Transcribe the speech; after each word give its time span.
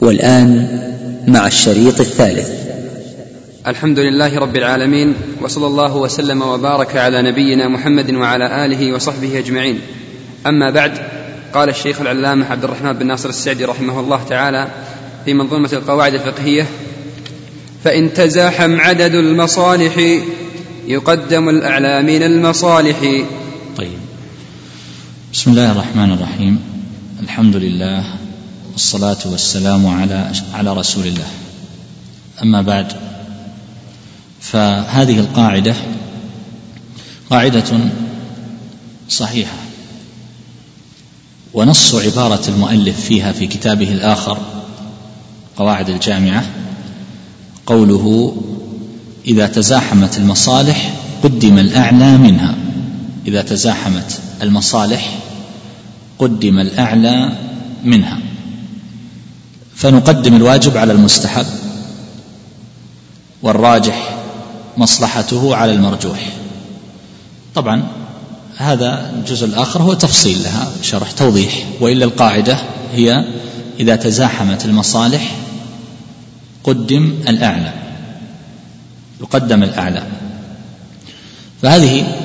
والآن 0.00 0.68
مع 1.28 1.46
الشريط 1.46 2.00
الثالث. 2.00 2.50
الحمد 3.66 3.98
لله 3.98 4.38
رب 4.38 4.56
العالمين 4.56 5.14
وصلى 5.42 5.66
الله 5.66 5.96
وسلم 5.96 6.42
وبارك 6.42 6.96
على 6.96 7.22
نبينا 7.22 7.68
محمد 7.68 8.14
وعلى 8.14 8.64
آله 8.64 8.92
وصحبه 8.92 9.38
أجمعين. 9.38 9.80
أما 10.46 10.70
بعد 10.70 10.98
قال 11.54 11.68
الشيخ 11.68 12.00
العلامة 12.00 12.46
عبد 12.46 12.64
الرحمن 12.64 12.92
بن 12.92 13.06
ناصر 13.06 13.28
السعدي 13.28 13.64
رحمه 13.64 14.00
الله 14.00 14.20
تعالى 14.28 14.68
في 15.24 15.34
منظومة 15.34 15.70
القواعد 15.72 16.14
الفقهية 16.14 16.66
فإن 17.84 18.14
تزاحم 18.14 18.80
عدد 18.80 19.14
المصالح 19.14 20.20
يقدم 20.88 21.48
الأعلى 21.48 22.02
من 22.02 22.22
المصالح. 22.22 23.00
طيب. 23.76 23.98
بسم 25.32 25.50
الله 25.50 25.72
الرحمن 25.72 26.12
الرحيم. 26.12 26.60
الحمد 27.22 27.56
لله 27.56 28.23
والصلاة 28.74 29.18
والسلام 29.26 29.86
على 29.86 30.32
على 30.54 30.72
رسول 30.72 31.06
الله. 31.06 31.26
أما 32.42 32.62
بعد 32.62 32.92
فهذه 34.40 35.18
القاعدة 35.18 35.74
قاعدة 37.30 37.78
صحيحة. 39.08 39.56
ونص 41.54 41.94
عبارة 41.94 42.48
المؤلف 42.48 43.00
فيها 43.00 43.32
في 43.32 43.46
كتابه 43.46 43.92
الآخر 43.92 44.38
قواعد 45.56 45.88
الجامعة 45.88 46.44
قوله 47.66 48.36
إذا 49.26 49.46
تزاحمت 49.46 50.18
المصالح 50.18 50.94
قدم 51.22 51.58
الأعلى 51.58 52.16
منها. 52.16 52.54
إذا 53.26 53.42
تزاحمت 53.42 54.20
المصالح 54.42 55.18
قدم 56.18 56.58
الأعلى 56.58 57.38
منها. 57.84 58.33
فنقدم 59.76 60.36
الواجب 60.36 60.76
على 60.76 60.92
المستحب 60.92 61.46
والراجح 63.42 64.16
مصلحته 64.76 65.56
على 65.56 65.72
المرجوح. 65.72 66.28
طبعا 67.54 67.86
هذا 68.56 69.12
الجزء 69.16 69.46
الآخر 69.46 69.82
هو 69.82 69.94
تفصيل 69.94 70.42
لها 70.42 70.72
شرح 70.82 71.10
توضيح. 71.10 71.66
وإلا 71.80 72.04
القاعدة 72.04 72.58
هي 72.94 73.24
إذا 73.80 73.96
تزاحمت 73.96 74.64
المصالح 74.64 75.36
قدم 76.64 77.14
الأعلى 77.28 77.72
يقدم 79.20 79.62
الأعلى. 79.62 80.02
فهذه 81.62 82.16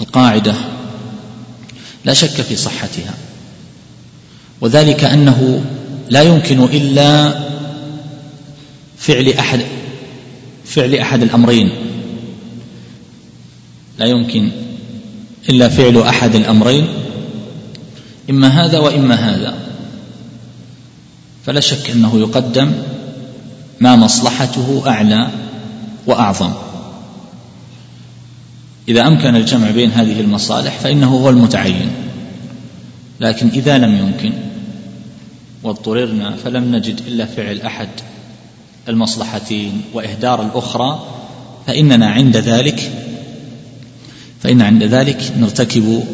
القاعدة 0.00 0.54
لا 2.04 2.14
شك 2.14 2.42
في 2.42 2.56
صحتها. 2.56 3.14
وذلك 4.60 5.04
أنه 5.04 5.64
لا 6.10 6.22
يمكن 6.22 6.62
إلا 6.62 7.34
فعل 8.98 9.28
أحد 9.28 9.60
فعل 10.64 10.94
أحد 10.94 11.22
الأمرين. 11.22 11.70
لا 13.98 14.06
يمكن 14.06 14.50
إلا 15.48 15.68
فعل 15.68 16.02
أحد 16.02 16.34
الأمرين 16.34 16.86
إما 18.30 18.48
هذا 18.48 18.78
وإما 18.78 19.14
هذا. 19.14 19.58
فلا 21.46 21.60
شك 21.60 21.90
أنه 21.90 22.20
يقدم 22.20 22.72
ما 23.80 23.96
مصلحته 23.96 24.82
أعلى 24.86 25.30
وأعظم. 26.06 26.52
إذا 28.88 29.06
أمكن 29.06 29.36
الجمع 29.36 29.70
بين 29.70 29.90
هذه 29.90 30.20
المصالح 30.20 30.78
فإنه 30.78 31.16
هو 31.16 31.30
المتعين. 31.30 31.90
لكن 33.20 33.48
إذا 33.48 33.78
لم 33.78 33.96
يمكن 33.96 34.45
واضطررنا 35.66 36.36
فلم 36.36 36.76
نجد 36.76 37.00
إلا 37.06 37.26
فعل 37.26 37.60
أحد 37.60 37.88
المصلحتين 38.88 39.82
وإهدار 39.94 40.42
الأخرى 40.42 41.06
فإننا 41.66 42.10
عند 42.10 42.36
ذلك 42.36 42.92
فإن 44.42 44.62
عند 44.62 44.82
ذلك 44.82 45.32
نرتكب 45.38 46.04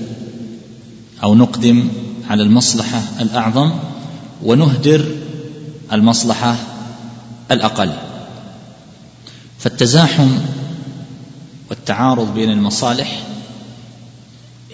أو 1.25 1.35
نقدم 1.35 1.89
على 2.31 2.43
المصلحة 2.43 3.03
الأعظم 3.21 3.73
ونهدر 4.43 5.05
المصلحة 5.93 6.57
الأقل. 7.51 7.93
فالتزاحم 9.59 10.29
والتعارض 11.71 12.35
بين 12.35 12.51
المصالح 12.51 13.23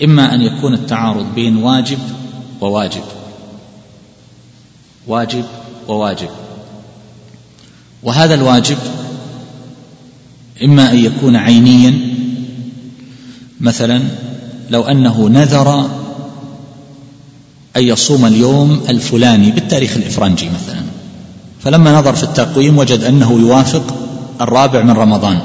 إما 0.05 0.35
أن 0.35 0.41
يكون 0.41 0.75
التعارض 0.75 1.35
بين 1.35 1.57
واجب 1.57 1.99
وواجب. 2.61 3.18
واجب 5.09 5.45
وواجب. 5.89 6.29
وهذا 8.03 8.35
الواجب 8.35 8.77
إما 10.65 10.93
أن 10.93 11.05
يكون 11.05 11.37
عينيا 11.37 11.99
مثلا 13.61 14.03
لو 14.71 14.83
أنه 14.83 15.29
نذر 15.29 15.91
أن 17.77 17.83
يصوم 17.83 18.27
اليوم 18.27 18.81
الفلاني 18.89 19.51
بالتاريخ 19.51 19.97
الإفرنجي 19.97 20.49
مثلا. 20.49 20.83
فلما 21.61 21.99
نظر 21.99 22.15
في 22.15 22.23
التقويم 22.23 22.79
وجد 22.79 23.05
أنه 23.05 23.33
يوافق 23.41 23.95
الرابع 24.41 24.83
من 24.83 24.91
رمضان. 24.91 25.39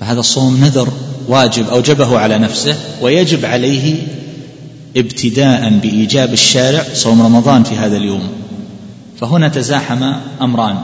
فهذا 0.00 0.20
الصوم 0.20 0.64
نذر 0.64 0.88
واجب 1.28 1.68
أوجبه 1.68 2.18
على 2.18 2.38
نفسه 2.38 2.76
ويجب 3.02 3.44
عليه 3.44 4.06
ابتداء 4.96 5.78
بإيجاب 5.78 6.32
الشارع 6.32 6.84
صوم 6.94 7.22
رمضان 7.22 7.62
في 7.62 7.76
هذا 7.76 7.96
اليوم. 7.96 8.28
فهنا 9.20 9.48
تزاحم 9.48 10.12
أمران. 10.42 10.76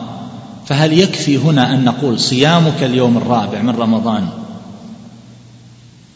فهل 0.67 0.99
يكفي 0.99 1.37
هنا 1.37 1.75
أن 1.75 1.85
نقول 1.85 2.21
صيامك 2.21 2.83
اليوم 2.83 3.17
الرابع 3.17 3.63
من 3.63 3.71
رمضان؟ 3.71 4.29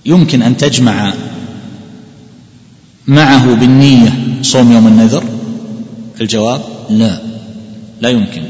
يمكن 0.07 0.43
أن 0.43 0.57
تجمع 0.57 1.15
معه 3.07 3.55
بالنية 3.55 4.13
صوم 4.43 4.73
يوم 4.73 4.87
النذر؟ 4.87 5.25
الجواب 6.21 6.61
لا. 6.91 7.21
لا 8.01 8.09
يمكن. 8.09 8.43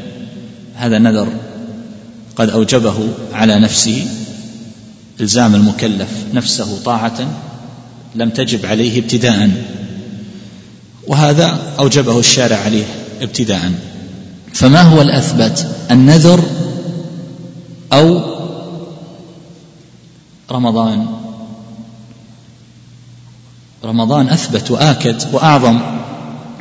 هذا 0.74 0.98
نذر 0.98 1.28
قد 2.36 2.50
أوجبه 2.50 3.08
على 3.32 3.58
نفسه 3.58 4.06
إلزام 5.20 5.54
المكلف 5.54 6.10
نفسه 6.34 6.82
طاعة 6.84 7.26
لم 8.16 8.30
تجب 8.30 8.66
عليه 8.66 9.00
ابتداء. 9.00 9.50
وهذا 11.06 11.58
أوجبه 11.78 12.18
الشارع 12.18 12.56
عليه 12.56 12.84
ابتداء. 13.22 13.72
فما 14.52 14.82
هو 14.82 15.02
الأثبت؟ 15.02 15.66
النذر 15.90 16.44
أو 17.92 18.20
رمضان. 20.50 21.06
رمضان 23.84 24.28
أثبت 24.28 24.70
وآكد 24.70 25.22
وأعظم. 25.32 25.80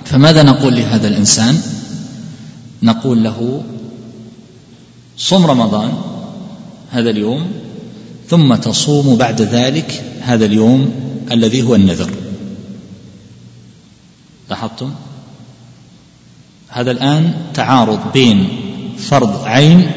فماذا 0.05 0.43
نقول 0.43 0.75
لهذا 0.75 1.07
الإنسان؟ 1.07 1.61
نقول 2.83 3.23
له 3.23 3.63
صم 5.17 5.45
رمضان 5.45 5.93
هذا 6.91 7.09
اليوم 7.09 7.47
ثم 8.29 8.55
تصوم 8.55 9.15
بعد 9.15 9.41
ذلك 9.41 10.03
هذا 10.21 10.45
اليوم 10.45 10.91
الذي 11.31 11.61
هو 11.61 11.75
النذر. 11.75 12.11
لاحظتم؟ 14.49 14.93
هذا 16.67 16.91
الآن 16.91 17.33
تعارض 17.53 18.11
بين 18.13 18.47
فرض 18.97 19.43
عين 19.43 19.91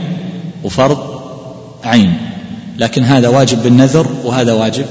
وفرض 0.65 1.21
عين. 1.85 2.31
لكن 2.79 3.03
هذا 3.03 3.29
واجب 3.29 3.63
بالنذر 3.63 4.17
وهذا 4.25 4.53
واجب 4.53 4.87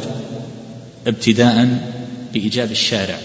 ابتداء 1.07 1.81
بإيجاب 2.33 2.71
الشارع. 2.71 3.17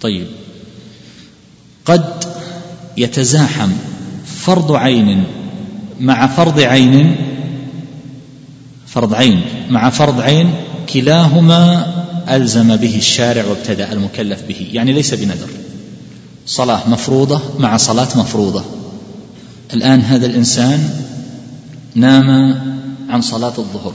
طيب. 0.00 0.26
قد 1.84 2.24
يتزاحم 2.96 3.72
فرض 4.26 4.72
عين 4.72 5.24
مع 6.00 6.26
فرض 6.26 6.60
عين 6.60 7.16
فرض 8.86 9.14
عين 9.14 9.42
مع 9.70 9.90
فرض 9.90 10.20
عين 10.20 10.54
كلاهما 10.92 11.86
ألزم 12.28 12.76
به 12.76 12.96
الشارع 12.96 13.44
وابتدأ 13.44 13.92
المكلف 13.92 14.42
به 14.48 14.68
يعني 14.72 14.92
ليس 14.92 15.14
بنذر. 15.14 15.48
صلاة 16.46 16.88
مفروضة 16.88 17.40
مع 17.58 17.76
صلاة 17.76 18.08
مفروضة. 18.16 18.64
الآن 19.74 20.00
هذا 20.00 20.26
الإنسان 20.26 20.90
نام 21.94 22.28
عن 23.10 23.20
صلاة 23.20 23.52
الظهر. 23.58 23.94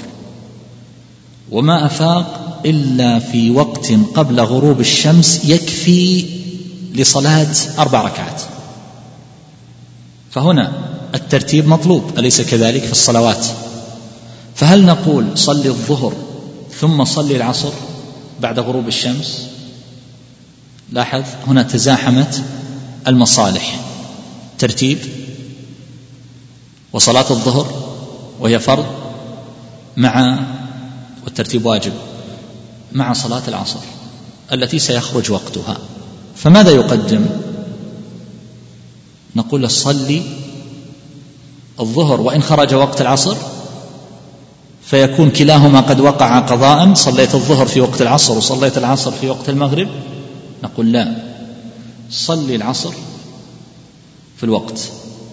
وما 1.52 1.86
أفاق 1.86 2.62
إلا 2.66 3.20
في 3.20 3.52
وقت 3.52 3.92
قبل 4.16 4.40
غروب 4.40 4.80
الشمس 4.80 5.42
يكفي 5.46 6.26
لصلاة 6.96 7.56
أربع 7.80 8.02
ركعات. 8.02 8.42
فهنا 10.32 10.72
الترتيب 11.16 11.68
مطلوب 11.68 12.04
أليس 12.18 12.42
كذلك 12.42 12.84
في 12.84 12.92
الصلوات؟ 12.92 13.46
فهل 14.56 14.86
نقول 14.86 15.26
صل 15.38 15.66
الظهر 15.66 16.14
ثم 16.82 17.04
صلي 17.04 17.36
العصر 17.36 17.72
بعد 18.42 18.60
غروب 18.60 18.88
الشمس. 18.88 19.48
لاحظ 20.92 21.24
هنا 21.48 21.64
تزاحمت 21.64 22.44
المصالح. 23.08 23.80
ترتيب 24.58 24.98
وصلاة 26.94 27.26
الظهر 27.30 27.96
وهي 28.40 28.60
فرض 28.60 28.86
مع 29.98 30.40
والترتيب 31.26 31.66
واجب 31.66 31.94
مع 32.92 33.14
صلاة 33.14 33.44
العصر 33.48 33.80
التي 34.54 34.80
سيخرج 34.80 35.32
وقتها. 35.32 35.78
فماذا 36.36 36.72
يقدم؟ 36.72 37.26
نقول 39.36 39.72
صلي 39.72 40.22
الظهر 41.80 42.22
وإن 42.22 42.42
خرج 42.42 42.74
وقت 42.74 43.02
العصر 43.02 43.38
فيكون 44.90 45.30
كلاهما 45.30 45.80
قد 45.80 46.00
وقع 46.00 46.40
قضاء. 46.40 46.94
صليت 46.94 47.36
الظهر 47.36 47.66
في 47.66 47.82
وقت 47.82 48.02
العصر 48.02 48.38
وصليت 48.38 48.78
العصر 48.78 49.12
في 49.12 49.30
وقت 49.30 49.50
المغرب. 49.50 49.88
نقول 50.64 50.92
لا. 50.92 51.16
صلي 52.12 52.56
العصر 52.56 52.94
في 54.38 54.44
الوقت. 54.44 54.80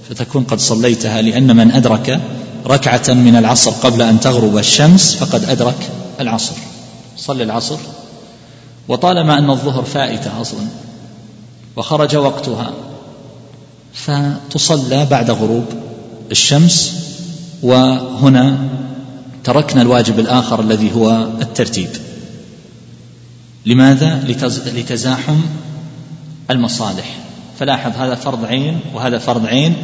فتكون 0.09 0.45
قد 0.45 0.61
صليتها 0.61 1.23
لأن 1.23 1.57
من 1.57 1.71
أدرك 1.71 2.21
ركعة 2.67 3.15
من 3.15 3.37
العصر 3.37 3.71
قبل 3.71 4.03
أن 4.03 4.21
تغرب 4.21 4.59
الشمس 4.59 5.15
فقد 5.15 5.45
أدرك 5.45 5.91
العصر. 6.21 6.55
صلي 7.17 7.43
العصر. 7.43 7.79
وطالما 8.89 9.39
أن 9.39 9.51
الظهر 9.51 9.83
فائتة 9.85 10.41
أصلا 10.41 10.67
وخرج 11.77 12.17
وقتها 12.17 12.71
فتصلى 13.93 15.07
بعد 15.11 15.31
غروب 15.31 15.65
الشمس. 16.31 16.93
وهنا 17.63 18.59
تركنا 19.47 19.83
الواجب 19.83 20.19
الآخر 20.19 20.61
الذي 20.61 20.93
هو 20.95 21.29
الترتيب. 21.41 21.89
لماذا؟ 23.67 24.25
لتزاحم 24.75 25.41
المصالح. 26.51 27.17
فلاحظ 27.59 27.93
هذا 27.97 28.15
فرض 28.15 28.45
عين 28.45 28.81
وهذا 28.95 29.19
فرض 29.19 29.47
عين 29.47 29.77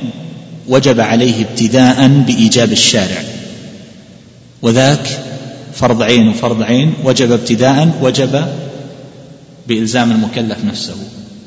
وجب 0.69 1.01
عليه 1.01 1.45
ابتداء 1.45 2.09
بإيجاب 2.09 2.73
الشارع. 2.73 3.23
وذاك 4.63 5.21
فرض 5.75 6.03
عين 6.03 6.29
وفرض 6.29 6.63
عين 6.63 6.95
وجب 7.05 7.33
ابتداء 7.33 7.99
وجب 8.03 8.47
بإلزام 9.69 10.13
المكلف 10.13 10.65
نفسه. 10.65 10.95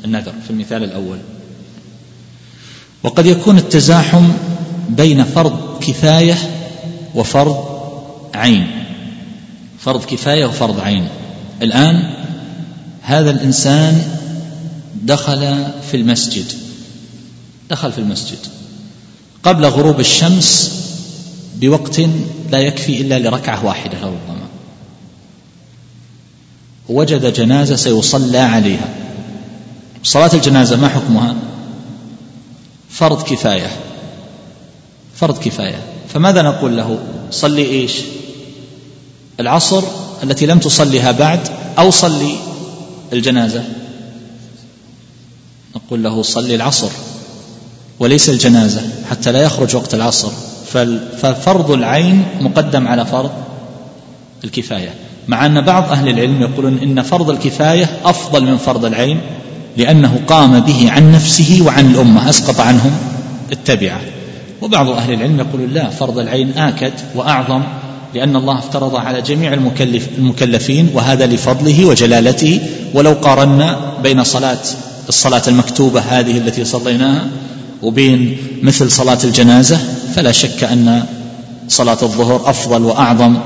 النذر 0.05 0.33
في 0.43 0.49
المثال 0.49 0.83
الأول. 0.83 1.17
وقد 3.03 3.25
يكون 3.25 3.57
التزاحم 3.57 4.31
بين 4.89 5.23
فرض 5.23 5.79
كفاية 5.79 6.37
وفرض 7.15 7.74
عين. 8.35 8.67
فرض 9.79 10.05
كفاية 10.05 10.45
وفرض 10.45 10.79
عين. 10.79 11.07
الآن 11.61 12.13
هذا 13.01 13.31
الإنسان 13.31 14.01
دخل 15.03 15.67
في 15.91 15.97
المسجد. 15.97 16.45
دخل 17.69 17.91
في 17.91 17.97
المسجد. 17.97 18.37
قبل 19.43 19.65
غروب 19.65 19.99
الشمس 19.99 20.71
بوقت 21.55 21.99
لا 22.51 22.59
يكفي 22.59 23.01
إلا 23.01 23.19
لركعة 23.19 23.65
واحدة 23.65 23.97
لربما 23.99 24.47
وجد 26.89 27.33
جنازة 27.33 27.75
سيصلى 27.75 28.37
عليها. 28.37 28.89
صلاة 30.03 30.31
الجنازة 30.33 30.77
ما 30.77 30.87
حكمها؟ 30.87 31.35
فرض 32.89 33.23
كفاية. 33.23 33.71
فرض 35.15 35.37
كفاية. 35.37 35.79
فماذا 36.13 36.41
نقول 36.41 36.77
له؟ 36.77 36.99
صلي 37.31 37.65
إيش؟ 37.65 37.93
العصر 39.39 39.83
التي 40.23 40.45
لم 40.45 40.59
تصلها 40.59 41.11
بعد 41.11 41.39
أو 41.79 41.91
صلي 41.91 42.35
الجنازة. 43.13 43.63
نقول 45.75 46.03
له 46.03 46.21
صلي 46.21 46.55
العصر 46.55 46.89
وليس 47.99 48.29
الجنازة 48.29 48.81
حتى 49.09 49.31
لا 49.31 49.41
يخرج 49.41 49.75
وقت 49.75 49.93
العصر. 49.93 50.31
ففرض 51.21 51.71
العين 51.71 52.25
مقدم 52.41 52.87
على 52.87 53.05
فرض 53.05 53.31
الكفاية. 54.43 54.93
مع 55.27 55.45
أن 55.45 55.61
بعض 55.61 55.91
أهل 55.91 56.09
العلم 56.09 56.41
يقولون 56.41 56.77
إن 56.77 57.01
فرض 57.01 57.29
الكفاية 57.29 57.99
أفضل 58.05 58.43
من 58.45 58.57
فرض 58.57 58.85
العين 58.85 59.21
لأنه 59.77 60.19
قام 60.27 60.59
به 60.59 60.91
عن 60.91 61.11
نفسه 61.11 61.61
وعن 61.65 61.91
الأمة 61.91 62.29
أسقط 62.29 62.59
عنهم 62.59 62.91
التبعة. 63.51 64.01
وبعض 64.61 64.89
أهل 64.89 65.13
العلم 65.13 65.39
يقولون 65.39 65.69
لا 65.69 65.89
فرض 65.89 66.19
العين 66.19 66.57
آكد 66.57 66.93
وأعظم 67.15 67.63
لأن 68.15 68.35
الله 68.35 68.59
افترض 68.59 68.95
على 68.95 69.21
جميع 69.21 69.53
المكلف 69.53 70.07
المكلفين 70.17 70.89
وهذا 70.93 71.25
لفضله 71.25 71.85
وجلالته. 71.85 72.59
ولو 72.93 73.13
قارنا 73.13 73.93
بين 74.03 74.23
صلاة 74.23 74.61
الصلاة 75.09 75.41
المكتوبة 75.47 75.99
هذه 75.99 76.37
التي 76.37 76.65
صليناها 76.65 77.27
وبين 77.81 78.37
مثل 78.63 78.91
صلاة 78.91 79.17
الجنازة 79.23 79.79
فلا 80.15 80.31
شك 80.31 80.63
أن 80.63 81.03
صلاة 81.67 81.97
الظهر 82.01 82.49
أفضل 82.49 82.83
وأعظم 82.83 83.37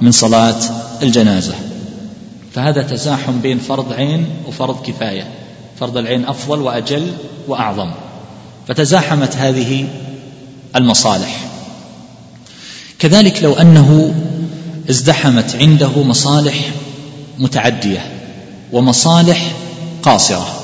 من 0.00 0.12
صلاة 0.12 0.56
الجنازة. 1.02 1.54
فهذا 2.54 2.82
تزاحم 2.82 3.40
بين 3.40 3.58
فرض 3.58 3.92
عين 3.92 4.26
وفرض 4.48 4.82
كفاية. 4.82 5.24
فرض 5.80 5.96
العين 5.96 6.24
أفضل 6.24 6.62
وأجل 6.62 7.06
وأعظم. 7.48 7.90
فتزاحمت 8.68 9.36
هذه 9.36 9.86
المصالح. 10.76 11.57
كذلك 12.98 13.42
لو 13.42 13.54
أنه 13.54 14.14
ازدحمت 14.90 15.56
عنده 15.56 16.02
مصالح 16.02 16.70
متعدية 17.38 18.12
ومصالح 18.72 19.52
قاصرة 20.02 20.58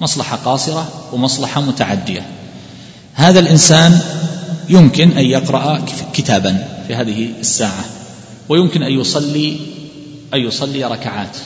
مصلحة 0.00 0.36
قاصرة 0.36 0.88
ومصلحة 1.12 1.60
متعدية. 1.60 2.26
هذا 3.14 3.40
الإنسان 3.40 4.00
يمكن 4.68 5.10
أن 5.10 5.24
يقرأ 5.24 5.84
كتابا 6.14 6.68
في 6.88 6.94
هذه 6.94 7.28
الساعة 7.40 7.84
ويمكن 8.48 8.82
أن 8.82 8.92
يصلي 8.92 9.56
أن 10.34 10.40
يصلي 10.40 10.84
ركعات. 10.84 11.36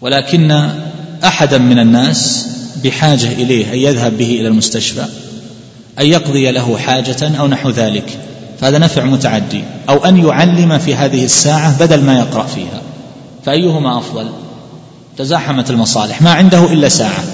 ولكن 0.00 0.50
أحدا 1.24 1.58
من 1.58 1.78
الناس 1.78 2.46
بحاجة 2.84 3.32
إليه 3.32 3.72
أن 3.72 3.78
يذهب 3.78 4.18
به 4.18 4.30
إلى 4.30 4.48
المستشفى 4.48 5.04
أن 5.98 6.06
يقضي 6.06 6.50
له 6.50 6.78
حاجة 6.78 7.38
أو 7.38 7.46
نحو 7.46 7.70
ذلك. 7.70 8.18
فهذا 8.60 8.78
نفع 8.78 9.04
متعدي. 9.04 9.64
أو 9.88 10.04
أن 10.04 10.16
يعلم 10.16 10.78
في 10.78 10.94
هذه 10.94 11.24
الساعة 11.24 11.78
بدل 11.78 12.02
ما 12.04 12.18
يقرأ 12.18 12.46
فيها. 12.46 12.82
فأيهما 13.44 13.98
أفضل؟ 13.98 14.30
تزاحمت 15.18 15.70
المصالح. 15.70 16.22
ما 16.22 16.32
عنده 16.32 16.72
إلا 16.72 16.88
ساعة. 16.88 17.24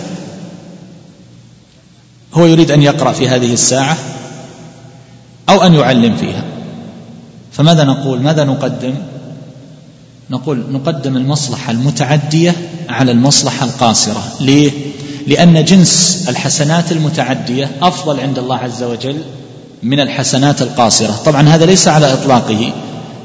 هو 2.35 2.47
يريد 2.47 2.71
أن 2.71 2.83
يقرأ 2.83 3.12
في 3.12 3.28
هذه 3.28 3.52
الساعة 3.52 3.97
أو 5.49 5.62
أن 5.62 5.75
يعلم 5.75 6.16
فيها. 6.16 6.45
فماذا 7.52 7.85
نقول؟ 7.85 8.21
ماذا 8.21 8.45
نقدم؟ 8.45 8.95
نقول 10.30 10.64
نقدم 10.71 11.16
المصلحة 11.16 11.73
المتعدية 11.73 12.54
على 12.88 13.12
المصلحة 13.12 13.66
القاصرة. 13.66 14.23
ليه؟ 14.40 14.71
لأن 15.26 15.64
جنس 15.64 16.25
الحسنات 16.28 16.92
المتعدية 16.92 17.71
أفضل 17.83 18.21
عند 18.21 18.38
الله 18.38 18.56
عز 18.56 18.83
وجل 18.83 19.23
من 19.83 20.00
الحسنات 20.00 20.62
القاصرة. 20.62 21.23
طبعا 21.25 21.49
هذا 21.49 21.66
ليس 21.66 21.88
على 21.88 22.12
إطلاقه 22.12 22.73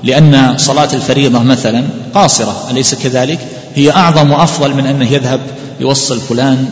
لأن 0.03 0.58
صلاة 0.58 0.89
الفريضة 0.93 1.43
مثلا 1.43 1.84
قاصرة 2.13 2.67
أليس 2.72 2.96
كذلك؟ 2.96 3.39
هي 3.75 3.91
أعظم 3.91 4.31
وأفضل 4.31 4.74
من 4.74 4.86
أنه 4.86 5.12
يذهب 5.12 5.39
يوصل 5.79 6.22
فلان 6.22 6.70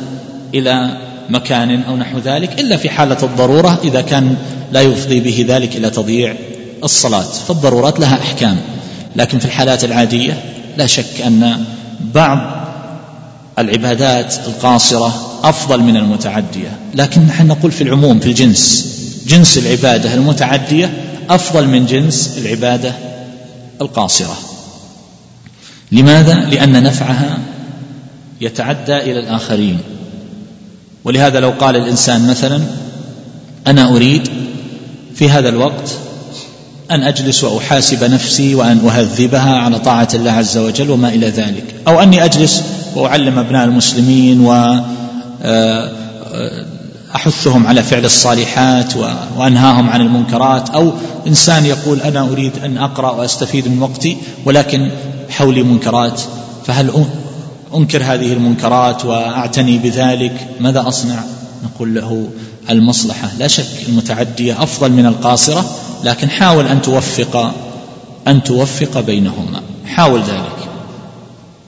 إلى 0.53 0.97
مكان 1.29 1.83
أو 1.83 1.97
نحو 1.97 2.17
ذلك 2.17 2.59
إلا 2.59 2.77
في 2.77 2.89
حالة 2.89 3.17
الضرورة 3.23 3.79
إذا 3.83 4.01
كان 4.01 4.35
لا 4.71 4.81
يفضي 4.81 5.19
به 5.19 5.45
ذلك 5.47 5.75
إلى 5.75 5.89
تضييع 5.89 6.35
الصلاة. 6.83 7.21
فالضرورات 7.47 7.99
لها 7.99 8.19
أحكام 8.21 8.57
لكن 9.15 9.39
في 9.39 9.45
الحالات 9.45 9.83
العادية 9.83 10.43
لا 10.77 10.87
شك 10.87 11.21
أن 11.25 11.63
بعض 12.13 12.39
العبادات 13.59 14.35
القاصرة 14.47 15.39
أفضل 15.43 15.79
من 15.79 15.97
المتعدية. 15.97 16.71
لكن 16.95 17.21
نحن 17.21 17.47
نقول 17.47 17.71
في 17.71 17.81
العموم 17.81 18.19
في 18.19 18.25
الجنس 18.25 18.98
جنس 19.29 19.57
العبادة 19.57 20.13
المتعدية 20.13 20.93
أفضل 21.29 21.67
من 21.67 21.85
جنس 21.85 22.37
العبادة 22.37 22.93
القاصرة. 23.81 24.37
لماذا؟ 25.91 26.33
لأن 26.33 26.83
نفعها 26.83 27.39
يتعدى 28.41 28.97
إلى 28.97 29.19
الآخرين. 29.19 29.79
ولهذا 31.03 31.39
لو 31.39 31.49
قال 31.49 31.75
الإنسان 31.75 32.27
مثلا 32.27 32.61
أنا 33.67 33.89
أريد 33.95 34.29
في 35.15 35.29
هذا 35.29 35.49
الوقت 35.49 35.91
أن 36.91 37.03
أجلس 37.03 37.43
وأحاسب 37.43 38.03
نفسي 38.03 38.55
وأن 38.55 38.87
أهذبها 38.87 39.55
على 39.55 39.79
طاعة 39.79 40.07
الله 40.13 40.31
عز 40.31 40.57
وجل 40.57 40.89
وما 40.89 41.09
إلى 41.09 41.29
ذلك. 41.29 41.75
أو 41.87 41.99
أني 41.99 42.25
أجلس 42.25 42.63
وأعلم 42.95 43.39
أبناء 43.39 43.65
المسلمين 43.65 44.39
و 44.39 44.79
أحثهم 47.15 47.67
على 47.67 47.83
فعل 47.83 48.05
الصالحات 48.05 48.93
وأنهاهم 49.37 49.89
عن 49.89 50.01
المنكرات 50.01 50.69
أو 50.69 50.93
إنسان 51.27 51.65
يقول 51.65 52.01
أنا 52.01 52.21
أريد 52.21 52.57
أن 52.63 52.77
أقرأ 52.77 53.11
وأستفيد 53.11 53.67
من 53.67 53.81
وقتي 53.81 54.17
ولكن 54.45 54.91
حولي 55.29 55.63
منكرات 55.63 56.21
فهل 56.65 57.05
أنكر 57.75 58.03
هذه 58.03 58.33
المنكرات 58.33 59.05
وأعتني 59.05 59.77
بذلك؟ 59.77 60.47
ماذا 60.59 60.87
أصنع؟ 60.87 61.23
نقول 61.63 61.95
له 61.95 62.29
المصلحة. 62.69 63.29
لا 63.39 63.47
شك 63.47 63.89
المتعدية 63.89 64.63
أفضل 64.63 64.91
من 64.91 65.05
القاصرة 65.05 65.69
لكن 66.03 66.29
حاول 66.29 66.67
أن 66.67 66.81
توفق 66.81 67.53
أن 68.27 68.43
توفق 68.43 68.99
بينهما. 68.99 69.61
حاول 69.85 70.19
ذلك. 70.19 70.69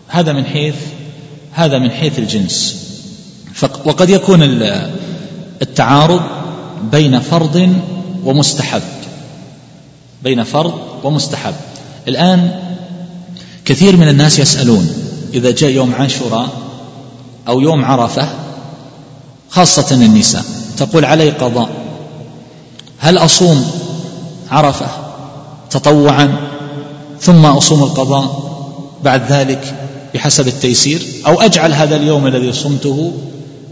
هذا 0.07 0.33
من 0.33 0.45
حيث 0.45 0.75
هذا 1.53 1.79
من 1.79 1.91
حيث 1.91 2.19
الجنس. 2.19 2.75
وقد 3.86 4.10
يكون 4.10 4.43
التعارض 5.62 6.22
بين 6.91 7.20
فرض 7.20 7.75
ومستحب. 8.25 8.82
بين 10.24 10.44
فرض 10.44 10.74
ومستحب. 11.03 11.53
الآن 12.08 12.60
كثير 13.65 13.98
من 13.98 14.08
الناس 14.08 14.39
يسألون 14.39 14.94
إذا 15.34 15.51
جاء 15.51 15.70
يوم 15.70 15.94
عاشوراء 15.96 16.50
أو 17.48 17.60
يوم 17.60 17.86
عرفة 17.86 18.30
خاصة 19.50 19.96
النساء 19.96 20.44
تقول 20.77 21.06
علي 21.06 21.30
قضاء. 21.30 21.70
هل 23.00 23.18
أصوم 23.18 23.72
عرفة 24.51 24.88
تطوعا 25.70 26.38
ثم 27.22 27.46
أصوم 27.46 27.84
القضاء 27.84 28.51
بعد 29.03 29.32
ذلك 29.32 29.75
بحسب 30.13 30.48
التيسير؟ 30.48 31.01
أو 31.27 31.41
أجعل 31.41 31.74
هذا 31.74 31.96
اليوم 31.96 32.27
الذي 32.27 32.53
صمته 32.53 33.13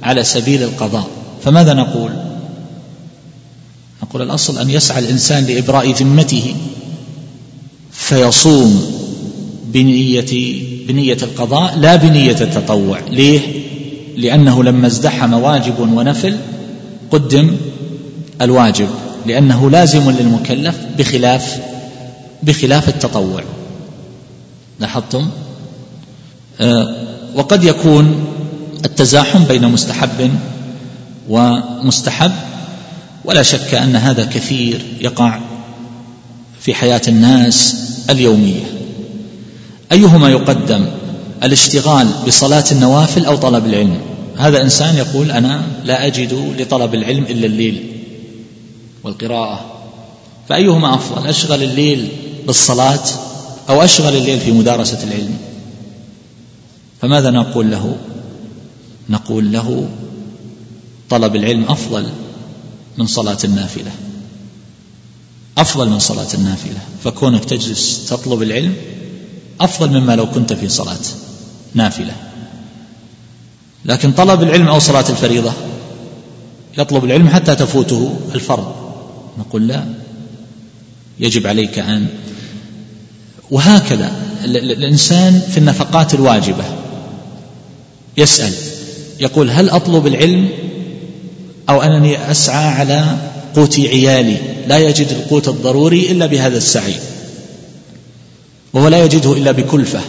على 0.03 0.23
سبيل 0.23 0.63
القضاء؟ 0.63 1.18
فماذا 1.43 1.73
نقول؟ 1.73 2.11
نقول 4.03 4.21
الأصل 4.21 4.59
أن 4.59 4.69
يسعى 4.69 4.99
الإنسان 4.99 5.45
لإبراء 5.45 5.91
ذمته 5.91 6.55
فيصوم 7.91 8.91
بنية 9.65 10.59
بنية 10.87 11.17
القضاء 11.23 11.77
لا 11.77 11.95
بنية 11.95 12.41
التطوع. 12.41 12.99
ليه؟ 13.11 13.39
لأنه 14.17 14.63
لما 14.63 14.87
ازدحم 14.87 15.33
واجب 15.33 15.79
ونفل 15.79 16.37
قدم 17.11 17.55
الواجب 18.41 18.87
لأنه 19.25 19.69
لازم 19.69 20.11
للمكلف 20.11 20.77
بخلاف 20.97 21.59
بخلاف 22.43 22.89
التطوع. 22.89 23.43
لاحظتم؟ 24.79 25.29
آه 26.61 26.95
وقد 27.35 27.63
يكون 27.63 28.25
التزاحم 28.85 29.43
بين 29.43 29.67
مستحب 29.67 30.31
ومستحب 31.29 32.31
ولا 33.25 33.43
شك 33.43 33.73
أن 33.73 33.95
هذا 33.95 34.25
كثير 34.25 34.81
يقع 35.01 35.39
في 36.59 36.73
حياة 36.73 37.01
الناس 37.07 37.75
اليومية. 38.09 38.63
أيهما 39.91 40.29
يقدم 40.29 40.85
الاشتغال 41.43 42.07
بصلاة 42.27 42.63
النوافل 42.71 43.25
أو 43.25 43.35
طلب 43.35 43.65
العلم؟ 43.65 43.99
هذا 44.37 44.61
إنسان 44.61 44.95
يقول 44.95 45.31
أنا 45.31 45.61
لا 45.85 46.05
أجد 46.05 46.53
لطلب 46.59 46.93
العلم 46.93 47.23
إلا 47.23 47.45
الليل 47.45 47.85
والقراءة. 49.03 49.65
فأيهما 50.49 50.95
أفضل 50.95 51.27
أشغل 51.27 51.63
الليل 51.63 52.07
بالصلاة 52.47 53.03
أو 53.69 53.83
أشغل 53.83 54.15
الليل 54.15 54.39
في 54.39 54.51
مدارسة 54.51 55.03
العلم؟ 55.03 55.37
فماذا 57.01 57.31
نقول 57.31 57.71
له؟ 57.71 57.95
نقول 59.09 59.51
له 59.51 59.89
طلب 61.09 61.35
العلم 61.35 61.63
أفضل 61.63 62.09
من 62.97 63.07
صلاة 63.07 63.37
النافلة. 63.43 63.91
أفضل 65.57 65.89
من 65.89 65.99
صلاة 65.99 66.27
النافلة. 66.33 66.79
فكونك 67.03 67.45
تجلس 67.45 68.05
تطلب 68.09 68.41
العلم 68.41 68.73
أفضل 69.61 69.99
مما 69.99 70.15
لو 70.15 70.31
كنت 70.31 70.53
في 70.53 70.69
صلاة 70.69 70.97
نافلة. 71.73 72.15
لكن 73.85 74.11
طلب 74.11 74.43
العلم 74.43 74.67
أو 74.67 74.79
صلاة 74.79 75.09
الفريضة 75.09 75.53
يطلب 76.77 77.05
العلم 77.05 77.29
حتى 77.29 77.55
تفوته 77.55 78.19
الفرض. 78.35 78.75
نقول 79.39 79.67
لا. 79.67 79.85
يجب 81.19 81.47
عليك 81.47 81.79
أن 81.79 82.07
وهكذا 83.51 84.11
الإنسان 84.45 85.41
في 85.51 85.57
النفقات 85.57 86.13
الواجبة 86.13 86.65
يسأل 88.17 88.53
يقول 89.19 89.49
هل 89.49 89.69
أطلب 89.69 90.07
العلم 90.07 90.49
أو 91.69 91.81
أنني 91.81 92.31
أسعى 92.31 92.67
على 92.67 93.17
قوت 93.55 93.79
عيالي 93.79 94.37
لا 94.67 94.77
يجد 94.77 95.07
القوت 95.11 95.47
الضروري 95.47 96.11
إلا 96.11 96.25
بهذا 96.25 96.57
السعي. 96.57 96.95
وهو 98.73 98.87
لا 98.87 99.03
يجده 99.03 99.33
إلا 99.33 99.51
بكلفة. 99.51 100.01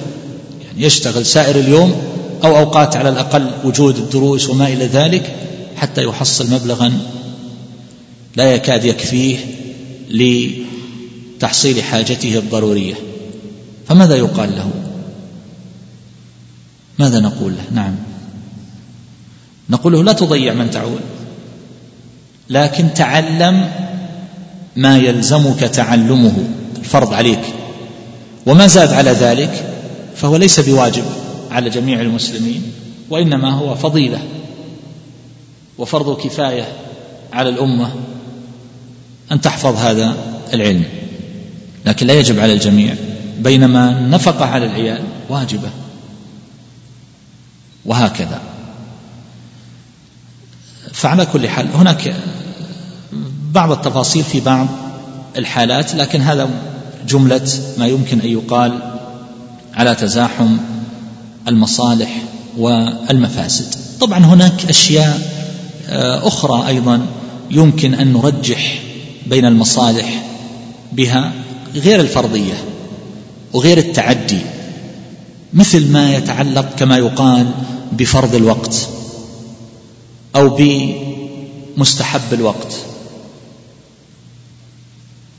يعني 0.67 0.83
يشتغل 0.83 1.27
سائر 1.27 1.57
اليوم 1.57 2.03
أو 2.45 2.59
أوقات 2.59 2.97
على 2.97 3.09
الأقل 3.09 3.51
وجود 3.65 3.97
الدروس 3.97 4.49
وما 4.49 4.69
إلى 4.69 4.87
ذلك 4.87 5.37
حتى 5.77 6.05
يحصل 6.05 6.51
مبلغا 6.51 6.93
لا 8.37 8.55
يكاد 8.55 8.85
يكفيه 8.85 9.39
لتحصيل 10.11 11.83
حاجته 11.83 12.39
الضرورية. 12.39 12.95
فماذا 13.89 14.17
يقال 14.17 14.51
له؟ 14.57 14.71
ماذا 16.99 17.21
نقول 17.21 17.53
له؟ 17.53 17.65
نعم. 17.73 17.97
نقول 19.71 19.93
له 19.93 20.05
لا 20.05 20.13
تضيع 20.13 20.55
من 20.55 20.71
تعول 20.71 21.01
لكن 22.51 22.95
تعلم 22.95 23.71
ما 24.77 24.99
يلزمك 24.99 25.61
تعلمه. 25.61 26.45
الفرض 26.79 27.15
عليك. 27.15 27.41
وما 28.47 28.67
زاد 28.67 28.93
على 28.93 29.11
ذلك 29.11 29.65
فهو 30.17 30.37
ليس 30.37 30.61
بواجب 30.61 31.05
على 31.51 31.71
جميع 31.71 32.01
المسلمين 32.01 32.63
وإنما 33.11 33.51
هو 33.51 33.75
فضيلة 33.75 34.19
وفرض 35.79 36.21
كفاية 36.21 36.69
على 37.33 37.49
الأمة 37.49 37.93
أن 39.33 39.41
تحفظ 39.41 39.77
هذا 39.77 40.17
العلم. 40.55 40.85
لكن 41.87 42.07
لا 42.07 42.15
يجب 42.15 42.41
على 42.41 42.53
الجميع 42.53 42.95
بينما 43.39 43.91
النفقه 43.91 44.45
على 44.45 44.67
العيال 44.67 45.03
واجبة. 45.29 45.71
وهكذا. 47.85 48.41
فعلى 50.93 51.27
كل 51.27 51.49
حال 51.49 51.67
هناك 51.75 52.15
بعض 53.55 53.73
التفاصيل 53.73 54.25
في 54.25 54.41
بعض 54.41 54.67
الحالات 55.37 55.95
لكن 55.95 56.21
هذا 56.21 56.49
جملة 57.09 57.49
ما 57.79 57.87
يمكن 57.87 58.21
أن 58.21 58.29
يقال 58.29 58.79
على 59.75 59.95
تزاحم 59.95 60.57
المصالح 61.49 62.23
والمفاسد. 62.59 63.75
طبعا 64.01 64.19
هناك 64.19 64.65
أشياء 64.69 65.41
آه، 65.89 66.29
أخرى 66.29 66.69
أيضا 66.69 67.07
يمكن 67.51 67.95
أن 67.95 68.13
نرجح 68.13 68.83
بين 69.27 69.45
المصالح 69.45 70.23
بها 70.93 71.33
غير 71.75 72.01
الفرضية 72.01 72.55
وغير 73.53 73.79
التعدي 73.79 74.41
مثل 75.55 75.93
ما 75.93 76.15
يتعلق 76.15 76.75
كما 76.79 76.99
يقال 76.99 77.47
بفرض 77.93 78.35
الوقت 78.35 78.89
أو 80.37 80.59
بمستحب 81.77 82.33
الوقت. 82.33 82.90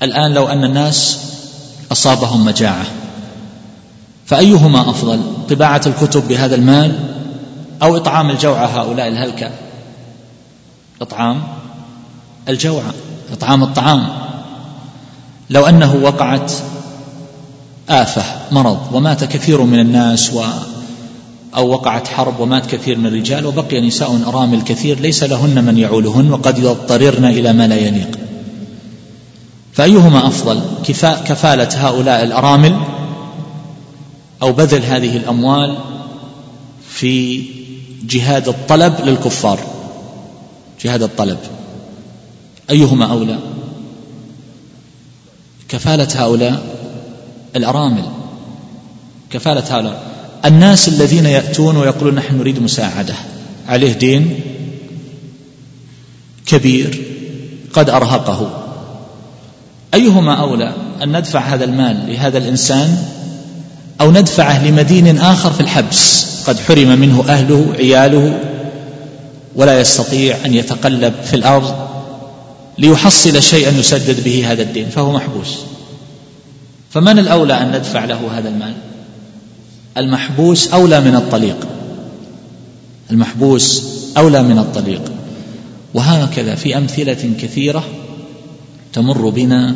الآن 0.04 0.34
لو 0.34 0.48
أن 0.48 0.64
الناس 0.64 1.20
أصابهم 1.92 2.46
مجاعة 2.46 2.86
فأيهما 4.26 4.90
أفضل؟ 4.90 5.22
طباعة 5.50 5.82
الكتب 5.88 6.28
بهذا 6.28 6.56
المال 6.56 7.00
أو 7.84 7.98
إطعام 7.98 8.30
الجوعى 8.30 8.66
هؤلاء 8.66 9.08
الهلكة؟ 9.08 9.52
إطعام 11.02 11.44
الجوعى 12.50 12.92
إطعام 13.34 13.64
الطعام. 13.64 14.08
لو 15.50 15.66
أنه 15.66 15.96
وقعت 15.96 16.52
آفة 17.90 18.24
مرض 18.52 18.80
ومات 18.94 19.24
كثير 19.24 19.62
من 19.62 19.80
الناس 19.80 20.34
و 20.34 20.44
أو 21.56 21.70
وقعت 21.70 22.08
حرب 22.08 22.40
ومات 22.40 22.66
كثير 22.66 22.98
من 22.98 23.06
الرجال 23.06 23.46
وبقي 23.46 23.88
نساء 23.88 24.22
أرامل 24.28 24.62
كثير 24.62 25.00
ليس 25.00 25.24
لهن 25.24 25.64
من 25.64 25.78
يعولهن 25.78 26.32
وقد 26.32 26.60
يضطررن 26.60 27.26
إلى 27.26 27.54
ما 27.54 27.68
لا 27.68 27.76
يليق. 27.76 28.20
فأيهما 29.74 30.28
أفضل؟ 30.28 30.62
كفالة 31.26 31.88
هؤلاء 31.88 32.24
الأرامل 32.24 32.80
أو 34.42 34.52
بذل 34.52 34.84
هذه 34.84 35.18
الأموال 35.18 35.78
في 36.90 37.44
جهاد 38.04 38.48
الطلب 38.48 38.94
للكفار؟ 39.06 39.60
جهاد 40.84 41.04
الطلب. 41.04 41.38
أيهما 42.70 43.06
أولى؟ 43.06 43.40
كفالة 45.70 46.08
هؤلاء 46.16 46.64
الأرامل. 47.56 48.06
كفالة 49.30 49.78
هؤلاء. 49.78 50.12
الناس 50.46 50.88
الذين 50.88 51.26
يأتون 51.26 51.78
ويقولون 51.78 52.16
نحن 52.16 52.38
نريد 52.38 52.60
مساعدة. 52.60 53.16
عليه 53.68 53.94
دين 53.94 54.40
كبير 56.46 57.04
قد 57.74 57.90
أرهقه. 57.90 58.61
أيهما 59.94 60.34
أولى 60.34 60.74
أن 61.04 61.18
ندفع 61.18 61.40
هذا 61.40 61.66
المال 61.66 62.04
لهذا 62.08 62.38
الإنسان 62.38 62.98
أو 64.02 64.12
ندفعه 64.12 64.68
لمدين 64.68 65.18
آخر 65.18 65.52
في 65.52 65.62
الحبس؟ 65.62 66.26
قد 66.48 66.60
حرم 66.60 67.00
منه 67.00 67.24
أهله 67.30 67.74
عياله 67.78 68.40
ولا 69.56 69.80
يستطيع 69.80 70.38
أن 70.46 70.54
يتقلب 70.54 71.14
في 71.24 71.36
الأرض 71.36 71.76
ليحصل 72.78 73.44
شيئا 73.44 73.72
يسدد 73.72 74.24
به 74.24 74.52
هذا 74.52 74.62
الدين 74.62 74.90
فهو 74.90 75.12
محبوس. 75.12 75.58
فمن 76.90 77.20
الأولى 77.20 77.54
أن 77.54 77.72
ندفع 77.72 78.06
له 78.06 78.20
هذا 78.38 78.50
المال؟ 78.50 78.74
المحبوس 79.98 80.68
أولى 80.74 81.02
من 81.02 81.16
الطليق. 81.16 81.68
المحبوس 83.12 83.84
أولى 84.18 84.44
من 84.44 84.58
الطليق. 84.58 85.02
وهكذا 85.94 86.56
في 86.56 86.78
أمثلة 86.78 87.32
كثيرة 87.42 87.84
تمر 88.94 89.30
بنا 89.30 89.76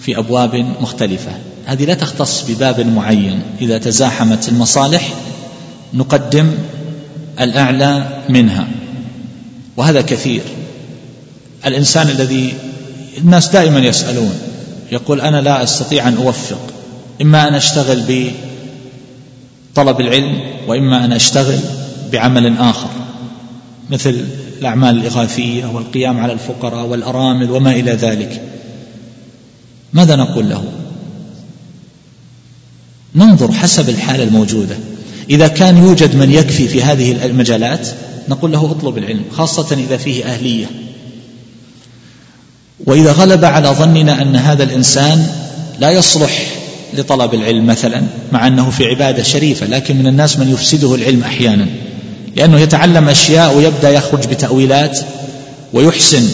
في 0.00 0.18
أبواب 0.18 0.54
مختلفة. 0.80 1.32
هذه 1.66 1.84
لا 1.84 1.94
تختص 1.94 2.44
بباب 2.48 2.80
معين. 2.80 3.42
إذا 3.60 3.78
تزاحمت 3.78 4.48
المصالح 4.48 5.14
نقدم 5.94 6.50
الأعلى 7.40 8.22
منها. 8.28 8.68
وهذا 9.76 10.00
كثير. 10.00 10.42
الإنسان 11.66 12.08
الذي 12.08 12.54
الناس 13.18 13.48
دائما 13.48 13.78
يسألون 13.78 14.34
يقول 14.92 15.20
أنا 15.20 15.40
لا 15.40 15.62
أستطيع 15.62 16.08
أن 16.08 16.16
أوفق. 16.16 16.60
إما 17.22 17.48
أن 17.48 17.54
أشتغل 17.54 18.02
بطلب 19.74 20.00
العلم 20.00 20.40
وإما 20.68 21.04
أن 21.04 21.12
أشتغل 21.12 21.58
بعمل 22.12 22.58
آخر. 22.58 22.88
مثل 23.90 24.24
الأعمال 24.60 24.98
الإغاثية 24.98 25.66
والقيام 25.66 26.20
على 26.20 26.32
الفقراء 26.32 26.86
والأرامل 26.86 27.50
وما 27.50 27.70
إلى 27.70 27.92
ذلك. 27.92 28.42
ماذا 29.92 30.16
نقول 30.16 30.48
له؟ 30.48 30.64
ننظر 33.14 33.52
حسب 33.52 33.88
الحالة 33.88 34.24
الموجودة. 34.24 34.76
إذا 35.30 35.48
كان 35.48 35.76
يوجد 35.76 36.16
من 36.16 36.32
يكفي 36.32 36.68
في 36.68 36.82
هذه 36.82 37.26
المجالات 37.26 37.88
نقول 38.28 38.52
له 38.52 38.70
اطلب 38.70 38.98
العلم 38.98 39.22
خاصة 39.32 39.76
إذا 39.76 39.96
فيه 39.96 40.24
أهلية. 40.24 40.66
وإذا 42.86 43.12
غلب 43.12 43.44
على 43.44 43.68
ظننا 43.68 44.22
أن 44.22 44.36
هذا 44.36 44.62
الإنسان 44.62 45.26
لا 45.80 45.90
يصلح 45.90 46.58
لطلب 46.94 47.34
العلم 47.34 47.66
مثلا 47.66 48.02
مع 48.32 48.46
أنه 48.46 48.70
في 48.70 48.86
عبادة 48.86 49.22
شريفة 49.22 49.66
لكن 49.66 49.96
من 49.96 50.06
الناس 50.06 50.38
من 50.38 50.50
يفسده 50.50 50.94
العلم 50.94 51.22
أحيانا. 51.22 51.66
لأنه 52.38 52.60
يتعلم 52.60 53.08
أشياء 53.08 53.56
ويبدأ 53.56 53.90
يخرج 53.90 54.26
بتأويلات 54.26 54.98
ويحسن 55.72 56.28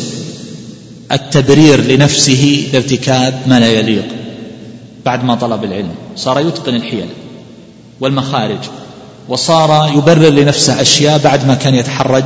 التبرير 1.12 1.80
لنفسه 1.80 2.66
لارتكاب 2.72 3.34
ما 3.46 3.60
لا 3.60 3.68
يليق 3.68 4.04
بعد 5.04 5.24
ما 5.24 5.34
طلب 5.34 5.64
العلم. 5.64 5.94
صار 6.16 6.40
يتقن 6.40 6.74
الحيل 6.74 7.06
والمخارج 8.00 8.58
وصار 9.28 9.92
يبرر 9.96 10.28
لنفسه 10.28 10.80
أشياء 10.80 11.18
بعد 11.18 11.46
ما 11.46 11.54
كان 11.54 11.74
يتحرج 11.74 12.24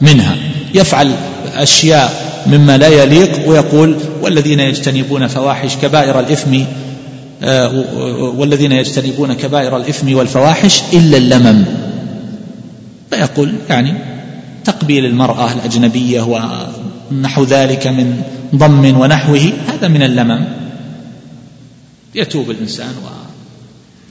منها. 0.00 0.36
يفعل 0.74 1.12
أشياء 1.56 2.34
مما 2.46 2.78
لا 2.78 2.88
يليق 2.88 3.48
ويقول 3.48 3.96
والذين 4.22 4.60
يجتنبون 4.60 5.26
فواحش 5.26 5.76
كبائر 5.76 6.20
الإثم 6.20 6.58
آه، 7.42 7.84
والذين 8.36 8.72
يجتنبون 8.72 9.32
كبائر 9.32 9.76
الإثم 9.76 10.16
والفواحش 10.16 10.82
إلا 10.92 11.16
اللمم. 11.16 11.64
فيقول 13.14 13.54
يعني 13.68 13.94
تقبيل 14.64 15.04
المرأة 15.04 15.52
الأجنبية 15.52 16.20
ونحو 17.10 17.44
ذلك 17.44 17.86
من 17.86 18.22
ضم 18.54 19.00
ونحوه 19.00 19.52
هذا 19.68 19.88
من 19.88 20.02
اللمم. 20.02 20.44
يتوب 22.14 22.50
الإنسان 22.50 22.94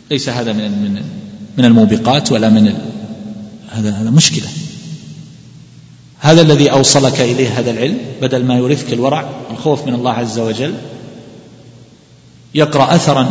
وليس 0.09 0.29
هذا 0.29 0.53
من 0.53 0.71
من 0.71 1.01
من 1.57 1.65
الموبقات 1.65 2.31
ولا 2.31 2.49
من 2.49 2.73
هذا 3.69 3.91
هذا 3.91 4.09
مشكلة. 4.09 4.47
هذا 6.19 6.41
الذي 6.41 6.71
أوصلك 6.71 7.21
إليه 7.21 7.59
هذا 7.59 7.71
العلم 7.71 7.97
بدل 8.21 8.45
ما 8.45 8.55
يورثك 8.55 8.93
الورع 8.93 9.29
الخوف 9.51 9.87
من 9.87 9.93
الله 9.93 10.11
عز 10.11 10.39
وجل. 10.39 10.73
يقرأ 12.55 12.95
اثرا 12.95 13.29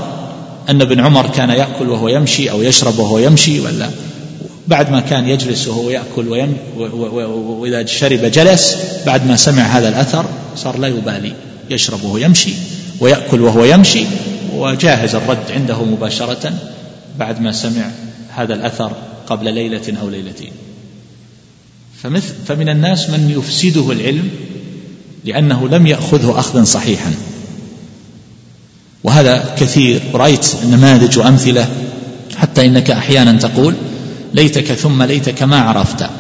أن 0.71 0.81
ابن 0.81 1.01
عمر 1.01 1.27
كان 1.27 1.51
يأكل 1.51 1.89
وهو 1.89 2.09
يمشي 2.09 2.51
أو 2.51 2.63
يشرب 2.63 2.99
وهو 2.99 3.19
يمشي 3.19 3.61
ولا 3.61 3.91
بعد 4.69 4.91
ما 4.91 5.01
كان 5.01 5.29
يجلس 5.29 5.69
وهو 5.69 5.91
يأكل 5.91 6.29
ويم 6.29 6.57
وإذا 6.77 7.87
شرب 7.87 8.25
جلس 8.25 8.77
بعد 9.07 9.27
ما 9.27 9.37
سمع 9.37 9.63
هذا 9.63 9.89
الأثر 9.89 10.27
صار 10.57 10.79
لا 10.79 10.89
يبالي 10.89 11.33
يشرب 11.71 12.05
وهو 12.05 12.17
يمشي 12.17 12.53
ويأكل 13.01 13.41
وهو 13.41 13.65
يمشي 13.65 14.05
وجاهز 14.55 15.15
الرد 15.15 15.51
عنده 15.51 15.85
مباشرة 15.85 16.53
بعد 17.19 17.41
ما 17.41 17.53
سمع 17.53 17.91
هذا 18.35 18.55
الأثر 18.55 18.93
قبل 19.27 19.55
ليلة 19.55 19.95
أو 20.03 20.09
ليلتين. 20.09 20.53
فمثل 22.03 22.35
فمن 22.47 22.69
الناس 22.69 23.11
من 23.11 23.31
يفسده 23.39 23.93
العلم 23.93 24.31
لأنه 25.25 25.69
لم 25.69 25.87
يأخذه 25.87 26.39
أخذا 26.39 26.65
صحيحا. 26.65 27.15
وهذا 29.05 29.55
كثير 29.59 30.01
رأيت 30.15 30.47
نماذج 30.67 31.19
وأمثلة 31.19 31.69
حتى 32.37 32.67
إنك 32.67 32.91
أحيانا 32.91 33.33
تقول 33.33 33.75
ليتك 34.35 34.73
ثم 34.73 35.03
ليتك 35.03 35.43
ما 35.43 35.61
عرفت. 35.61 36.11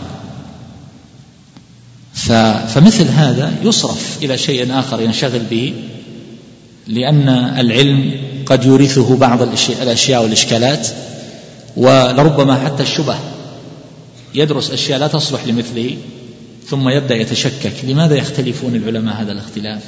فمثل 2.69 3.09
هذا 3.09 3.53
يصرف 3.65 4.19
إلى 4.23 4.39
شيء 4.39 4.79
آخر 4.79 5.01
ينشغل 5.01 5.43
به 5.51 5.75
لأن 6.87 7.29
العلم 7.59 8.15
قد 8.47 8.65
يورثه 8.65 9.17
بعض 9.17 9.43
الأشياء 9.83 10.23
والإشكالات 10.23 10.89
ولربما 11.77 12.65
حتى 12.65 12.83
الشبه. 12.83 13.19
يدرس 14.35 14.71
أشياء 14.71 14.99
لا 14.99 15.07
تصلح 15.07 15.47
لمثله 15.47 15.97
ثم 16.69 16.89
يبدأ 16.89 17.15
يتشكك. 17.15 17.73
لماذا 17.85 18.15
يختلفون 18.15 18.75
العلماء 18.75 19.23
هذا 19.23 19.33
الاختلاف؟ 19.33 19.83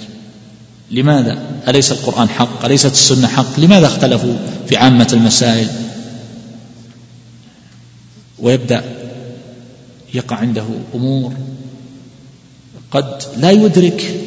لماذا؟ 0.90 1.38
أليس 1.68 1.92
القرآن 1.92 2.28
حق؟ 2.28 2.64
أليست 2.64 2.92
السنة 2.92 3.28
حق؟ 3.28 3.60
لماذا 3.60 3.87
اختلفوا 3.87 4.34
في 4.68 4.76
عامة 4.76 5.08
المسائل؟ 5.12 5.68
ويبدأ 8.44 8.85
يقع 10.14 10.37
عنده 10.37 10.66
أمور 10.94 11.35
قد 12.90 13.22
لا 13.37 13.50
يدرك 13.50 14.20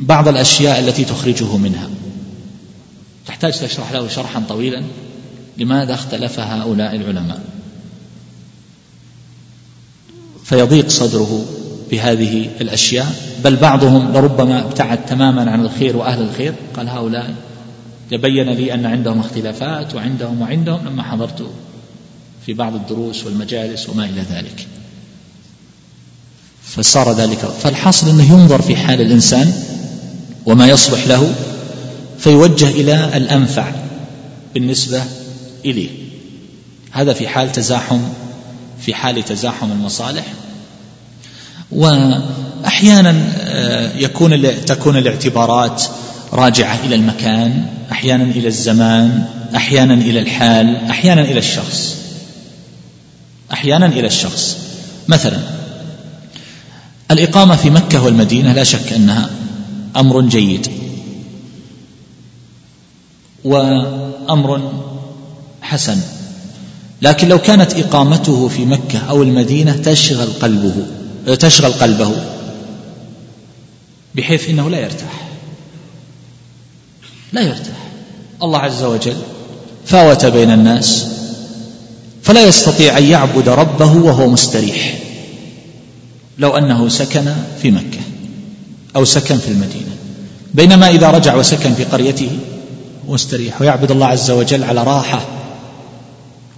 بعض 0.00 0.28
الأشياء 0.28 0.80
التي 0.80 1.04
تخرجه 1.04 1.56
منها. 1.56 1.90
تحتاج 3.26 3.58
تشرح 3.58 3.92
له 3.92 4.08
شرحا 4.08 4.42
طويلا 4.48 4.82
لماذا 5.58 5.94
اختلف 5.94 6.40
هؤلاء 6.40 6.96
العلماء. 6.96 7.40
فيضيق 10.44 10.88
صدره 10.88 11.44
بهذه 11.90 12.50
الأشياء. 12.60 13.06
بل 13.44 13.56
بعضهم 13.56 14.12
لربما 14.12 14.60
ابتعد 14.60 15.06
تماما 15.06 15.50
عن 15.50 15.60
الخير 15.60 15.96
وأهل 15.96 16.22
الخير. 16.22 16.54
قال 16.76 16.88
هؤلاء 16.88 17.34
تبين 18.10 18.50
لي 18.50 18.74
أن 18.74 18.86
عندهم 18.86 19.20
اختلافات 19.20 19.94
وعندهم 19.94 20.40
وعندهم. 20.40 20.88
لما 20.88 21.02
حضرت 21.02 21.50
في 22.46 22.52
بعض 22.52 22.74
الدروس 22.74 23.24
والمجالس 23.24 23.88
وما 23.88 24.04
إلى 24.04 24.22
ذلك. 24.30 24.66
فصار 26.62 27.12
ذلك. 27.12 27.38
فالحاصل 27.38 28.08
أنه 28.10 28.32
ينظر 28.32 28.62
في 28.62 28.76
حال 28.76 29.00
الإنسان 29.00 29.52
وما 30.46 30.66
يصلح 30.66 31.06
له 31.06 31.34
فيوجه 32.18 32.68
إلى 32.68 33.16
الأنفع 33.16 33.72
بالنسبة 34.54 35.02
إليه. 35.64 35.88
هذا 36.90 37.12
في 37.12 37.28
حال 37.28 37.52
تزاحم 37.52 38.00
في 38.80 38.94
حال 38.94 39.24
تزاحم 39.24 39.72
المصالح. 39.72 40.24
وأحيانا 41.72 43.14
آه، 43.40 43.96
يكون 43.96 44.64
تكون 44.64 44.96
الاعتبارات 44.96 45.82
راجعة 46.32 46.78
إلى 46.84 46.94
المكان 46.94 47.66
أحيانا 47.92 48.24
إلى 48.24 48.48
الزمان 48.48 49.24
أحيانا 49.56 49.94
إلى 49.94 50.20
الحال 50.20 50.76
أحيانا 50.76 51.22
إلى 51.22 51.38
الشخص. 51.38 51.99
أحيانا 53.52 53.86
إلى 53.86 54.06
الشخص. 54.06 54.56
مثلا 55.08 55.38
الإقامة 57.10 57.56
في 57.56 57.70
مكة 57.70 58.04
والمدينة 58.04 58.52
لا 58.52 58.64
شك 58.64 58.92
أنها 58.92 59.30
أمر 59.96 60.20
جيد. 60.20 60.68
وأمر 63.44 64.72
حسن. 65.62 66.00
لكن 67.02 67.28
لو 67.28 67.38
كانت 67.38 67.74
إقامته 67.74 68.48
في 68.48 68.64
مكة 68.64 68.98
أو 68.98 69.22
المدينة 69.22 69.76
تشغل 69.76 70.26
قلبه 70.26 70.74
تشغل 71.34 71.72
قلبه 71.72 72.12
بحيث 74.14 74.48
إنه 74.48 74.70
لا 74.70 74.78
يرتاح. 74.78 75.28
لا 77.32 77.40
يرتاح. 77.40 77.90
الله 78.42 78.58
عز 78.58 78.82
وجل 78.82 79.16
فاوت 79.86 80.26
بين 80.26 80.50
الناس 80.50 81.06
فلا 82.22 82.46
يستطيع 82.46 82.98
أن 82.98 83.04
يعبد 83.04 83.48
ربه 83.48 83.96
وهو 83.96 84.28
مستريح. 84.28 84.98
لو 86.38 86.56
أنه 86.56 86.88
سكن 86.88 87.34
في 87.62 87.70
مكة 87.70 88.00
أو 88.96 89.04
سكن 89.04 89.38
في 89.38 89.48
المدينة. 89.48 89.96
بينما 90.54 90.88
إذا 90.88 91.10
رجع 91.10 91.34
وسكن 91.34 91.74
في 91.74 91.84
قريته 91.84 92.30
مستريح 93.08 93.60
ويعبد 93.60 93.90
الله 93.90 94.06
عز 94.06 94.30
وجل 94.30 94.64
على 94.64 94.82
راحة 94.82 95.22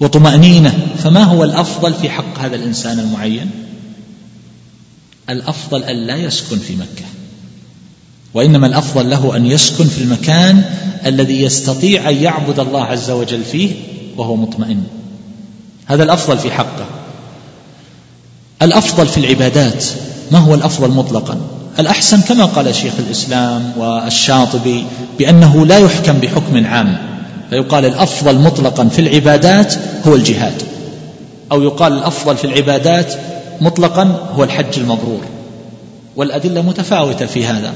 وطمأنينة 0.01 0.79
فما 0.99 1.25
هو 1.25 1.45
الأفضل 1.45 1.95
في 1.95 2.11
حق 2.11 2.39
هذا 2.39 2.57
الإنسان 2.57 2.99
المعين؟ 2.99 3.51
الأفضل 5.31 5.83
أن 5.85 6.07
لا 6.07 6.17
يسكن 6.17 6.59
في 6.59 6.77
مكة. 6.77 7.05
وإنما 8.35 8.67
الأفضل 8.67 9.11
له 9.11 9.37
أن 9.37 9.47
يسكن 9.47 9.85
في 9.85 9.99
المكان 9.99 10.65
الذي 11.07 11.43
يستطيع 11.43 12.11
أن 12.11 12.17
يعبد 12.17 12.59
الله 12.61 12.85
عز 12.85 13.11
وجل 13.11 13.45
فيه 13.45 13.75
وهو 14.17 14.37
مطمئن. 14.37 14.85
هذا 15.93 16.03
الأفضل 16.03 16.39
في 16.39 16.51
حقه. 16.51 16.85
الأفضل 18.63 19.07
في 19.07 19.19
العبادات 19.19 19.85
ما 20.31 20.39
هو 20.39 20.55
الأفضل 20.55 20.91
مطلقا؟ 20.91 21.37
الأحسن 21.79 22.21
كما 22.21 22.45
قال 22.45 22.75
شيخ 22.75 22.93
الإسلام 22.99 23.73
والشاطبي 23.77 24.85
بأنه 25.19 25.67
لا 25.67 25.79
يحكم 25.79 26.13
بحكم 26.13 26.67
عام. 26.67 26.99
فيقال 27.51 27.87
الأفضل 27.87 28.39
مطلقا 28.39 28.89
في 28.89 28.99
العبادات 28.99 29.75
هو 30.07 30.15
الجهاد. 30.15 30.63
أو 31.53 31.63
يقال 31.63 31.93
الأفضل 31.93 32.37
في 32.37 32.45
العبادات 32.45 33.15
مطلقا 33.61 34.31
هو 34.37 34.45
الحج 34.45 34.79
المبرور. 34.79 35.21
والأدلة 36.17 36.63
متفاوتة 36.63 37.27
في 37.27 37.47
هذا. 37.47 37.73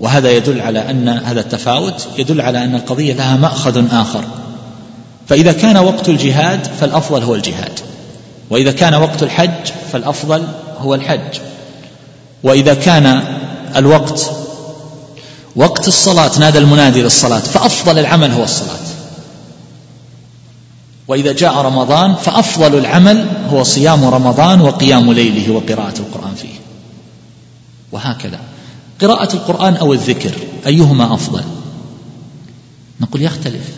وهذا 0.00 0.30
يدل 0.30 0.60
على 0.60 0.90
أن 0.90 1.08
هذا 1.08 1.40
التفاوت 1.40 2.08
يدل 2.18 2.40
على 2.40 2.64
أن 2.64 2.74
القضية 2.74 3.12
لها 3.12 3.36
مأخذ 3.36 3.84
آخر. 3.92 4.24
فإذا 5.28 5.52
كان 5.52 5.76
وقت 5.76 6.08
الجهاد 6.08 6.66
فالأفضل 6.80 7.22
هو 7.22 7.34
الجهاد. 7.34 7.80
وإذا 8.50 8.72
كان 8.72 8.94
وقت 8.94 9.22
الحج 9.22 9.72
فالأفضل 9.92 10.46
هو 10.78 10.94
الحج. 10.94 11.40
وإذا 12.42 12.74
كان 12.74 13.22
الوقت 13.76 14.30
وقت 15.56 15.88
الصلاة 15.88 16.38
نادى 16.38 16.58
المنادي 16.58 17.02
للصلاة 17.02 17.40
فأفضل 17.40 17.98
العمل 17.98 18.30
هو 18.30 18.44
الصلاة. 18.44 18.78
وإذا 21.08 21.32
جاء 21.32 21.54
رمضان 21.54 22.14
فأفضل 22.14 22.78
العمل 22.78 23.26
هو 23.52 23.62
صيام 23.62 24.04
رمضان 24.04 24.60
وقيام 24.60 25.12
ليله 25.12 25.52
وقراءة 25.52 25.98
القرآن 25.98 26.34
فيه. 26.34 26.54
وهكذا. 27.92 28.40
قراءة 29.00 29.34
القرآن 29.34 29.76
أو 29.76 29.92
الذكر 29.92 30.32
أيهما 30.66 31.14
أفضل؟ 31.14 31.44
نقول 33.00 33.22
يختلف. 33.22 33.73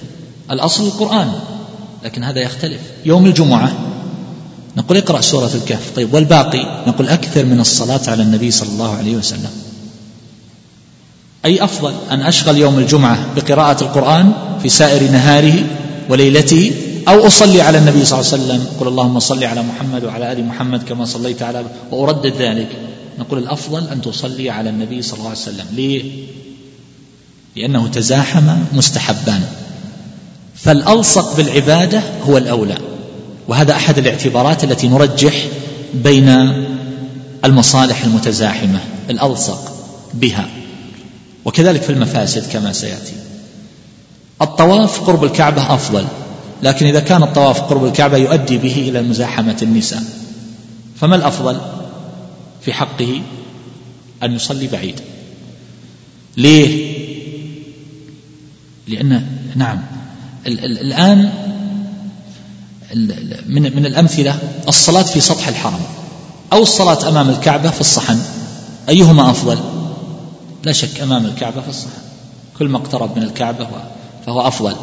الأصل 0.51 0.87
القرآن 0.87 1.33
لكن 2.05 2.25
هذا 2.25 2.41
يختلف. 2.41 2.81
يوم 3.05 3.27
الجمعة 3.27 3.73
نقول 4.77 4.99
اقرأ 4.99 5.21
سورة 5.21 5.51
الكهف. 5.55 5.91
طيب 5.97 6.15
والباقي؟ 6.15 6.85
نقول 6.87 7.09
أكثر 7.09 7.45
من 7.45 7.61
الصلاة 7.61 8.01
على 8.09 8.23
النبي 8.23 8.51
صلى 8.51 8.69
الله 8.69 8.97
عليه 8.97 9.17
وسلم. 9.17 9.51
أي 11.45 11.65
أفضل 11.65 11.95
أن 12.11 12.21
أشغل 12.21 12.59
يوم 12.59 12.79
الجمعة 12.79 13.35
بقراءة 13.35 13.85
القرآن 13.85 14.33
في 14.63 14.69
سائر 14.69 15.11
نهاره 15.11 15.65
وليلته 16.09 16.73
أو 17.09 17.27
أصلي 17.27 17.61
على 17.61 17.79
النبي 17.79 18.05
صلى 18.05 18.21
الله 18.21 18.33
عليه 18.33 18.43
وسلم؟ 18.45 18.67
قل 18.81 18.89
اللهم 18.89 19.19
صل 19.19 19.45
على 19.45 19.63
محمد 19.63 20.05
وعلى 20.05 20.33
آل 20.33 20.45
محمد 20.45 20.83
كما 20.83 21.05
صليت 21.05 21.43
على 21.43 21.65
وأردد 21.91 22.33
ذلك. 22.39 22.69
نقول 23.19 23.39
الأفضل 23.39 23.89
أن 23.89 24.01
تصلي 24.01 24.51
على 24.51 24.71
النبي 24.71 25.03
صلى 25.03 25.19
الله 25.19 25.31
عليه 25.31 25.39
وسلم. 25.39 25.67
ليه؟ 25.73 26.27
لأنه 27.57 27.89
تزاحم 27.89 28.49
مستحبان 28.73 29.43
فالألصق 30.57 31.37
بالعبادة 31.37 32.03
هو 32.23 32.39
الأولى 32.39 32.79
وهذا 33.49 33.73
أحد 33.73 33.99
الاعتبارات 33.99 34.65
التي 34.65 34.89
نرجح 34.89 35.47
بين 35.95 36.29
المصالح 37.45 38.05
المتزاحمة 38.05 38.81
الألصق 39.11 39.73
بها. 40.15 40.49
وكذلك 41.45 41.83
في 41.83 41.91
المفاسد 41.91 42.53
كما 42.53 42.73
سيأتي. 42.73 43.13
الطواف 44.43 45.01
قرب 45.01 45.25
الكعبة 45.25 45.75
أفضل 45.75 46.07
لكن 46.63 46.87
إذا 46.87 47.01
كان 47.01 47.23
الطواف 47.23 47.61
قرب 47.61 47.85
الكعبة 47.85 48.17
يؤدي 48.17 48.59
به 48.59 48.89
إلى 48.89 49.03
مزاحمة 49.03 49.57
النساء. 49.63 50.03
فما 51.01 51.17
الأفضل 51.17 51.61
في 52.63 52.73
حقه؟ 52.73 53.23
أن 54.23 54.33
يصلي 54.33 54.67
بعيد. 54.67 55.01
ليه؟ 56.37 56.97
لأن 58.89 59.27
نعم. 59.57 59.96
الآن 60.47 61.33
من 63.47 63.77
من 63.77 63.87
الأمثلة 63.87 64.39
الصلاة 64.69 65.03
في 65.03 65.21
سطح 65.21 65.49
الحرم 65.49 65.81
أو 66.53 66.63
الصلاة 66.63 67.09
أمام 67.09 67.31
الكعبة 67.31 67.71
في 67.71 67.81
الصحن. 67.81 68.19
أيهما 68.89 69.31
أفضل؟ 69.31 69.59
لا 70.65 70.73
شك 70.73 71.01
أمام 71.01 71.27
الكعبة 71.27 71.61
في 71.61 71.69
الصحن. 71.69 72.03
كل 72.59 72.69
ما 72.69 72.79
اقترب 72.79 73.17
من 73.17 73.23
الكعبة 73.23 73.69
فهو 74.27 74.41
أفضل. 74.41 74.77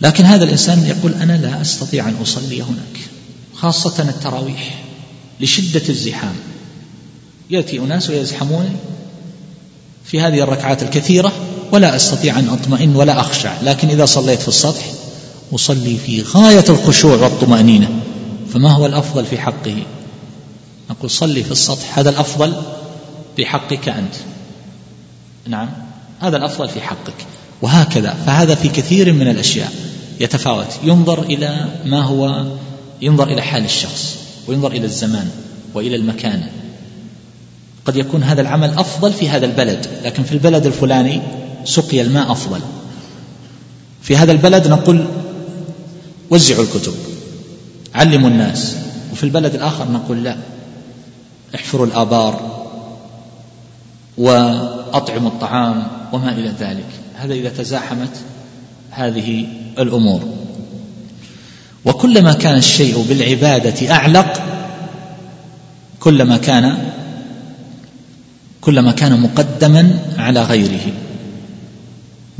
لكن 0.00 0.24
هذا 0.24 0.44
الإنسان 0.44 0.86
يقول 0.86 1.14
أنا 1.14 1.32
لا 1.32 1.60
أستطيع 1.60 2.08
أن 2.08 2.16
أصلي 2.22 2.62
هناك 2.62 3.00
خاصة 3.54 4.02
التراويح 4.02 4.84
لشدة 5.40 5.88
الزحام. 5.88 6.34
يأتي 7.50 7.78
أناس 7.78 8.10
ويزحمون 8.10 8.76
في 10.04 10.20
هذه 10.20 10.42
الركعات 10.42 10.82
الكثيرة 10.82 11.32
ولا 11.72 11.96
أستطيع 11.96 12.38
أن 12.38 12.48
أطمئن 12.48 12.96
ولا 12.96 13.20
أخشع 13.20 13.52
لكن 13.62 13.88
إذا 13.88 14.04
صليت 14.04 14.42
في 14.42 14.48
السطح 14.48 14.84
أصلي 15.54 15.96
في 15.96 16.22
غاية 16.22 16.64
الخشوع 16.68 17.16
والطمأنينة 17.16 17.88
فما 18.52 18.72
هو 18.72 18.86
الأفضل 18.86 19.26
في 19.26 19.38
حقه؟ 19.38 19.76
نقول 20.90 21.10
صلي 21.10 21.44
في 21.44 21.50
السطح 21.50 21.98
هذا 21.98 22.10
الأفضل 22.10 22.54
في 23.36 23.46
حقك 23.46 23.88
أنت. 23.88 24.14
نعم 25.48 25.68
هذا 26.20 26.36
الأفضل 26.36 26.68
في 26.68 26.80
حقك. 26.80 27.26
وهكذا 27.62 28.14
فهذا 28.26 28.54
في 28.54 28.68
كثير 28.68 29.12
من 29.12 29.28
الأشياء 29.28 29.72
يتفاوت. 30.20 30.66
ينظر 30.84 31.22
إلى 31.22 31.68
ما 31.84 32.02
هو 32.02 32.44
ينظر 33.02 33.28
إلى 33.28 33.42
حال 33.42 33.64
الشخص 33.64 34.16
وينظر 34.48 34.72
إلى 34.72 34.84
الزمان 34.84 35.30
وإلى 35.74 35.96
المكان. 35.96 36.48
قد 37.84 37.96
يكون 37.96 38.22
هذا 38.22 38.40
العمل 38.40 38.70
أفضل 38.70 39.12
في 39.12 39.28
هذا 39.28 39.46
البلد 39.46 39.86
لكن 40.04 40.22
في 40.22 40.32
البلد 40.32 40.66
الفلاني 40.66 41.20
سقي 41.64 42.00
الماء 42.00 42.32
أفضل. 42.32 42.60
في 44.02 44.16
هذا 44.16 44.32
البلد 44.32 44.68
نقول 44.68 45.04
وزعوا 46.30 46.64
الكتب 46.64 46.94
علموا 47.94 48.28
الناس. 48.28 48.76
وفي 49.12 49.24
البلد 49.24 49.54
الآخر 49.54 49.90
نقول 49.92 50.24
لا 50.24 50.36
احفروا 51.54 51.86
الآبار 51.86 52.64
وأطعموا 54.18 55.30
الطعام 55.30 55.86
وما 56.12 56.32
إلى 56.32 56.52
ذلك. 56.60 56.88
هذا 57.14 57.34
إذا 57.34 57.48
تزاحمت 57.48 58.16
هذه 58.90 59.46
الأمور. 59.78 60.20
وكلما 61.84 62.32
كان 62.32 62.58
الشيء 62.58 63.04
بالعبادة 63.08 63.92
أعلق 63.92 64.42
كلما 66.00 66.36
كان 66.36 66.92
كلما 68.60 68.92
كان 68.92 69.20
مقدما 69.20 69.98
على 70.18 70.42
غيره. 70.42 70.92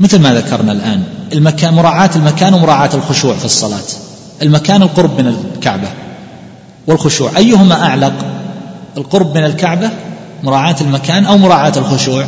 مثل 0.01 0.19
ما 0.19 0.33
ذكرنا 0.33 0.71
الآن. 0.71 1.03
المكان 1.33 1.73
مراعاة 1.73 2.09
المكان 2.15 2.53
ومراعاة 2.53 2.89
الخشوع 2.93 3.35
في 3.35 3.45
الصلاة. 3.45 3.87
المكان 4.41 4.81
القرب 4.81 5.21
من 5.21 5.27
الكعبة 5.27 5.87
والخشوع. 6.87 7.37
أيهما 7.37 7.83
أعلق؟ 7.83 8.13
القرب 8.97 9.37
من 9.37 9.45
الكعبة 9.45 9.89
مراعاة 10.43 10.75
المكان 10.81 11.25
أو 11.25 11.37
مراعاة 11.37 11.73
الخشوع؟ 11.77 12.25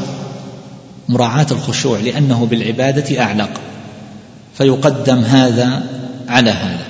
مراعاة 1.09 1.47
الخشوع 1.51 1.99
لأنه 1.99 2.45
بالعبادة 2.45 3.21
أعلق. 3.21 3.49
فيقدم 4.57 5.19
هذا 5.19 5.83
على 6.27 6.49
هذا. 6.49 6.85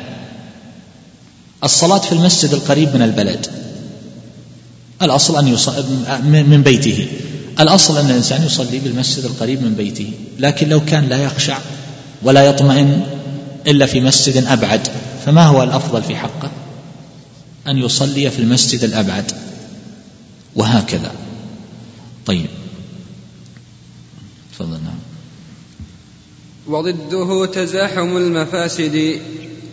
الصلاة 1.63 1.97
في 1.97 2.11
المسجد 2.11 2.53
القريب 2.53 2.95
من 2.95 3.01
البلد. 3.01 3.47
الأصل 5.01 5.39
أن 5.39 5.47
يصلي 5.47 5.83
من 6.23 6.61
بيته. 6.65 7.07
الأصل 7.59 7.97
أن 7.97 8.09
الإنسان 8.09 8.43
يصلي 8.43 8.79
بالمسجد 8.79 9.25
القريب 9.25 9.63
من 9.63 9.73
بيته 9.73 10.11
لكن 10.39 10.69
لو 10.69 10.85
كان 10.85 11.09
لا 11.09 11.23
يخشع 11.23 11.57
ولا 12.23 12.43
يطمئن 12.43 13.01
إلا 13.67 13.85
في 13.85 14.01
مسجد 14.01 14.45
أبعد 14.45 14.87
فما 15.25 15.45
هو 15.45 15.63
الأفضل 15.63 16.03
في 16.03 16.15
حقه؟ 16.15 16.51
أن 17.67 17.77
يصلي 17.77 18.31
في 18.31 18.39
المسجد 18.39 18.83
الأبعد. 18.83 19.31
وهكذا. 20.55 21.11
طيب. 22.25 22.45
تفضل 24.53 24.71
نعم. 24.71 24.99
وضده 26.67 27.45
تزاحم 27.45 28.17
المفاسد 28.17 29.19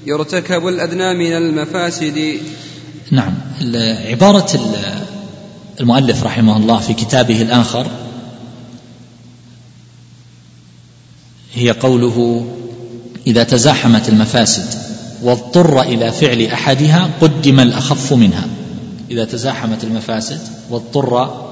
يرتكب 0.07 0.67
الأدنى 0.69 1.15
من 1.15 1.37
المفاسد. 1.37 2.39
نعم. 3.11 3.35
عبارة 4.11 4.55
المؤلف 5.81 6.25
رحمه 6.25 6.57
الله 6.57 6.79
في 6.79 6.95
كتابه 6.95 7.43
الآخر 7.43 7.87
هي 11.55 11.71
قوله 11.71 12.47
إذا 13.27 13.43
تزاحمت 13.43 14.09
المفاسد 14.09 14.79
واضطر 15.23 15.83
إلى 15.83 16.13
فعل 16.13 16.43
أحدها 16.43 17.11
قدم 17.21 17.61
الأخف 17.61 18.13
منها. 18.13 18.45
إذا 19.11 19.25
تزاحمت 19.25 19.85
المفاسد 19.85 20.41
واضطر 20.71 21.45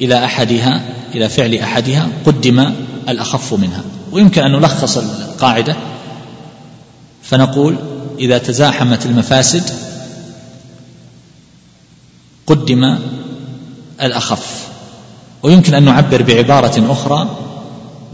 إلى 0.00 0.24
أحدها 0.24 0.82
إلى 1.14 1.28
فعل 1.28 1.54
أحدها 1.54 2.08
قدم 2.26 2.72
الأخف 3.08 3.54
منها. 3.54 3.84
ويمكن 4.12 4.42
أن 4.42 4.52
نلخص 4.52 4.98
القاعدة. 4.98 5.76
فنقول 7.22 7.76
إذا 8.18 8.38
تزاحمت 8.38 9.06
المفاسد 9.06 9.70
قدم 12.46 12.98
الأخف. 14.02 14.68
ويمكن 15.42 15.74
أن 15.74 15.82
نعبر 15.82 16.22
بعبارة 16.22 16.92
أخرى. 16.92 17.28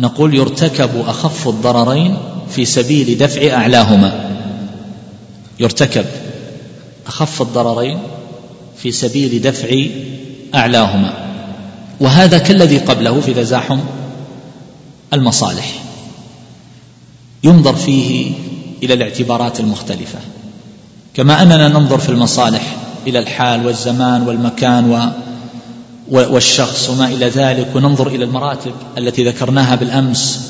نقول 0.01 0.35
يرتكب 0.35 0.91
أخف 1.07 1.49
الضررين 1.49 2.17
في 2.51 2.65
سبيل 2.65 3.19
دفع 3.19 3.55
أعلاهما. 3.55 4.31
يرتكب 5.61 6.05
أخف 7.07 7.43
الضررين 7.43 7.99
في 8.77 8.93
سبيل 8.93 9.43
دفع 9.43 9.69
أعلاهما. 10.55 11.13
وهذا 12.01 12.39
كالذي 12.39 12.79
قبله 12.79 13.21
في 13.21 13.35
تزاحم 13.35 13.79
المصالح. 15.13 15.73
ينظر 17.45 17.75
فيه 17.75 18.33
إلى 18.83 18.95
الاعتبارات 18.95 19.61
المختلفة. 19.61 20.19
كما 21.15 21.43
أننا 21.43 21.69
ننظر 21.69 21.99
في 21.99 22.09
المصالح 22.09 22.77
إلى 23.07 23.19
الحال 23.19 23.67
والزمان 23.67 24.23
والمكان 24.23 24.91
و 24.91 24.99
والشخص 26.11 26.91
وما 26.91 27.07
إلى 27.09 27.29
ذلك 27.29 27.77
وننظر 27.77 28.07
إلى 28.07 28.25
المراتب 28.25 28.73
التي 28.99 29.25
ذكرناها 29.29 29.75
بالأمس. 29.75 30.41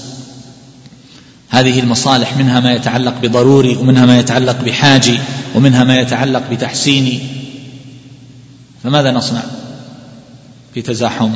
هذه 1.49 1.81
المصالح 1.81 2.37
منها 2.37 2.61
ما 2.61 2.73
يتعلق 2.73 3.15
بضروري 3.23 3.77
ومنها 3.77 4.07
ما 4.07 4.19
يتعلق 4.19 4.65
بحاجي 4.65 5.19
ومنها 5.55 5.85
ما 5.85 5.97
يتعلق 5.97 6.43
بتحسيني. 6.51 7.21
فماذا 8.85 9.13
نصنع 9.13 9.43
في 10.75 10.83
تزاحم 10.83 11.31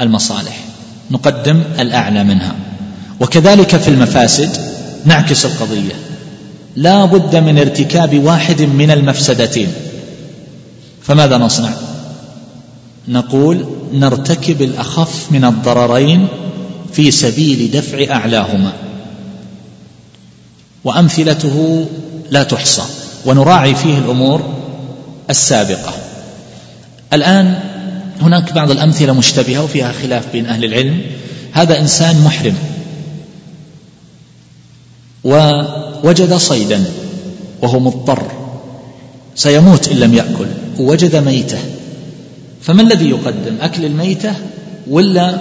المصالح؟ 0.00 0.64
نقدم 1.10 1.62
الأعلى 1.80 2.24
منها. 2.24 2.54
وكذلك 3.20 3.76
في 3.76 3.88
المفاسد 3.88 4.50
نعكس 5.04 5.46
القضية. 5.46 5.94
لا 6.76 7.04
بد 7.04 7.36
من 7.36 7.58
ارتكاب 7.58 8.18
واحد 8.24 8.62
من 8.62 8.90
المفسدتين. 8.90 9.72
فماذا 11.02 11.38
نصنع؟ 11.38 11.74
نقول 13.08 13.64
نرتكب 13.92 14.62
الأخف 14.62 15.32
من 15.32 15.44
الضررين 15.44 16.28
في 16.92 17.10
سبيل 17.10 17.70
دفع 17.70 18.14
أعلاهما. 18.14 18.72
وأمثلته 20.84 21.86
لا 22.30 22.42
تحصى. 22.42 22.82
ونراعي 23.26 23.74
فيه 23.74 23.98
الأمور 23.98 24.54
السابقة. 25.30 25.94
الآن 27.12 27.60
هناك 28.20 28.52
بعض 28.52 28.70
الأمثلة 28.70 29.12
مشتبهة 29.12 29.64
وفيها 29.64 29.92
خلاف 29.92 30.32
بين 30.32 30.46
أهل 30.46 30.64
العلم. 30.64 31.00
هذا 31.52 31.80
إنسان 31.80 32.24
محرم. 32.24 32.54
ووجد 35.24 36.34
صيدا 36.34 36.84
وهو 37.62 37.80
مضطر. 37.80 38.22
سيموت 39.34 39.88
إن 39.88 39.96
لم 39.96 40.14
يأكل. 40.14 40.46
ووجد 40.78 41.16
ميتة. 41.16 41.58
فما 42.64 42.82
الذي 42.82 43.10
يقدم؟ 43.10 43.56
أكل 43.60 43.84
الميتة 43.84 44.34
ولا 44.90 45.38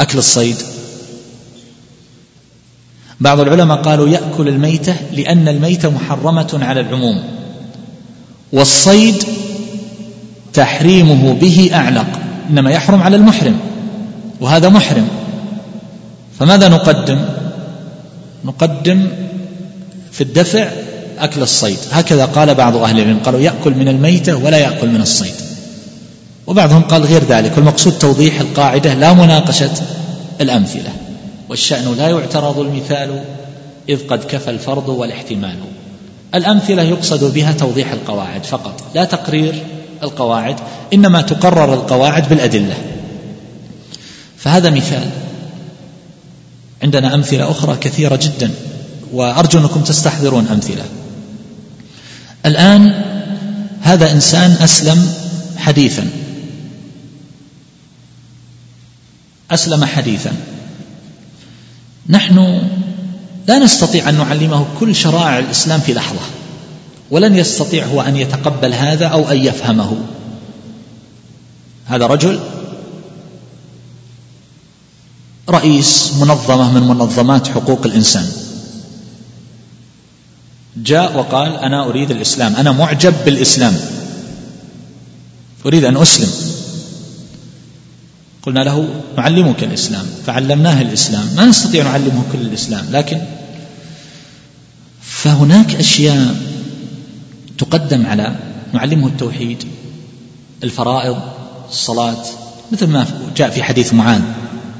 أكل 0.00 0.18
الصيد؟ 0.18 0.56
بعض 3.20 3.40
العلماء 3.40 3.82
قالوا 3.82 4.08
يأكل 4.08 4.48
الميتة 4.48 4.96
لأن 5.12 5.48
الميتة 5.48 5.90
محرمة 5.90 6.58
على 6.62 6.80
العموم 6.80 7.22
والصيد 8.52 9.24
تحريمه 10.52 11.32
به 11.32 11.70
اعلق 11.74 12.06
إنما 12.50 12.70
يحرم 12.70 13.02
على 13.02 13.16
المحرم 13.16 13.56
وهذا 14.40 14.68
محرم. 14.68 15.08
فماذا 16.38 16.68
نقدم؟ 16.68 17.20
نقدم 18.44 19.08
في 20.12 20.20
الدفع 20.20 20.68
أكل 21.18 21.42
الصيد. 21.42 21.78
هكذا 21.90 22.24
قال 22.24 22.54
بعض 22.54 22.76
أهل 22.76 23.00
العلم 23.00 23.18
قالوا 23.24 23.40
يأكل 23.40 23.74
من 23.74 23.88
الميتة 23.88 24.36
ولا 24.36 24.58
يأكل 24.58 24.88
من 24.88 25.00
الصيد. 25.00 25.51
وبعضهم 26.46 26.82
قال 26.82 27.02
غير 27.02 27.24
ذلك. 27.24 27.56
والمقصود 27.56 27.92
توضيح 27.92 28.40
القاعدة 28.40 28.94
لا 28.94 29.12
مناقشة 29.12 29.72
الأمثلة. 30.40 30.92
والشأن 31.48 31.94
لا 31.94 32.08
يعترض 32.08 32.58
المثال 32.58 33.24
إذ 33.88 34.06
قد 34.06 34.24
كفى 34.24 34.50
الفرض 34.50 34.88
والاحتمال. 34.88 35.56
الأمثلة 36.34 36.82
يقصد 36.82 37.34
بها 37.34 37.52
توضيح 37.52 37.92
القواعد 37.92 38.44
فقط 38.44 38.82
لا 38.94 39.04
تقرير 39.04 39.62
القواعد 40.02 40.56
إنما 40.94 41.22
تقرر 41.22 41.74
القواعد 41.74 42.28
بالأدلة. 42.28 42.74
فهذا 44.38 44.70
مثال. 44.70 45.10
عندنا 46.82 47.14
أمثلة 47.14 47.50
أخرى 47.50 47.76
كثيرة 47.76 48.16
جدا 48.22 48.50
وأرجو 49.12 49.58
أنكم 49.58 49.80
تستحضرون 49.80 50.46
أمثلة. 50.46 50.84
الآن 52.46 53.02
هذا 53.80 54.12
إنسان 54.12 54.50
أسلم 54.50 55.14
حديثا. 55.56 56.06
أسلم 59.54 59.84
حديثا. 59.84 60.32
نحن 62.08 62.62
لا 63.48 63.58
نستطيع 63.58 64.08
أن 64.08 64.14
نعلمه 64.14 64.66
كل 64.80 64.94
شرائع 64.94 65.38
الإسلام 65.38 65.80
في 65.80 65.94
لحظة 65.94 66.20
ولن 67.10 67.36
يستطيع 67.36 67.86
هو 67.86 68.00
أن 68.00 68.16
يتقبل 68.16 68.74
هذا 68.74 69.06
أو 69.06 69.30
أن 69.30 69.36
يفهمه. 69.36 69.96
هذا 71.86 72.06
رجل 72.06 72.40
رئيس 75.50 76.12
منظمة 76.20 76.72
من 76.72 76.88
منظمات 76.88 77.48
حقوق 77.48 77.86
الإنسان. 77.86 78.32
جاء 80.76 81.18
وقال 81.18 81.56
أنا 81.56 81.84
أريد 81.84 82.10
الإسلام 82.10 82.56
أنا 82.56 82.72
معجب 82.72 83.14
بالإسلام 83.24 83.76
أريد 85.66 85.84
أن 85.84 85.96
أسلم. 85.96 86.61
قلنا 88.42 88.60
له 88.60 88.88
نعلمك 89.16 89.64
الإسلام 89.64 90.06
فعلمناه 90.26 90.82
الإسلام. 90.82 91.28
ما 91.36 91.44
نستطيع 91.44 91.84
نعلمه 91.84 92.22
كل 92.32 92.38
الإسلام 92.38 92.86
لكن 92.90 93.20
فهناك 95.02 95.74
أشياء 95.74 96.34
تقدم 97.58 98.06
على 98.06 98.36
نعلمه 98.72 99.06
التوحيد 99.06 99.64
الفرائض 100.62 101.16
الصلاة 101.70 102.24
مثل 102.72 102.86
ما 102.86 103.06
جاء 103.36 103.50
في 103.50 103.62
حديث 103.62 103.94
معاذ 103.94 104.22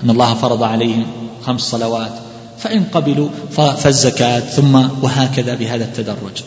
أن 0.05 0.11
الله 0.11 0.35
فرض 0.35 0.63
عليهم 0.63 1.07
خمس 1.47 1.61
صلوات 1.61 2.13
فإن 2.59 2.85
قبلوا 2.85 3.29
فالزكاة 3.77 4.41
ثم 4.41 4.75
وهكذا 4.75 5.55
بهذا 5.55 5.85
التدرج. 5.85 6.43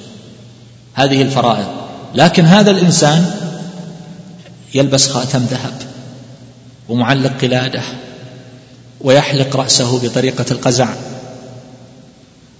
هذه 0.93 1.21
الفرائض. 1.21 1.67
لكن 2.15 2.45
هذا 2.45 2.71
الإنسان 2.71 3.31
يلبس 4.73 5.09
خاتم 5.09 5.39
ذهب. 5.39 5.94
ومعلق 6.89 7.41
قلاده 7.41 7.81
ويحلق 9.01 9.55
رأسه 9.55 9.99
بطريقة 9.99 10.45
القزع 10.51 10.87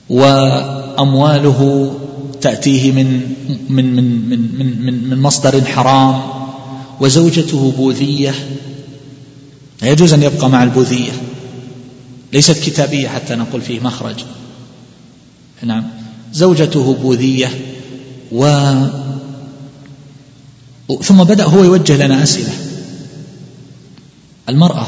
وأمواله 0.09 1.91
تأتيه 2.41 2.91
من 2.91 3.21
من 3.69 3.95
من 3.95 4.29
من 4.29 4.39
من, 4.85 5.09
من, 5.09 5.21
مصدر 5.21 5.65
حرام 5.65 6.21
وزوجته 7.01 7.73
بوذية. 7.77 8.33
لا 9.81 9.89
يجوز 9.89 10.13
أن 10.13 10.23
يبقى 10.23 10.49
مع 10.49 10.63
البوذية 10.63 11.11
ليست 12.33 12.63
كتابية 12.63 13.07
حتى 13.07 13.35
نقول 13.35 13.61
فيه 13.61 13.79
مخرج. 13.79 14.15
نعم 15.63 15.83
زوجته 16.33 16.93
بوذية 17.01 17.49
و 18.31 18.73
ثم 21.03 21.23
بدأ 21.23 21.43
هو 21.43 21.63
يوجه 21.63 22.05
لنا 22.05 22.23
أسئلة. 22.23 22.53
المرأة 24.49 24.85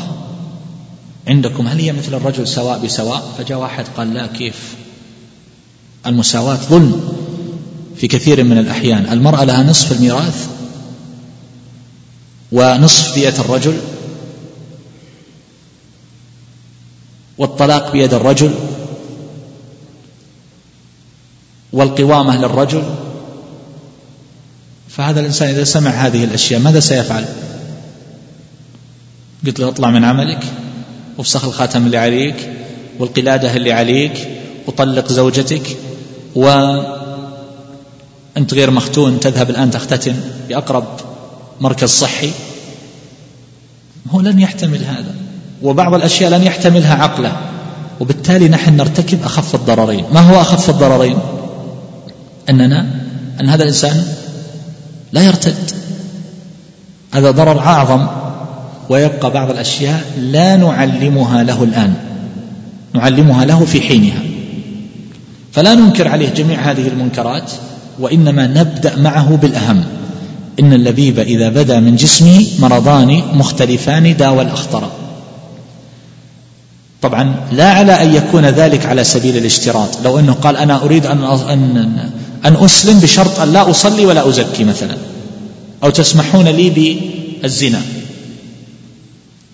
عندكم 1.28 1.68
هل 1.68 1.80
هي 1.80 1.92
مثل 1.92 2.14
الرجل 2.14 2.48
سواء 2.48 2.80
بسواء؟ 2.86 3.34
فجاء 3.38 3.60
واحد 3.60 3.86
قال 3.98 4.14
لا 4.14 4.28
كيف؟ 4.28 4.76
المساواة 6.06 6.56
ظلم 6.56 7.14
في 7.96 8.08
كثير 8.08 8.44
من 8.44 8.58
الأحيان. 8.58 9.06
المرأة 9.12 9.44
لها 9.44 9.64
نصف 9.64 9.92
الميراث 9.92 10.48
ونصف 12.52 13.16
بيئة 13.16 13.40
الرجل 13.40 13.78
والطلاق 17.38 17.92
بيد 17.92 18.14
الرجل 18.14 18.54
والقوامة 21.74 22.38
للرجل. 22.38 22.84
فهذا 24.90 25.20
الإنسان 25.20 25.50
إذا 25.50 25.64
سمع 25.64 25.92
هذه 25.92 26.24
الأشياء 26.24 26.62
ماذا 26.62 26.80
سيفعل؟ 26.80 27.26
قلت 29.46 29.60
له 29.60 29.68
اطلع 29.68 29.90
من 29.90 30.04
عملك 30.04 30.44
وافسخ 31.18 31.46
الخاتم 31.46 31.86
اللي 31.86 31.98
عليك 31.98 32.50
والقلادة 33.00 33.56
اللي 33.56 33.72
عليك 33.72 34.28
وطلق 34.68 35.12
زوجتك 35.12 35.78
وأنت 36.36 37.04
غير 38.54 38.72
مختون 38.72 39.20
تذهب 39.20 39.50
الآن 39.50 39.72
تختتن 39.72 40.16
بأقرب 40.50 40.86
مركز 41.62 41.90
صحي. 41.90 42.32
هو 44.10 44.22
لن 44.22 44.40
يحتمل 44.40 44.84
هذا 44.84 45.16
وبعض 45.62 45.94
الأشياء 45.94 46.32
لن 46.32 46.44
يحتملها 46.44 46.96
عقله 47.04 47.38
وبالتالي 48.00 48.48
نحن 48.50 48.78
نرتكب 48.78 49.24
أخف 49.24 49.56
الضررين. 49.56 50.06
ما 50.14 50.20
هو 50.20 50.42
أخف 50.42 50.70
الضررين؟ 50.70 51.18
أننا 52.50 53.02
أن 53.42 53.50
هذا 53.50 53.64
الإنسان 53.64 54.08
لا 55.12 55.22
يرتد. 55.22 55.72
هذا 57.12 57.32
ضرر 57.32 57.60
أعظم 57.60 58.08
ويبقى 58.90 59.32
بعض 59.32 59.50
الأشياء 59.50 60.02
لا 60.20 60.56
نعلمها 60.56 61.44
له 61.44 61.64
الآن. 61.64 61.94
نعلمها 62.94 63.46
له 63.46 63.66
في 63.66 63.82
حينها. 63.82 64.22
فلا 65.52 65.76
ننكر 65.76 66.08
عليه 66.08 66.30
جميع 66.30 66.72
هذه 66.72 66.88
المنكرات 66.88 67.52
وإنما 68.00 68.48
نبدأ 68.48 68.96
معه 68.96 69.36
بالأهم. 69.36 69.84
إن 70.60 70.74
اللبيب 70.74 71.20
إذا 71.20 71.50
بدا 71.50 71.80
من 71.80 71.96
جسمه 71.96 72.46
مرضان 72.60 73.22
مختلفان 73.34 74.18
داوى 74.18 74.42
الأخطر 74.42 74.90
طبعا 77.02 77.36
لا 77.52 77.72
على 77.72 77.92
أن 77.92 78.16
يكون 78.16 78.46
ذلك 78.46 78.86
على 78.86 79.04
سبيل 79.04 79.38
الاشتراط. 79.38 79.90
لو 80.04 80.20
أنه 80.20 80.34
قال 80.34 80.58
أنا 80.58 80.84
أريد 80.84 81.06
أن, 81.06 81.24
أن, 81.24 82.10
أن 82.46 82.56
أسلم 82.66 83.00
بشرط 83.00 83.40
أن 83.40 83.54
لا 83.54 83.70
أصلي 83.70 84.06
ولا 84.06 84.30
أزكي 84.30 84.64
مثلا. 84.64 84.98
أو 85.84 85.90
تسمحون 85.90 86.48
لي 86.48 86.70
بالزنا. 87.42 87.82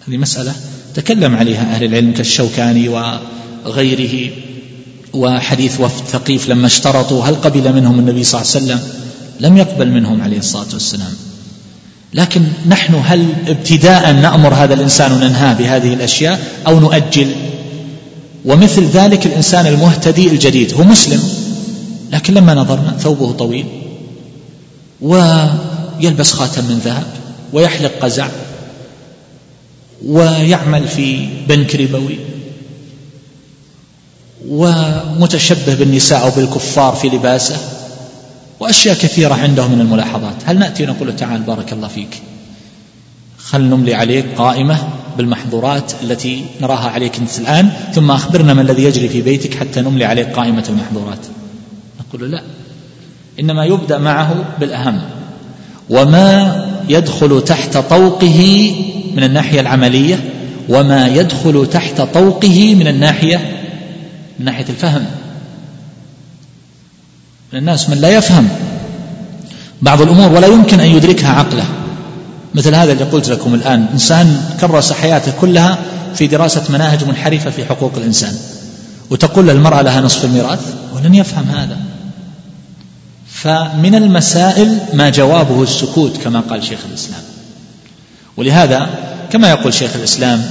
هذه 0.08 0.18
مسألة 0.18 0.54
تكلم 0.96 1.36
عليها 1.36 1.76
أهل 1.76 1.84
العلم 1.84 2.14
كالشوكاني 2.14 2.90
وغيره 2.90 4.32
وحديث 5.14 5.80
وفد 5.80 6.06
ثقيف 6.06 6.50
لما 6.50 6.68
اشترطوا 6.68 7.24
هل 7.24 7.36
قبل 7.36 7.74
منهم 7.74 8.00
النبي 8.00 8.24
صلى 8.24 8.42
الله 8.42 8.52
عليه 8.56 8.66
وسلم؟ 8.66 8.80
لم 9.40 9.58
يقبل 9.58 9.92
منهم 9.92 10.22
عليه 10.22 10.38
الصلاة 10.38 10.68
والسلام. 10.74 11.14
لكن 12.14 12.42
نحن 12.68 13.02
هل 13.06 13.26
ابتداء 13.48 14.12
نأمر 14.12 14.54
هذا 14.54 14.74
الإنسان 14.74 15.12
وننهاه 15.12 15.54
بهذه 15.54 15.94
الأشياء 15.94 16.40
أو 16.68 16.80
نؤجل؟ 16.80 17.32
ومثل 18.46 18.86
ذلك 18.86 19.26
الإنسان 19.26 19.68
المهتدي 19.68 20.28
الجديد 20.28 20.74
هو 20.74 20.84
مسلم 20.84 21.24
لكن 22.12 22.34
لما 22.34 22.54
نظرنا 22.54 22.98
ثوبه 23.00 23.32
طويل 23.32 23.66
ويلبس 25.02 26.32
خاتم 26.32 26.66
من 26.66 26.82
ذهب 26.86 27.06
ويحلق 27.54 27.92
قزع 28.02 28.28
ويعمل 30.08 30.88
في 30.88 31.28
بنك 31.48 31.76
ربوي 31.76 32.18
ومتشبه 34.48 35.76
بالنساء 35.76 36.24
أو 36.24 36.30
بالكفار 36.30 36.96
في 36.96 37.10
لباسه 37.10 37.58
وأشياء 38.60 38.96
كثيرة 38.96 39.34
عنده 39.34 39.68
من 39.68 39.82
الملاحظات. 39.82 40.36
هل 40.46 40.60
نأتي 40.60 40.86
نقول 40.86 41.16
تعال 41.16 41.42
بارك 41.42 41.74
الله 41.74 41.88
فيك. 41.88 42.22
خل 43.38 43.62
نملي 43.62 43.94
عليك 43.94 44.26
قائمة 44.38 44.78
بالمحظورات 45.18 45.92
التي 46.04 46.46
نراها 46.62 46.90
عليك 46.90 47.18
انت 47.18 47.40
الآن 47.40 47.72
ثم 47.94 48.12
أخبرنا 48.12 48.54
ما 48.54 48.62
الذي 48.62 48.84
يجري 48.84 49.10
في 49.10 49.22
بيتك 49.22 49.54
حتى 49.54 49.82
نملي 49.82 50.06
عليك 50.06 50.28
قائمة 50.30 50.64
المحظورات. 50.70 51.20
نقول 52.00 52.32
لا 52.32 52.44
إنما 53.40 53.66
يبدأ 53.66 53.98
معه 53.98 54.46
بالأهم. 54.60 55.02
وما 55.90 56.63
يدخل 56.90 57.44
تحت 57.44 57.78
طوقه 57.78 58.72
من 59.16 59.24
الناحية 59.24 59.60
العملية 59.60 60.20
وما 60.70 61.08
يدخل 61.08 61.68
تحت 61.72 62.02
طوقه 62.02 62.76
من 62.76 62.88
الناحية 62.88 63.38
من 64.40 64.46
ناحية 64.46 64.66
الفهم. 64.70 65.06
من 67.54 67.60
الناس 67.60 67.90
من 67.90 67.98
لا 67.98 68.10
يفهم 68.10 68.48
بعض 69.82 70.02
الأمور 70.02 70.32
ولا 70.32 70.48
يمكن 70.48 70.80
أن 70.80 70.88
يدركها 70.88 71.30
عقله. 71.30 71.66
مثل 72.56 72.76
هذا 72.76 72.92
اللي 72.92 73.04
قلت 73.04 73.30
لكم 73.30 73.54
الآن 73.54 73.86
إنسان 73.94 74.42
كرس 74.62 74.94
حياته 74.94 75.34
كلها 75.42 75.78
في 76.16 76.28
دراسة 76.28 76.64
مناهج 76.70 77.04
منحرفة 77.04 77.50
في 77.50 77.66
حقوق 77.66 77.92
الإنسان. 77.98 78.34
وتقول 79.10 79.48
للمرأة 79.48 79.82
لها 79.82 80.02
نصف 80.02 80.26
الميراث 80.26 80.74
ولن 80.96 81.16
يفهم 81.16 81.46
هذا. 81.50 81.78
فمن 83.44 83.96
المسائل 83.96 84.78
ما 84.94 85.10
جوابه 85.10 85.64
السكوت 85.64 86.18
كما 86.18 86.40
قال 86.40 86.64
شيخ 86.64 86.80
الإسلام. 86.90 87.22
ولهذا 88.38 88.90
كما 89.32 89.50
يقول 89.50 89.74
شيخ 89.74 89.96
الإسلام 89.96 90.44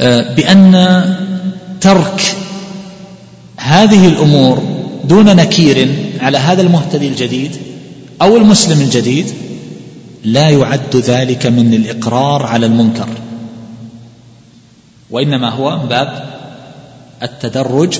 آه، 0.00 0.34
بأن 0.34 1.04
ترك 1.80 2.36
هذه 3.56 4.08
الأمور 4.08 4.62
دون 5.04 5.36
نكير 5.36 5.88
على 6.20 6.38
هذا 6.38 6.62
المهتدي 6.62 7.08
الجديد 7.08 7.56
أو 8.22 8.36
المسلم 8.36 8.80
الجديد 8.80 9.26
لا 10.24 10.50
يعد 10.50 10.96
ذلك 10.96 11.46
من 11.46 11.74
الإقرار 11.74 12.46
على 12.46 12.66
المنكر. 12.66 13.08
وإنما 15.10 15.50
هو 15.50 15.78
باب 15.86 16.24
التدرج 17.22 17.98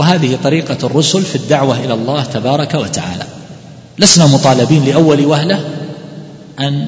وهذه 0.00 0.38
طريقة 0.44 0.86
الرسل 0.86 1.22
في 1.22 1.36
الدعوة 1.36 1.84
إلى 1.84 1.94
الله 1.94 2.24
تبارك 2.24 2.74
وتعالى. 2.74 3.24
لسنا 3.98 4.26
مطالبين 4.26 4.84
لأول 4.84 5.26
وهلة 5.26 5.64
أن 6.60 6.86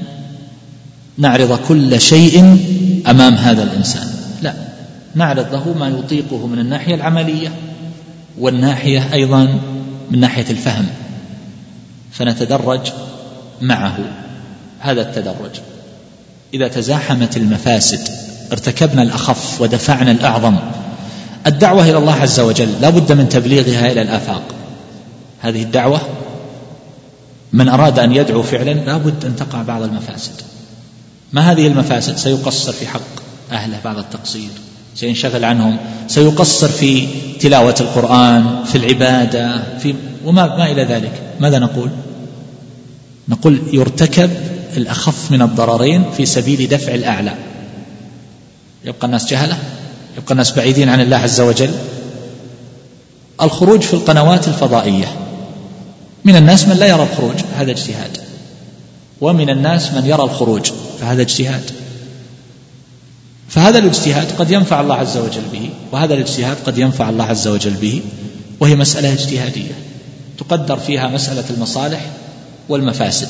نعرض 1.18 1.58
كل 1.68 2.00
شيء 2.00 2.40
أمام 3.06 3.34
هذا 3.34 3.62
الإنسان. 3.62 4.06
لا 4.42 4.54
نعرض 5.14 5.52
له 5.52 5.74
ما 5.78 5.88
يطيقه 5.88 6.46
من 6.46 6.58
الناحية 6.58 6.94
العملية 6.94 7.52
والناحية 8.38 9.12
أيضا 9.12 9.58
من 10.10 10.20
ناحية 10.20 10.50
الفهم. 10.50 10.86
فنتدرج 12.12 12.80
معه. 13.60 13.98
هذا 14.80 15.02
التدرج. 15.02 15.60
إذا 16.54 16.68
تزاحمت 16.68 17.36
المفاسد 17.36 18.08
ارتكبنا 18.52 19.02
الأخف 19.02 19.60
ودفعنا 19.60 20.10
الأعظم 20.10 20.56
الدعوة 21.46 21.84
إلى 21.84 21.98
الله 21.98 22.14
عز 22.14 22.40
وجل 22.40 22.68
لا 22.80 22.90
بد 22.90 23.12
من 23.12 23.28
تبليغها 23.28 23.92
إلى 23.92 24.02
الآفاق. 24.02 24.42
هذه 25.40 25.62
الدعوة 25.62 26.00
من 27.52 27.68
أراد 27.68 27.98
أن 27.98 28.12
يدعو 28.12 28.42
فعلا 28.42 28.70
لا 28.70 28.96
بد 28.96 29.24
أن 29.24 29.36
تقع 29.36 29.62
بعض 29.62 29.82
المفاسد. 29.82 30.32
ما 31.32 31.52
هذه 31.52 31.66
المفاسد؟ 31.66 32.16
سيقصر 32.16 32.72
في 32.72 32.86
حق 32.86 33.22
أهله 33.52 33.78
بعض 33.84 33.98
التقصير 33.98 34.50
سينشغل 34.94 35.44
عنهم 35.44 35.76
سيقصر 36.08 36.68
في 36.68 37.06
تلاوة 37.40 37.74
القرآن 37.80 38.64
في 38.64 38.78
العبادة 38.78 39.62
في 39.78 39.94
وما 40.24 40.56
ما 40.56 40.70
إلى 40.70 40.84
ذلك. 40.84 41.12
ماذا 41.40 41.58
نقول؟ 41.58 41.90
نقول 43.28 43.62
يرتكب 43.72 44.30
الأخف 44.76 45.32
من 45.32 45.42
الضررين 45.42 46.04
في 46.16 46.26
سبيل 46.26 46.68
دفع 46.68 46.94
الأعلى. 46.94 47.34
يبقى 48.84 49.06
الناس 49.06 49.26
جهلة؟ 49.26 49.58
يبقى 50.18 50.32
الناس 50.32 50.52
بعيدين 50.52 50.88
عن 50.88 51.00
الله 51.00 51.16
عز 51.16 51.40
وجل. 51.40 51.70
الخروج 53.42 53.80
في 53.80 53.94
القنوات 53.94 54.48
الفضائية. 54.48 55.16
من 56.24 56.36
الناس 56.36 56.68
من 56.68 56.76
لا 56.76 56.86
يرى 56.86 57.02
الخروج 57.02 57.34
هذا 57.56 57.70
اجتهاد. 57.70 58.18
ومن 59.20 59.50
الناس 59.50 59.92
من 59.92 60.06
يرى 60.06 60.22
الخروج 60.22 60.70
فهذا 61.00 61.22
اجتهاد. 61.22 61.70
فهذا 63.48 63.78
الاجتهاد 63.78 64.32
قد 64.38 64.50
ينفع 64.50 64.80
الله 64.80 64.94
عز 64.94 65.16
وجل 65.16 65.42
به 65.52 65.70
وهذا 65.92 66.14
الاجتهاد 66.14 66.56
قد 66.66 66.78
ينفع 66.78 67.10
الله 67.10 67.24
عز 67.24 67.48
وجل 67.48 67.74
به 67.74 68.02
وهي 68.60 68.76
مسألة 68.76 69.12
اجتهادية. 69.12 69.72
تقدر 70.38 70.76
فيها 70.76 71.08
مسألة 71.08 71.44
المصالح 71.50 72.06
والمفاسد. 72.68 73.28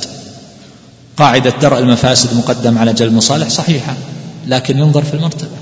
قاعدة 1.16 1.54
درء 1.62 1.78
المفاسد 1.78 2.36
مقدم 2.36 2.78
على 2.78 2.92
جلب 2.92 3.10
المصالح 3.10 3.48
صحيحة 3.48 3.94
لكن 4.46 4.78
ينظر 4.78 5.02
في 5.02 5.14
المرتبة. 5.14 5.61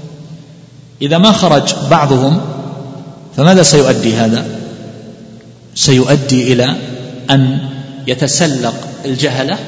إذا 1.02 1.18
ما 1.18 1.32
خرج 1.32 1.74
بعضهم 1.90 2.40
فماذا 3.36 3.62
سيؤدي 3.62 4.14
هذا؟ 4.14 4.46
سيؤدي 5.74 6.52
إلى 6.52 6.76
أن 7.30 7.58
يتسلق 8.06 8.74
الجهلة 9.04 9.58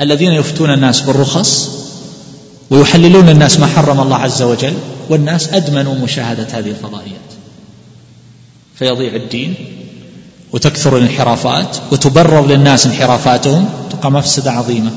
الذين 0.00 0.32
يفتون 0.32 0.70
الناس 0.70 1.00
بالرخص 1.00 1.70
ويحللون 2.70 3.28
الناس 3.28 3.60
ما 3.60 3.66
حرم 3.66 4.00
الله 4.00 4.16
عز 4.16 4.42
وجل 4.42 4.74
والناس 5.10 5.48
أدمنوا 5.48 5.94
مشاهدة 5.94 6.46
هذه 6.52 6.70
الفضائيات. 6.70 7.28
فيضيع 8.74 9.14
الدين 9.14 9.54
وتكثر 10.52 10.96
الانحرافات 10.96 11.76
وتبرر 11.92 12.46
للناس 12.46 12.86
انحرافاتهم 12.86 13.68
تقع 13.90 14.08
مفسدة 14.08 14.52
عظيمة. 14.52 14.90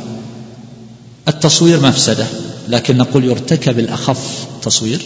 التصوير 1.28 1.80
مفسدة 1.80 2.26
لكن 2.68 2.98
نقول 2.98 3.26
يرتكب 3.26 3.80
الأخف 3.80 4.48
تصوير. 4.62 5.02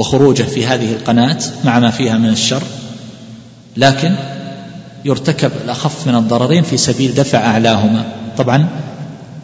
وخروجه 0.00 0.42
في 0.42 0.66
هذه 0.66 0.92
القناة 0.92 1.38
مع 1.64 1.78
ما 1.78 1.90
فيها 1.90 2.18
من 2.18 2.28
الشر 2.28 2.62
لكن 3.76 4.14
يرتكب 5.04 5.50
الأخف 5.64 6.06
من 6.06 6.14
الضررين 6.14 6.62
في 6.62 6.76
سبيل 6.76 7.14
دفع 7.14 7.38
أعلاهما. 7.38 8.04
طبعا 8.38 8.68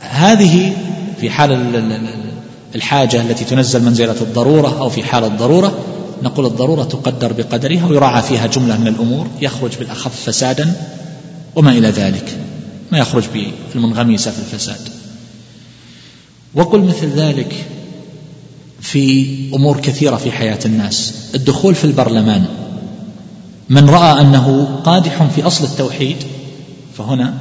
هذه 0.00 0.76
في 1.20 1.30
حال 1.30 1.52
الحاجة 2.74 3.20
التي 3.20 3.44
تنزل 3.44 3.82
منزلة 3.82 4.16
الضرورة 4.20 4.78
أو 4.80 4.88
في 4.88 5.02
حال 5.02 5.24
الضرورة 5.24 5.78
نقول 6.22 6.46
الضرورة 6.46 6.84
تقدر 6.84 7.32
بقدرها 7.32 7.86
ويراعى 7.86 8.22
فيها 8.22 8.46
جملة 8.46 8.78
من 8.78 8.88
الأمور 8.88 9.26
يخرج 9.40 9.76
بالأخف 9.78 10.20
فسادا 10.26 10.72
وما 11.56 11.70
إلى 11.70 11.88
ذلك 11.88 12.38
ما 12.92 12.98
يخرج 12.98 13.24
بالمنغمسة 13.74 14.30
في 14.30 14.38
الفساد. 14.38 14.88
وقل 16.54 16.80
مثل 16.80 17.06
ذلك 17.06 17.66
في 18.80 19.26
أمور 19.54 19.80
كثيرة 19.80 20.16
في 20.16 20.30
حياة 20.30 20.58
الناس. 20.66 21.14
الدخول 21.34 21.74
في 21.74 21.84
البرلمان. 21.84 22.44
من 23.68 23.90
رأى 23.90 24.20
أنه 24.20 24.78
قادح 24.84 25.22
في 25.22 25.42
أصل 25.42 25.64
التوحيد 25.64 26.16
فهنا 26.98 27.34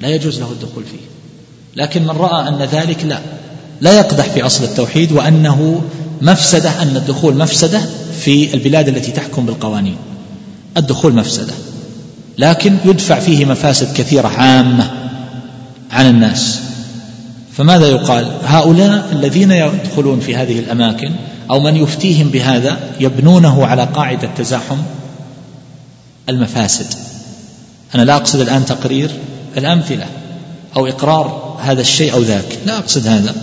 لا 0.00 0.08
يجوز 0.08 0.40
له 0.40 0.52
الدخول 0.52 0.84
فيه. 0.84 1.06
لكن 1.76 2.02
من 2.02 2.10
رأى 2.10 2.48
أن 2.48 2.62
ذلك 2.62 3.04
لا 3.04 3.18
لا 3.80 3.98
يقدح 3.98 4.24
في 4.24 4.46
أصل 4.46 4.64
التوحيد 4.64 5.12
وأنه 5.12 5.82
مفسدة 6.22 6.82
أن 6.82 6.96
الدخول 6.96 7.36
مفسدة 7.36 7.80
في 8.20 8.54
البلاد 8.54 8.88
التي 8.88 9.12
تحكم 9.12 9.46
بالقوانين. 9.46 9.96
الدخول 10.76 11.14
مفسدة. 11.14 11.52
لكن 12.38 12.76
يدفع 12.84 13.18
فيه 13.18 13.44
مفاسد 13.44 13.96
كثيرة 13.96 14.28
عامة 14.28 14.90
عن 15.90 16.06
الناس. 16.06 16.60
فماذا 17.56 17.88
يقال؟ 17.88 18.26
هؤلاء 18.44 19.08
الذين 19.12 19.50
يدخلون 19.50 20.20
في 20.20 20.36
هذه 20.36 20.58
الأماكن 20.58 21.12
أو 21.50 21.60
من 21.60 21.76
يفتيهم 21.76 22.28
بهذا 22.28 22.78
يبنونه 23.00 23.66
على 23.66 23.88
قاعدة 23.94 24.28
تزاحم 24.36 24.76
المفاسد. 26.28 26.86
أنا 27.94 28.02
لا 28.02 28.16
أقصد 28.16 28.40
الآن 28.40 28.64
تقرير 28.64 29.10
الأمثلة 29.56 30.06
أو 30.76 30.86
إقرار 30.86 31.56
هذا 31.62 31.80
الشيء 31.80 32.12
أو 32.12 32.22
ذاك. 32.22 32.58
لا 32.66 32.78
أقصد 32.78 33.06
هذا 33.06 33.34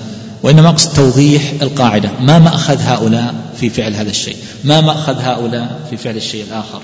وإنما 0.43 0.69
أقصد 0.69 0.93
توضيح 0.93 1.53
القاعدة. 1.61 2.09
ما 2.21 2.39
مأخذ 2.39 2.81
هؤلاء 2.81 3.33
في 3.59 3.69
فعل 3.69 3.93
هذا 3.93 4.09
الشيء؟ 4.09 4.37
ما 4.63 4.81
مأخذ 4.81 5.19
هؤلاء 5.19 5.79
في 5.89 5.97
فعل 5.97 6.15
الشيء 6.15 6.43
الآخر؟ 6.43 6.81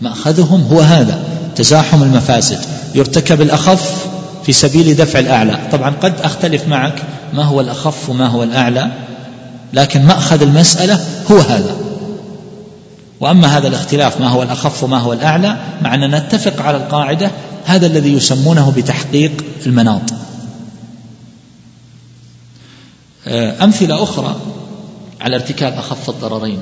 مأخذهم 0.00 0.62
هو 0.72 0.80
هذا 0.80 1.22
تزاحم 1.56 2.02
المفاسد. 2.02 2.58
يرتكب 2.94 3.40
الأخف 3.40 4.06
في 4.48 4.54
سبيل 4.54 4.96
دفع 4.96 5.18
الأعلى. 5.18 5.58
طبعا 5.72 5.90
قد 5.90 6.20
أختلف 6.20 6.68
معك 6.68 7.02
ما 7.34 7.44
هو 7.44 7.60
الأخف 7.60 8.08
وما 8.08 8.26
هو 8.26 8.42
الأعلى 8.42 8.90
لكن 9.72 10.02
مأخذ 10.02 10.42
المسألة 10.42 11.04
هو 11.30 11.38
هذا. 11.38 11.76
وأما 13.20 13.58
هذا 13.58 13.68
الاختلاف 13.68 14.20
ما 14.20 14.28
هو 14.28 14.42
الأخف 14.42 14.84
وما 14.84 14.98
هو 14.98 15.12
الأعلى 15.12 15.56
مع 15.82 15.94
أننا 15.94 16.18
نتفق 16.18 16.62
على 16.62 16.76
القاعدة 16.76 17.30
هذا 17.64 17.86
الذي 17.86 18.12
يسمونه 18.12 18.72
بتحقيق 18.76 19.44
المناط. 19.66 20.12
آه، 23.26 23.64
أمثلة 23.64 24.02
أخرى 24.02 24.36
على 25.20 25.36
ارتكاب 25.36 25.72
أخف 25.72 26.10
الضررين. 26.10 26.58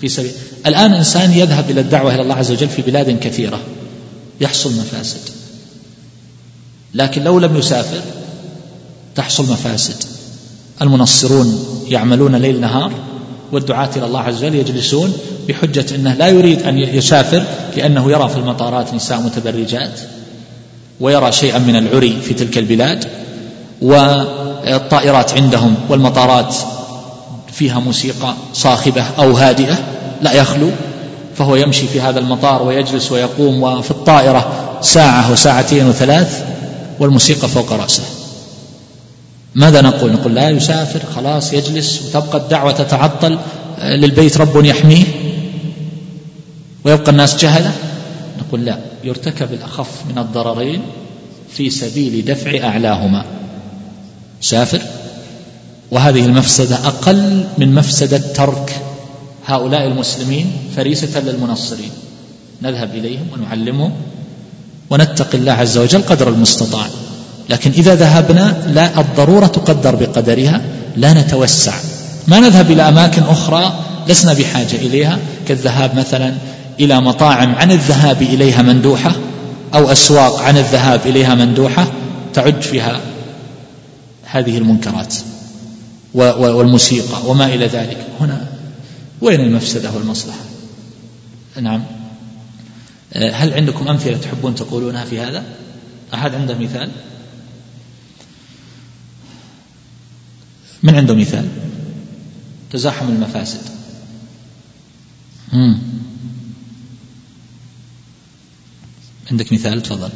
في 0.00 0.08
سبيل 0.08 0.32
الآن 0.66 0.94
إنسان 0.94 1.32
يذهب 1.32 1.70
إلى 1.70 1.80
الدعوة 1.80 2.14
إلى 2.14 2.22
الله 2.22 2.34
عز 2.34 2.50
وجل 2.50 2.68
في 2.68 2.82
بلاد 2.82 3.18
كثيرة 3.20 3.60
يحصل 4.40 4.70
مفاسد. 4.72 5.43
لكن 6.94 7.24
لو 7.24 7.38
لم 7.38 7.56
يسافر 7.56 8.00
تحصل 9.14 9.42
مفاسد. 9.44 10.04
المنصرون 10.82 11.64
يعملون 11.88 12.36
ليل 12.36 12.60
نهار 12.60 12.92
والدعاة 13.52 13.90
إلى 13.96 14.06
الله 14.06 14.20
عز 14.20 14.44
وجل 14.44 14.54
يجلسون 14.54 15.12
بحجة 15.48 15.94
أنه 15.94 16.14
لا 16.14 16.28
يريد 16.28 16.62
أن 16.62 16.78
يسافر 16.78 17.44
لأنه 17.76 18.12
يرى 18.12 18.28
في 18.28 18.36
المطارات 18.36 18.94
نساء 18.94 19.20
متبرجات 19.20 20.00
ويرى 21.00 21.32
شيئا 21.32 21.58
من 21.58 21.76
العري 21.76 22.20
في 22.22 22.34
تلك 22.34 22.58
البلاد 22.58 23.04
والطائرات 23.82 25.34
عندهم 25.34 25.74
والمطارات 25.88 26.54
فيها 27.52 27.80
موسيقى 27.80 28.34
صاخبة 28.52 29.04
أو 29.18 29.32
هادئة 29.32 29.78
لا 30.22 30.32
يخلو 30.32 30.70
فهو 31.36 31.56
يمشي 31.56 31.86
في 31.86 32.00
هذا 32.00 32.18
المطار 32.18 32.62
ويجلس 32.62 33.12
ويقوم 33.12 33.62
وفي 33.62 33.90
الطائرة 33.90 34.52
ساعة 34.80 35.32
وساعتين 35.32 35.88
وثلاث 35.88 36.44
والموسيقى 37.00 37.48
فوق 37.48 37.72
رأسه. 37.72 38.02
ماذا 39.54 39.80
نقول؟ 39.80 40.12
نقول 40.12 40.34
لا 40.34 40.50
يسافر 40.50 41.00
خلاص 41.14 41.52
يجلس 41.52 42.02
وتبقى 42.02 42.38
الدعوة 42.38 42.72
تتعطل 42.72 43.38
للبيت 43.82 44.36
رب 44.36 44.64
يحميه 44.64 45.04
ويبقى 46.84 47.10
الناس 47.10 47.36
جهلة؟ 47.36 47.72
نقول 48.38 48.64
لا. 48.64 48.78
يرتكب 49.04 49.52
الأخف 49.52 49.88
من 50.10 50.18
الضررين 50.18 50.82
في 51.50 51.70
سبيل 51.70 52.24
دفع 52.24 52.68
أعلاهما. 52.68 53.24
سافر. 54.40 54.82
وهذه 55.90 56.24
المفسدة 56.24 56.76
أقل 56.76 57.44
من 57.58 57.74
مفسدة 57.74 58.18
ترك 58.18 58.80
هؤلاء 59.46 59.86
المسلمين 59.86 60.52
فريسة 60.76 61.20
للمنصرين. 61.20 61.90
نذهب 62.62 62.94
إليهم 62.94 63.26
ونعلمهم 63.32 63.92
ونتقي 64.90 65.38
الله 65.38 65.52
عز 65.52 65.78
وجل 65.78 66.02
قدر 66.02 66.28
المستطاع. 66.28 66.86
لكن 67.50 67.70
إذا 67.70 67.94
ذهبنا 67.94 68.56
لا 68.66 69.00
الضرورة 69.00 69.46
تقدر 69.46 69.94
بقدرها 69.94 70.60
لا 70.96 71.12
نتوسع. 71.12 71.72
ما 72.28 72.40
نذهب 72.40 72.70
إلى 72.70 72.88
أماكن 72.88 73.22
أخرى 73.22 73.72
لسنا 74.08 74.32
بحاجة 74.32 74.76
إليها. 74.76 75.18
كالذهاب 75.48 75.96
مثلا 75.96 76.34
إلى 76.80 77.00
مطاعم 77.00 77.54
عن 77.54 77.70
الذهاب 77.70 78.22
إليها 78.22 78.62
مندوحة 78.62 79.12
أو 79.74 79.92
أسواق 79.92 80.38
عن 80.38 80.58
الذهاب 80.58 81.00
إليها 81.06 81.34
مندوحة 81.34 81.86
تعد 82.34 82.62
فيها 82.62 83.00
هذه 84.24 84.58
المنكرات 84.58 85.14
والموسيقى 86.14 87.18
وما 87.26 87.46
إلى 87.46 87.66
ذلك. 87.66 87.96
هنا 88.20 88.46
وين 89.20 89.40
المفسدة 89.40 89.90
والمصلحة؟ 89.90 90.38
نعم. 91.60 91.82
هل 93.16 93.54
عندكم 93.54 93.88
أمثلة 93.88 94.16
تحبون 94.16 94.54
تقولونها 94.54 95.04
في 95.04 95.20
هذا؟ 95.20 95.44
أحد 96.14 96.34
عنده 96.34 96.58
مثال؟ 96.58 96.90
من 100.82 100.94
عنده 100.94 101.14
مثال؟ 101.14 101.48
تزاحم 102.70 103.08
المفاسد. 103.08 103.60
مم. 105.52 105.78
عندك 109.30 109.52
مثال؟ 109.52 109.82
تفضل. 109.82 110.10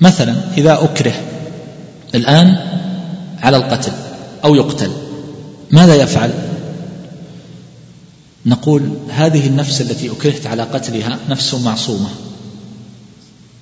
مثلا 0.00 0.54
إذا 0.58 0.84
أكره 0.84 1.14
الآن 2.14 2.46
على 3.42 3.56
القتل 3.56 3.92
أو 4.44 4.54
يقتل 4.54 4.92
ماذا 5.70 5.94
يفعل؟ 5.94 6.51
نقول 8.46 8.82
هذه 9.08 9.46
النفس 9.46 9.80
التي 9.80 10.10
أكرهت 10.10 10.46
على 10.46 10.62
قتلها 10.62 11.18
نفس 11.28 11.54
معصومة. 11.54 12.08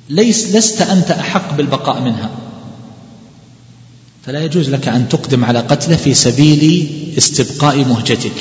ليس 0.09 0.57
لست 0.57 0.83
أنت 0.83 1.11
أحق 1.11 1.57
بالبقاء 1.57 2.01
منها. 2.01 2.31
فلا 4.27 4.45
يجوز 4.45 4.71
لك 4.71 4.89
أن 4.89 5.09
تقدم 5.09 5.45
على 5.45 5.59
قتله 5.59 5.97
في 5.97 6.15
سبيل 6.15 6.89
استبقاء 7.19 7.85
مهجتك. 7.85 8.33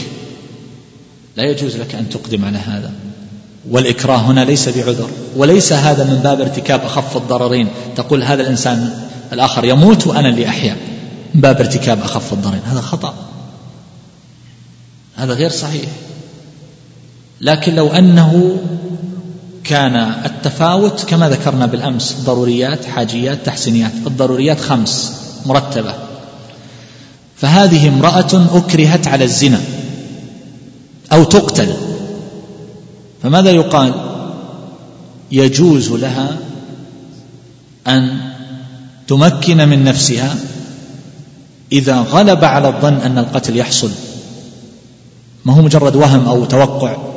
لا 1.38 1.44
يجوز 1.44 1.76
لك 1.76 1.96
أن 1.96 2.10
تقدم 2.10 2.46
على 2.46 2.58
هذا. 2.58 2.94
والإكراه 3.70 4.18
هنا 4.18 4.46
ليس 4.46 4.70
بعذر. 4.70 5.10
وليس 5.36 5.74
هذا 5.74 6.04
من 6.04 6.20
باب 6.24 6.42
ارتكاب 6.42 6.80
أخف 6.80 7.18
الضررين. 7.18 7.68
تقول 7.96 8.24
هذا 8.24 8.42
الإنسان 8.42 9.08
الآخر 9.34 9.66
يموت 9.66 10.08
وأنا 10.08 10.30
اللي 10.30 10.48
أحيا. 10.48 10.78
من 11.36 11.42
باب 11.42 11.60
ارتكاب 11.60 12.02
أخف 12.02 12.34
الضررين. 12.34 12.62
هذا 12.66 12.82
خطأ. 12.82 13.14
هذا 15.16 15.34
غير 15.34 15.50
صحيح. 15.50 15.90
لكن 17.42 17.76
لو 17.76 17.88
أنه 17.88 18.58
كان 19.64 19.96
التفاوت 20.26 21.04
كما 21.04 21.30
ذكرنا 21.30 21.66
بالأمس 21.66 22.16
ضروريات 22.26 22.86
حاجيات 22.86 23.46
تحسينيات. 23.46 23.92
الضروريات 24.08 24.60
خمس 24.60 25.14
مرتبة. 25.46 25.94
فهذه 27.36 27.88
امرأة 27.88 28.58
أكرهت 28.58 29.08
على 29.08 29.24
الزنا 29.24 29.62
أو 31.12 31.24
تقتل. 31.24 31.74
فماذا 33.24 33.52
يقال؟ 33.52 33.94
يجوز 35.32 35.92
لها 35.92 36.38
أن 37.88 38.20
تمكن 39.08 39.70
من 39.70 39.84
نفسها 39.84 40.36
إذا 41.72 42.00
غلب 42.00 42.44
على 42.44 42.68
الظن 42.68 42.94
أن 42.94 43.18
القتل 43.18 43.58
يحصل. 43.58 43.92
ما 45.46 45.54
هو 45.54 45.62
مجرد 45.62 45.96
وهم 45.96 46.28
أو 46.28 46.46
توقع. 46.46 47.09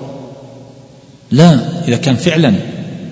لا 1.33 1.59
إذا 1.89 1.97
كان 1.97 2.17
فعلا 2.17 2.55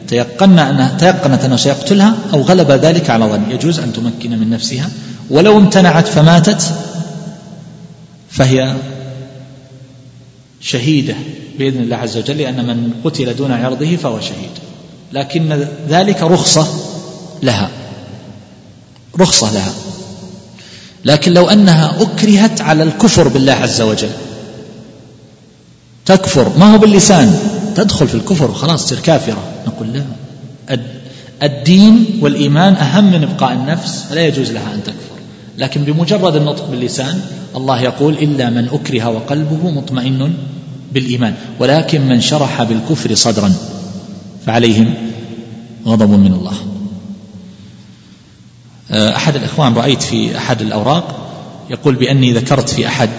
تيقنا 0.08 0.70
أنها 0.70 0.96
تيقنت 0.98 1.44
أنه 1.44 1.56
سيقتلها 1.56 2.14
أو 2.32 2.42
غلب 2.42 2.70
ذلك 2.70 3.10
على 3.10 3.24
ظن. 3.24 3.50
يجوز 3.50 3.78
أن 3.78 3.92
تمكن 3.92 4.30
من 4.38 4.50
نفسها. 4.50 4.90
ولو 5.30 5.58
امتنعت 5.58 6.08
فماتت 6.08 6.74
فهي 8.30 8.74
شهيدة 10.60 11.14
بإذن 11.58 11.80
الله 11.80 11.96
عز 11.96 12.16
وجل 12.16 12.38
لأن 12.38 12.66
من 12.66 12.92
قتل 13.04 13.36
دون 13.36 13.52
عرضه 13.52 13.96
فهو 13.96 14.20
شهيد. 14.20 14.50
لكن 15.12 15.66
ذلك 15.88 16.22
رخصة 16.22 16.68
لها. 17.42 17.70
رخصة 19.20 19.52
لها. 19.52 19.72
لكن 21.04 21.32
لو 21.32 21.48
أنها 21.48 22.02
أكرهت 22.02 22.60
على 22.60 22.82
الكفر 22.82 23.28
بالله 23.28 23.52
عز 23.52 23.80
وجل 23.80 24.10
تكفر. 26.06 26.52
ما 26.58 26.74
هو 26.74 26.78
باللسان؟ 26.78 27.59
تدخل 27.74 28.08
في 28.08 28.14
الكفر 28.14 28.50
وخلاص 28.50 28.86
تصير 28.86 28.98
كافرة. 29.00 29.42
نقول 29.66 29.92
لا. 29.92 30.04
الدين 31.42 32.06
والإيمان 32.20 32.74
أهم 32.74 33.04
من 33.04 33.22
إبقاء 33.22 33.52
النفس 33.52 34.04
فلا 34.10 34.26
يجوز 34.26 34.50
لها 34.50 34.74
أن 34.74 34.82
تكفر. 34.82 35.20
لكن 35.58 35.84
بمجرد 35.84 36.36
النطق 36.36 36.70
باللسان 36.70 37.20
الله 37.56 37.80
يقول 37.82 38.14
إلا 38.14 38.50
من 38.50 38.68
أكره 38.68 39.08
وقلبه 39.08 39.70
مطمئن 39.70 40.32
بالإيمان. 40.92 41.34
ولكن 41.58 42.08
من 42.08 42.20
شرح 42.20 42.62
بالكفر 42.62 43.14
صدرا 43.14 43.52
فعليهم 44.46 44.94
غضب 45.86 46.10
من 46.10 46.32
الله. 46.32 46.54
آه، 48.90 49.16
أحد 49.16 49.36
الإخوان 49.36 49.74
رأيت 49.74 50.02
في 50.02 50.38
أحد 50.38 50.60
الأوراق 50.60 51.30
يقول 51.70 51.94
بأني 51.94 52.32
ذكرت 52.32 52.68
في 52.68 52.86
أحد 52.86 53.10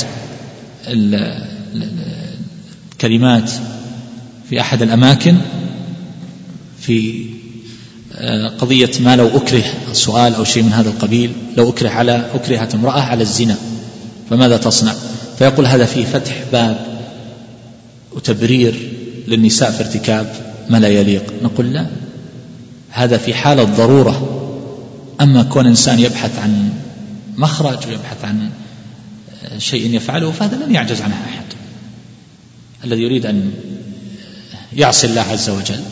الكلمات 2.93 3.52
في 4.52 4.62
أحد 4.62 4.82
الأماكن 4.82 5.38
في 6.80 7.26
آه، 8.14 8.47
قضية 8.47 8.91
ما 8.99 9.16
لو 9.16 9.28
أكره 9.28 9.64
السؤال 9.91 10.36
أو 10.36 10.43
شيء 10.43 10.64
من 10.64 10.74
هذا 10.74 10.89
القبيل 10.89 11.32
لو 11.58 11.70
أكره 11.70 11.89
على 11.89 12.26
أكرهت 12.34 12.76
امرأة 12.76 13.02
على 13.02 13.24
الزنا 13.24 13.56
فماذا 14.30 14.58
تصنع؟ 14.58 14.93
فيقول 15.38 15.66
هذا 15.66 15.86
فيه 15.86 16.06
فتح 16.06 16.43
باب 16.52 17.02
وتبرير 18.12 18.91
للنساء 19.28 19.72
في 19.72 19.80
ارتكاب 19.80 20.36
ما 20.70 20.78
لا 20.78 20.88
يليق. 20.88 21.34
نقول 21.43 21.74
لا 21.74 21.86
هذا 22.89 23.18
في 23.18 23.34
حالة 23.34 23.64
ضرورة 23.64 24.47
أما 25.22 25.43
كون 25.43 25.68
إنسان 25.68 25.99
يبحث 25.99 26.39
عن 26.39 26.70
مخرج 27.38 27.88
ويبحث 27.88 28.26
عن 28.26 28.49
شيء 29.58 29.95
يفعله 29.95 30.32
فهذا 30.32 30.66
لن 30.66 30.76
يعجز 30.76 31.02
عنه 31.02 31.16
أحد. 31.16 31.45
الذي 32.84 33.02
يريد 33.02 33.26
أن 33.26 33.52
يعصي 34.74 35.08
الله 35.08 35.22
عز 35.22 35.50
وجل 35.50 35.84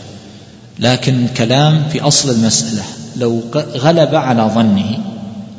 لكن 0.80 1.28
كلام 1.38 1.90
في 1.90 2.02
أصل 2.02 2.30
المسألة 2.30 2.84
لو 3.18 3.44
غلب 3.56 4.16
على 4.16 4.52
ظنه 4.56 5.00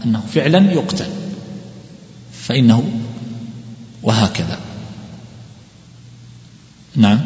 أنه 0.04 0.22
فعلا 0.34 0.72
يقتل 0.72 1.06
فإنه 2.32 3.00
وهكذا. 4.02 4.58
نعم. 6.96 7.20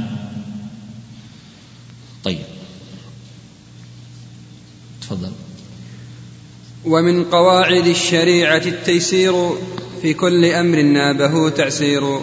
طيب. 2.25 2.39
تفضل. 5.01 5.31
ومن 6.85 7.25
قواعد 7.25 7.87
الشريعة 7.87 8.63
التيسير 8.67 9.33
في 10.03 10.15
كل 10.15 10.45
أمر 10.45 10.83
نابه 10.83 11.51
تعسير. 11.51 12.21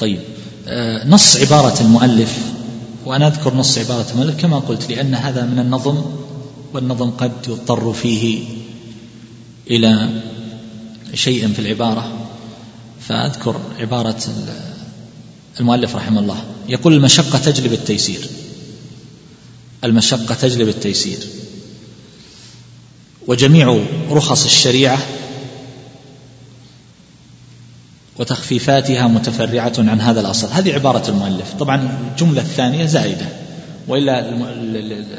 طيب. 0.00 0.20
آه، 0.68 1.08
نص 1.08 1.36
عبارة 1.36 1.80
المؤلف 1.80 2.55
وأنا 3.06 3.26
أذكر 3.26 3.54
نص 3.54 3.78
عبارة 3.78 4.06
المؤلف 4.10 4.40
كما 4.40 4.58
قلت 4.58 4.90
لأن 4.90 5.14
هذا 5.14 5.44
من 5.44 5.58
النظم 5.58 6.04
والنظم 6.72 7.10
قد 7.10 7.32
يضطر 7.48 7.92
فيه 7.92 8.44
إلى 9.70 10.22
شيء 11.14 11.48
في 11.48 11.58
العبارة. 11.58 12.28
فأذكر 13.00 13.60
عبارة 13.78 14.22
المؤلف 15.60 15.96
رحمه 15.96 16.20
الله. 16.20 16.44
يقول 16.68 16.92
المشقة 16.92 17.38
تجلب 17.38 17.72
التيسير. 17.72 18.28
المشقة 19.84 20.34
تجلب 20.34 20.68
التيسير. 20.68 21.18
وجميع 23.26 23.84
رخص 24.10 24.44
الشريعة 24.44 24.98
وتخفيفاتها 28.18 29.06
متفرعة 29.06 29.72
عن 29.78 30.00
هذا 30.00 30.20
الأصل. 30.20 30.48
هذه 30.52 30.74
عبارة 30.74 31.10
المؤلف. 31.10 31.54
طبعا 31.58 31.98
الجملة 32.12 32.40
الثانية 32.40 32.86
زائدة. 32.86 33.26
وإلا 33.88 34.28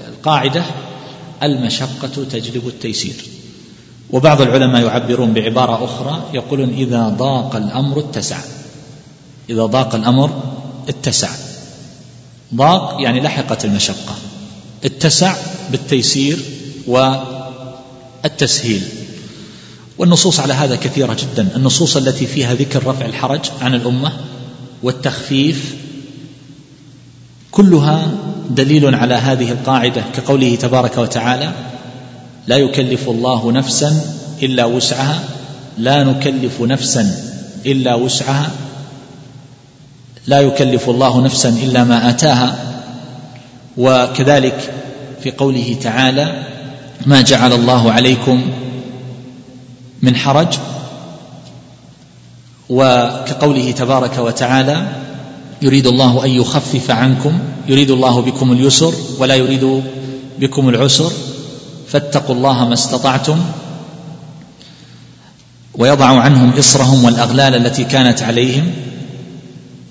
القاعدة 0.07 0.63
المشقة 1.43 2.25
تجلب 2.31 2.67
التيسير. 2.67 3.15
وبعض 4.09 4.41
العلماء 4.41 4.85
يعبرون 4.85 5.33
بعبارة 5.33 5.85
أخرى 5.85 6.23
يقولون 6.33 6.69
إذا 6.69 7.09
ضاق 7.09 7.55
الأمر 7.55 7.99
اتسع. 7.99 8.37
إذا 9.49 9.65
ضاق 9.65 9.95
الأمر 9.95 10.43
اتسع. 10.89 11.29
ضاق 12.55 13.01
يعني 13.01 13.19
لحقت 13.19 13.65
المشقة. 13.65 14.15
اتسع 14.85 15.35
بالتيسير 15.71 16.39
والتسهيل. 18.23 18.81
والنصوص 19.97 20.39
على 20.39 20.53
هذا 20.53 20.75
كثيرة 20.75 21.13
جدا. 21.13 21.47
النصوص 21.55 21.97
التي 21.97 22.25
فيها 22.25 22.53
ذكر 22.53 22.87
رفع 22.87 23.05
الحرج 23.05 23.39
عن 23.61 23.73
الأمة 23.75 24.11
والتخفيف 24.83 25.75
كلها 27.51 28.07
دليل 28.49 28.95
على 28.95 29.13
هذه 29.13 29.51
القاعدة 29.51 30.03
كقوله 30.15 30.55
تبارك 30.55 30.97
وتعالى 30.97 31.51
لا 32.47 32.55
يكلف 32.55 33.09
الله 33.09 33.51
نفسا 33.51 34.01
إلا 34.43 34.65
وسعها 34.65 35.23
لا 35.77 36.03
نكلف 36.03 36.61
نفسا 36.61 37.21
إلا 37.65 37.95
وسعها 37.95 38.51
لا 40.27 40.39
يكلف 40.39 40.89
الله 40.89 41.21
نفسا 41.21 41.49
إلا 41.49 41.83
ما 41.83 42.09
آتاها. 42.09 42.57
وكذلك 43.77 44.73
في 45.23 45.31
قوله 45.31 45.77
تعالى 45.81 46.43
ما 47.05 47.21
جعل 47.21 47.53
الله 47.53 47.91
عليكم 47.91 48.41
من 50.01 50.15
حرج 50.15 50.47
وكقوله 52.69 53.71
تبارك 53.71 54.17
وتعالى 54.17 54.87
يريد 55.61 55.87
الله 55.87 56.25
أن 56.25 56.29
يخفف 56.29 56.91
عنكم 56.91 57.39
يريد 57.67 57.91
الله 57.91 58.21
بكم 58.21 58.51
اليسر 58.51 58.93
ولا 59.19 59.35
يريد 59.35 59.83
بكم 60.39 60.69
العسر 60.69 61.11
فاتقوا 61.87 62.35
الله 62.35 62.67
ما 62.67 62.73
استطعتم 62.73 63.39
ويضع 65.75 66.19
عنهم 66.19 66.51
إصرهم 66.59 67.03
والأغلال 67.03 67.55
التي 67.55 67.83
كانت 67.83 68.21
عليهم. 68.21 68.71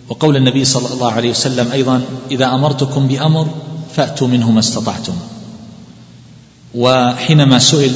وقول 0.09 0.37
النبي 0.37 0.65
صلى 0.65 0.95
الله 0.95 1.13
عليه 1.13 1.31
وسلم 1.31 1.73
أيضا 1.73 2.03
إذا 2.31 2.47
أمرتكم 2.55 3.09
بأمر 3.09 3.49
فأتوا 3.97 4.29
منه 4.29 4.51
ما 4.51 4.61
استطعتم. 4.61 5.15
وحينما 6.75 7.59
سئل 7.59 7.93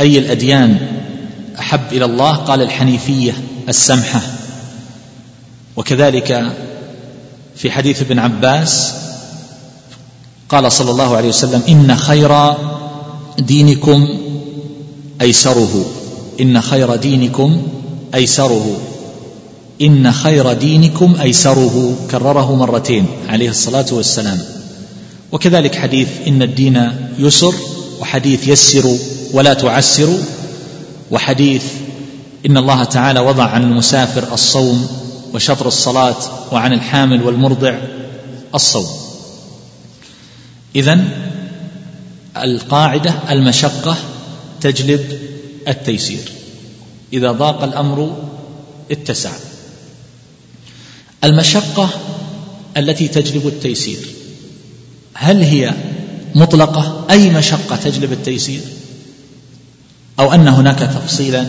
أي 0.00 0.18
الأديان 0.18 0.99
أحب 1.60 1.80
إلى 1.92 2.04
الله 2.04 2.32
قال 2.32 2.62
الحنيفية 2.62 3.32
السمحة. 3.68 4.20
وكذلك 5.76 6.52
في 7.56 7.70
حديث 7.70 8.02
ابن 8.02 8.18
عباس 8.18 8.92
قال 10.48 10.72
صلى 10.72 10.90
الله 10.90 11.16
عليه 11.16 11.28
وسلم 11.28 11.62
إن 11.68 11.96
خير 11.96 12.54
دينكم 13.38 14.08
أيسره. 15.20 15.84
إن 16.40 16.60
خير 16.60 16.96
دينكم 16.96 17.62
أيسره. 18.14 18.80
إن 19.82 20.12
خير 20.12 20.52
دينكم 20.52 21.16
أيسره. 21.22 21.96
كرره 22.10 22.54
مرتين 22.54 23.06
عليه 23.28 23.50
الصلاة 23.50 23.86
والسلام. 23.92 24.38
وكذلك 25.32 25.74
حديث 25.74 26.08
إن 26.28 26.42
الدين 26.42 26.92
يسر 27.18 27.54
وحديث 28.00 28.48
يسروا 28.48 28.98
ولا 29.32 29.54
تعسروا 29.54 30.18
وحديث 31.10 31.64
إن 32.46 32.56
الله 32.56 32.84
تعالى 32.84 33.20
وضع 33.20 33.44
عن 33.44 33.62
المسافر 33.62 34.34
الصوم 34.34 34.88
وشطر 35.34 35.66
الصلاة 35.66 36.16
وعن 36.52 36.72
الحامل 36.72 37.22
والمرضع 37.22 37.78
الصوم. 38.54 38.86
إذن 40.76 41.08
القاعدة 42.36 43.14
المشقة 43.30 43.96
تجلب 44.60 45.18
التيسير. 45.68 46.32
إذا 47.12 47.32
ضاق 47.32 47.62
الأمر 47.62 48.16
اتسع. 48.90 49.30
المشقة 51.24 51.90
التي 52.76 53.08
تجلب 53.08 53.46
التيسير. 53.46 53.98
هل 55.14 55.42
هي 55.42 55.74
مطلقة؟ 56.34 57.06
أي 57.10 57.30
مشقة 57.30 57.76
تجلب 57.76 58.12
التيسير؟ 58.12 58.60
أو 60.20 60.32
أن 60.32 60.48
هناك 60.48 60.78
تفصيلا 60.78 61.46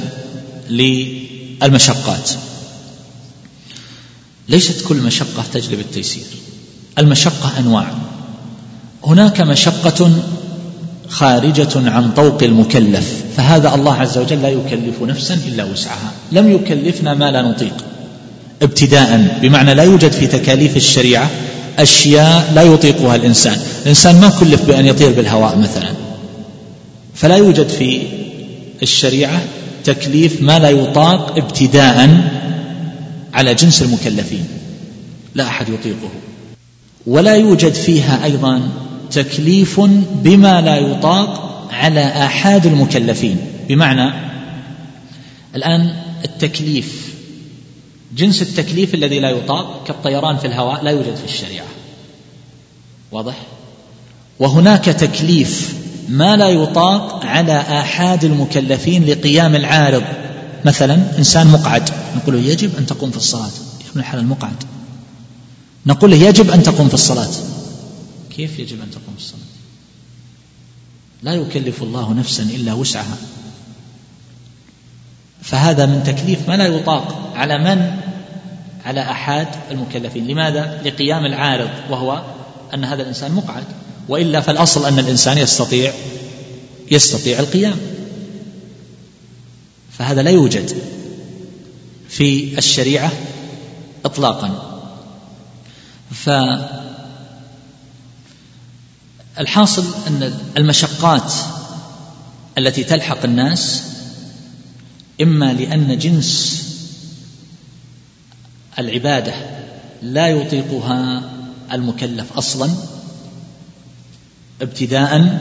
للمشقات. 0.70 2.32
ليست 4.50 4.86
كل 4.88 4.96
مشقة 4.96 5.44
تجلب 5.54 5.80
التيسير. 5.80 6.24
المشقة 6.98 7.60
أنواع. 7.60 7.88
هناك 9.06 9.42
مشقة 9.42 10.12
خارجة 11.10 11.70
عن 11.76 12.12
طوق 12.12 12.44
المكلف 12.44 13.14
فهذا 13.38 13.76
الله 13.76 13.94
عز 13.94 14.18
وجل 14.18 14.42
لا 14.42 14.50
يكلف 14.50 15.02
نفسا 15.02 15.34
إلا 15.34 15.64
وسعها. 15.64 16.12
لم 16.32 16.52
يكلفنا 16.52 17.14
ما 17.14 17.32
لا 17.32 17.42
نطيق. 17.42 17.74
ابتداء 18.62 19.40
بمعنى 19.42 19.74
لا 19.74 19.84
يوجد 19.84 20.12
في 20.12 20.28
تكاليف 20.28 20.78
الشريعة 20.78 21.30
أشياء 21.80 22.52
لا 22.56 22.62
يطيقها 22.62 23.16
الإنسان. 23.16 23.60
الإنسان 23.84 24.22
ما 24.22 24.30
كلف 24.30 24.66
بأن 24.66 24.86
يطير 24.86 25.12
بالهواء 25.12 25.58
مثلا. 25.58 25.94
فلا 27.16 27.36
يوجد 27.36 27.68
في 27.68 28.02
الشريعة 28.82 29.42
تكليف 29.84 30.42
ما 30.42 30.60
لا 30.60 30.70
يطاق 30.70 31.38
ابتداء 31.38 32.10
على 33.34 33.54
جنس 33.56 33.82
المكلفين. 33.82 34.48
لا 35.36 35.48
أحد 35.48 35.70
يطيقه. 35.70 36.10
ولا 37.08 37.36
يوجد 37.36 37.74
فيها 37.74 38.24
أيضا 38.24 38.70
تكليف 39.12 39.80
بما 40.24 40.62
لا 40.62 40.78
يطاق 40.78 41.68
على 41.72 42.02
احاد 42.02 42.66
المكلفين. 42.66 43.38
بمعنى 43.70 44.14
الآن 45.56 45.96
التكليف 46.26 47.12
جنس 48.18 48.42
التكليف 48.42 48.94
الذي 48.94 49.20
لا 49.20 49.30
يطاق 49.30 49.84
كالطيران 49.88 50.38
في 50.38 50.48
الهواء 50.48 50.84
لا 50.84 50.92
يوجد 50.92 51.16
في 51.16 51.26
الشريعة. 51.26 51.66
واضح؟ 53.12 53.36
وهناك 54.40 54.86
تكليف 54.86 55.81
ما 56.12 56.38
لا 56.38 56.50
يطاق 56.50 57.26
على 57.26 57.60
آحاد 57.60 58.24
المكلفين 58.24 59.06
لقيام 59.06 59.56
العارض. 59.56 60.04
مثلا 60.66 61.18
إنسان 61.18 61.48
مقعد 61.48 61.90
نقول 62.16 62.36
له 62.36 62.42
يجب 62.42 62.78
أن 62.78 62.86
تقوم 62.86 63.12
في 63.12 63.18
الصلاة. 63.18 63.52
يا 63.86 63.92
ابن 63.92 64.00
الحلال 64.00 64.28
مقعد 64.28 64.64
نقول 65.86 66.12
له 66.12 66.18
يجب 66.18 66.50
أن 66.50 66.64
تقوم 66.64 66.88
في 66.88 66.94
الصلاة. 66.94 67.30
كيف 68.30 68.60
يجب 68.60 68.82
أن 68.82 68.92
تقوم 68.92 69.14
في 69.18 69.22
الصلاة؟ 69.22 69.42
لا 71.24 71.34
يكلف 71.34 71.84
الله 71.84 72.14
نفسا 72.14 72.44
إلا 72.44 72.74
وسعها. 72.74 73.18
فهذا 75.42 75.86
من 75.86 76.04
تكليف 76.04 76.50
ما 76.50 76.58
لا 76.58 76.68
يطاق 76.68 77.34
على 77.36 77.58
من؟ 77.58 77.98
على 78.86 79.02
أحد 79.02 79.48
المكلفين. 79.72 80.28
لماذا؟ 80.28 80.82
لقيام 80.86 81.26
العارض 81.26 81.70
وهو 81.90 82.22
أن 82.74 82.84
هذا 82.84 83.02
الإنسان 83.02 83.32
مقعد. 83.32 83.64
وإلا 84.10 84.42
فالأصل 84.42 84.86
أن 84.86 85.00
الإنسان 85.00 85.38
يستطيع 85.38 85.94
يستطيع 86.92 87.40
القيام. 87.40 87.78
فهذا 89.92 90.22
لا 90.22 90.32
يوجد 90.32 90.72
في 92.10 92.58
الشريعة 92.58 93.12
إطلاقا. 94.06 94.68
فالحاصل 99.36 99.86
أن 100.08 100.34
المشقات 100.58 101.34
التي 102.58 102.84
تلحق 102.84 103.24
الناس 103.24 103.84
إما 105.22 105.54
لأن 105.54 105.98
جنس 105.98 106.64
العبادة 108.80 109.34
لا 110.02 110.28
يطيقها 110.28 111.32
المكلف 111.72 112.34
أصلا 112.38 112.72
ابتداء 114.62 115.40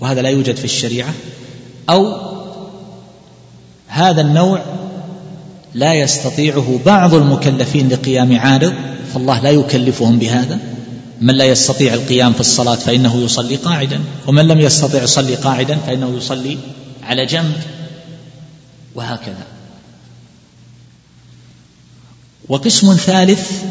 وهذا 0.00 0.22
لا 0.22 0.28
يوجد 0.28 0.56
في 0.56 0.64
الشريعة 0.64 1.14
أو 1.90 2.16
هذا 3.86 4.20
النوع 4.20 4.62
لا 5.74 5.94
يستطيعه 5.94 6.80
بعض 6.86 7.14
المكلفين 7.14 7.88
لقيام 7.88 8.38
عارض 8.38 8.74
فالله 9.14 9.40
لا 9.40 9.50
يكلفهم 9.50 10.18
بهذا. 10.18 10.58
من 11.20 11.34
لا 11.34 11.44
يستطيع 11.44 11.94
القيام 11.94 12.32
في 12.32 12.40
الصلاة 12.40 12.74
فإنه 12.74 13.16
يصلي 13.16 13.56
قاعدا 13.56 14.00
ومن 14.26 14.48
لم 14.48 14.60
يستطع 14.60 15.02
يصلي 15.02 15.34
قاعدا 15.34 15.76
فإنه 15.86 16.16
يصلي 16.16 16.58
على 17.02 17.26
جنب 17.26 17.56
وهكذا. 18.94 19.46
وقسم 22.48 22.94
ثالث 22.94 23.62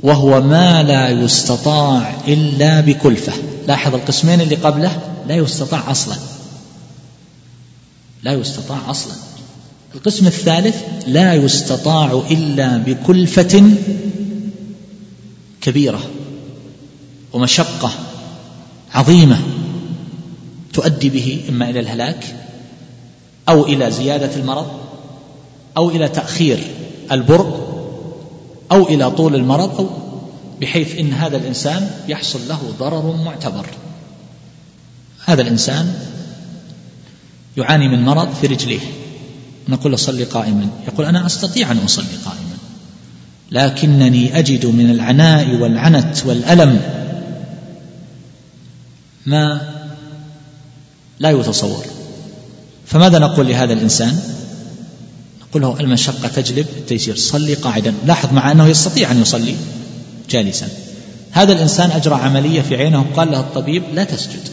وهو 0.00 0.40
ما 0.40 0.82
لا 0.82 1.08
يستطاع 1.08 2.14
إلا 2.28 2.80
بكلفة. 2.80 3.32
لاحظ 3.68 3.94
القسمين 3.94 4.40
اللي 4.40 4.54
قبله؟ 4.54 4.98
لا 5.28 5.34
يستطاع 5.34 5.90
أصلا. 5.90 6.16
لا 8.22 8.32
يستطاع 8.32 8.90
أصلا. 8.90 9.12
القسم 9.94 10.26
الثالث 10.26 10.76
لا 11.06 11.34
يستطاع 11.34 12.22
إلا 12.30 12.76
بكلفة 12.76 13.70
كبيرة 15.60 16.00
ومشقة 17.32 17.90
عظيمة 18.94 19.38
تؤدي 20.72 21.08
به 21.08 21.44
إما 21.48 21.70
إلى 21.70 21.80
الهلاك 21.80 22.36
أو 23.48 23.66
إلى 23.66 23.90
زيادة 23.90 24.36
المرض 24.36 24.66
أو 25.76 25.90
إلى 25.90 26.08
تأخير 26.08 26.58
البرء 27.12 27.67
أو 28.72 28.88
إلى 28.88 29.10
طول 29.10 29.34
المرض 29.34 29.78
أو 29.78 29.88
بحيث 30.60 30.98
إن 30.98 31.12
هذا 31.12 31.36
الإنسان 31.36 31.90
يحصل 32.08 32.48
له 32.48 32.74
ضرر 32.78 33.16
معتبر. 33.24 33.66
هذا 35.24 35.42
الإنسان 35.42 35.94
يعاني 37.56 37.88
من 37.88 38.04
مرض 38.04 38.34
في 38.40 38.46
رجليه. 38.46 38.80
نقول 39.68 39.92
له 39.92 39.98
صلي 39.98 40.24
قائما. 40.24 40.68
يقول 40.86 41.06
أنا 41.06 41.26
أستطيع 41.26 41.72
أن 41.72 41.78
أصلي 41.78 42.16
قائما 42.24 42.58
لكنني 43.50 44.38
أجد 44.38 44.66
من 44.66 44.90
العناء 44.90 45.56
والعنت 45.56 46.26
والألم 46.26 46.80
ما 49.26 49.60
لا 51.18 51.30
يتصور. 51.30 51.84
فماذا 52.86 53.18
نقول 53.18 53.48
لهذا 53.48 53.72
الإنسان؟ 53.72 54.37
نقول 55.50 55.62
له 55.62 55.80
المشقة 55.80 56.28
تجلب 56.28 56.66
التيسير 56.76 57.16
صلي 57.16 57.54
قاعدا. 57.54 57.94
لاحظ 58.06 58.32
مع 58.32 58.52
أنه 58.52 58.66
يستطيع 58.66 59.10
أن 59.10 59.22
يصلي 59.22 59.54
جالسا. 60.30 60.68
هذا 61.30 61.52
الإنسان 61.52 61.90
أجرى 61.90 62.14
عملية 62.14 62.60
في 62.60 62.76
عينه 62.76 63.06
قال 63.16 63.30
له 63.30 63.40
الطبيب 63.40 63.82
لا 63.94 64.04
تسجد 64.04 64.48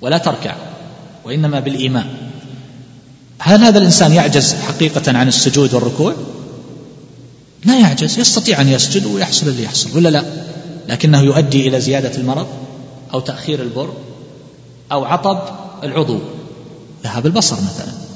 ولا 0.00 0.18
تركع 0.18 0.56
وإنما 1.24 1.60
بالإيمان 1.60 2.06
هل 3.38 3.64
هذا 3.64 3.78
الإنسان 3.78 4.12
يعجز 4.12 4.54
حقيقة 4.54 5.18
عن 5.18 5.28
السجود 5.28 5.74
والركوع؟ 5.74 6.14
لا 7.64 7.80
يعجز. 7.80 8.18
يستطيع 8.18 8.60
أن 8.60 8.68
يسجد 8.68 9.06
ويحصل 9.06 9.48
اللي 9.48 9.62
يحصل 9.62 9.96
ولا 9.96 10.08
لا؟ 10.08 10.24
لكنه 10.88 11.20
يؤدي 11.20 11.68
إلى 11.68 11.80
زيادة 11.80 12.18
المرض 12.18 12.46
أو 13.14 13.20
تأخير 13.20 13.62
البر 13.62 13.92
أو 14.92 15.04
عطب 15.04 15.40
العضو. 15.84 16.18
ذهاب 17.04 17.26
البصر 17.26 17.56
مثلا. 17.56 18.09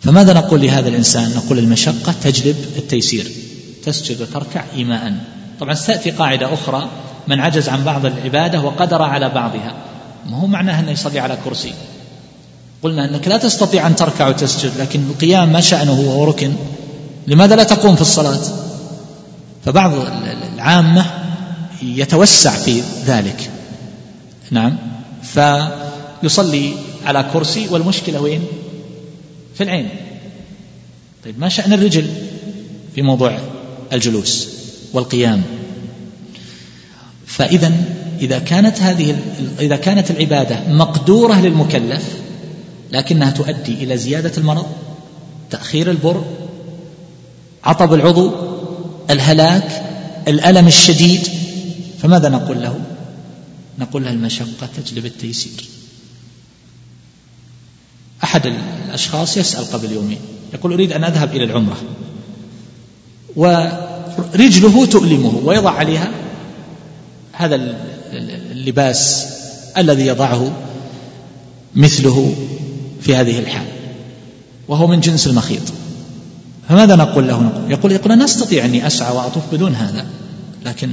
فماذا 0.00 0.32
نقول 0.32 0.60
لهذا 0.60 0.88
الإنسان؟ 0.88 1.34
نقول 1.36 1.58
المشقة 1.58 2.14
تجلب 2.22 2.56
التيسير 2.76 3.30
تسجد 3.84 4.22
وتركع 4.22 4.64
إيماء. 4.76 5.14
طبعا 5.60 5.74
ستأتي 5.74 6.10
قاعدة 6.10 6.54
أخرى 6.54 6.88
من 7.28 7.40
عجز 7.40 7.68
عن 7.68 7.84
بعض 7.84 8.06
العبادة 8.06 8.60
وقدر 8.60 9.02
على 9.02 9.28
بعضها. 9.28 9.74
ما 10.26 10.40
هو 10.40 10.46
معناه 10.46 10.80
أنه 10.80 10.90
يصلي 10.90 11.18
على 11.18 11.38
كرسي؟ 11.44 11.72
قلنا 12.82 13.04
أنك 13.04 13.28
لا 13.28 13.36
تستطيع 13.36 13.86
أن 13.86 13.96
تركع 13.96 14.28
وتسجد 14.28 14.72
لكن 14.78 15.00
القيام 15.10 15.52
ما 15.52 15.60
شأنه 15.60 16.00
وهو 16.00 16.24
ركن. 16.24 16.52
لماذا 17.26 17.56
لا 17.56 17.64
تقوم 17.64 17.94
في 17.94 18.00
الصلاة؟ 18.00 18.40
فبعض 19.64 19.92
العامة 20.54 21.06
يتوسع 21.82 22.50
في 22.50 22.82
ذلك. 23.06 23.50
نعم. 24.50 24.76
فيصلي 25.22 26.72
على 27.06 27.30
كرسي 27.32 27.68
والمشكلة 27.68 28.20
وين؟ 28.20 28.42
في 29.60 29.64
العين. 29.64 29.88
طيب 31.24 31.38
ما 31.38 31.48
شأن 31.48 31.72
الرجل 31.72 32.06
في 32.94 33.02
موضوع 33.02 33.38
الجلوس 33.92 34.48
والقيام؟ 34.92 35.42
فإذا 37.26 37.72
إذا 38.20 38.38
كانت 38.38 38.80
هذه 38.80 39.16
إذا 39.60 39.76
كانت 39.76 40.10
العبادة 40.10 40.60
مقدورة 40.68 41.40
للمكلف 41.40 42.02
لكنها 42.92 43.30
تؤدي 43.30 43.72
إلى 43.72 43.96
زيادة 43.96 44.32
المرض 44.38 44.66
تأخير 45.50 45.90
البر 45.90 46.24
عطب 47.64 47.94
العضو 47.94 48.32
الهلاك 49.10 49.82
الألم 50.28 50.66
الشديد 50.66 51.28
فماذا 52.02 52.28
نقول 52.28 52.62
له؟ 52.62 52.80
نقول 53.78 54.04
له 54.04 54.10
المشقة 54.10 54.68
تجلب 54.76 55.06
التيسير. 55.06 55.79
أحد 58.24 58.46
الأشخاص 58.86 59.36
يسأل 59.36 59.64
قبل 59.72 59.92
يومين 59.92 60.18
يقول 60.54 60.72
أريد 60.72 60.92
أن 60.92 61.04
أذهب 61.04 61.36
إلى 61.36 61.44
العمرة 61.44 61.76
ورجله 63.36 64.86
تؤلمه 64.86 65.40
ويضع 65.44 65.70
عليها 65.70 66.10
هذا 67.32 67.76
اللباس 68.52 69.26
الذي 69.78 70.06
يضعه 70.06 70.52
مثله 71.74 72.34
في 73.00 73.16
هذه 73.16 73.38
الحال 73.38 73.66
وهو 74.68 74.86
من 74.86 75.00
جنس 75.00 75.26
المخيط. 75.26 75.62
فماذا 76.68 76.96
نقول 76.96 77.28
له؟ 77.28 77.42
نقول 77.42 77.70
يقول 77.70 77.92
يقول 77.92 78.12
أنا 78.12 78.24
أستطيع 78.24 78.64
أني 78.64 78.86
أسعى 78.86 79.16
وأطوف 79.16 79.42
بدون 79.52 79.74
هذا 79.74 80.06
لكن 80.64 80.90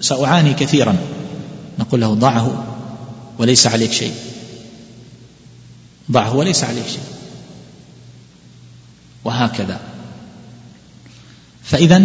سأعاني 0.00 0.54
كثيرا. 0.54 0.96
نقول 1.78 2.00
له 2.00 2.14
ضعه 2.14 2.64
وليس 3.38 3.66
عليك 3.66 3.92
شيء. 3.92 4.12
ضعه 6.12 6.36
وليس 6.36 6.64
عليك 6.64 6.86
شيء. 6.86 7.00
وهكذا. 9.24 9.80
فإذا 11.62 12.02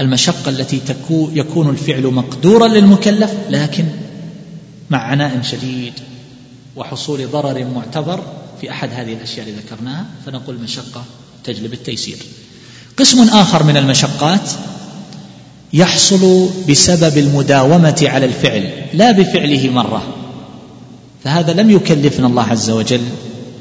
المشقة 0.00 0.48
التي 0.48 0.80
يكون 1.10 1.70
الفعل 1.70 2.06
مقدورا 2.06 2.68
للمكلف 2.68 3.34
لكن 3.50 3.84
مع 4.90 4.98
عناء 4.98 5.42
شديد 5.42 5.92
وحصول 6.76 7.30
ضرر 7.30 7.64
معتبر 7.64 8.22
في 8.60 8.70
أحد 8.70 8.88
هذه 8.92 9.12
الأشياء 9.12 9.48
اللي 9.48 9.60
ذكرناها 9.60 10.06
فنقول 10.26 10.56
المشقة 10.56 11.04
تجلب 11.44 11.72
التيسير. 11.72 12.16
قسم 12.96 13.28
آخر 13.28 13.62
من 13.62 13.76
المشقات 13.76 14.50
يحصل 15.72 16.50
بسبب 16.68 17.18
المداومة 17.18 18.00
على 18.02 18.26
الفعل 18.26 18.70
لا 18.92 19.12
بفعله 19.12 19.70
مرة. 19.70 20.27
فهذا 21.24 21.52
لم 21.52 21.70
يكلفنا 21.70 22.26
الله 22.26 22.42
عز 22.42 22.70
وجل 22.70 23.00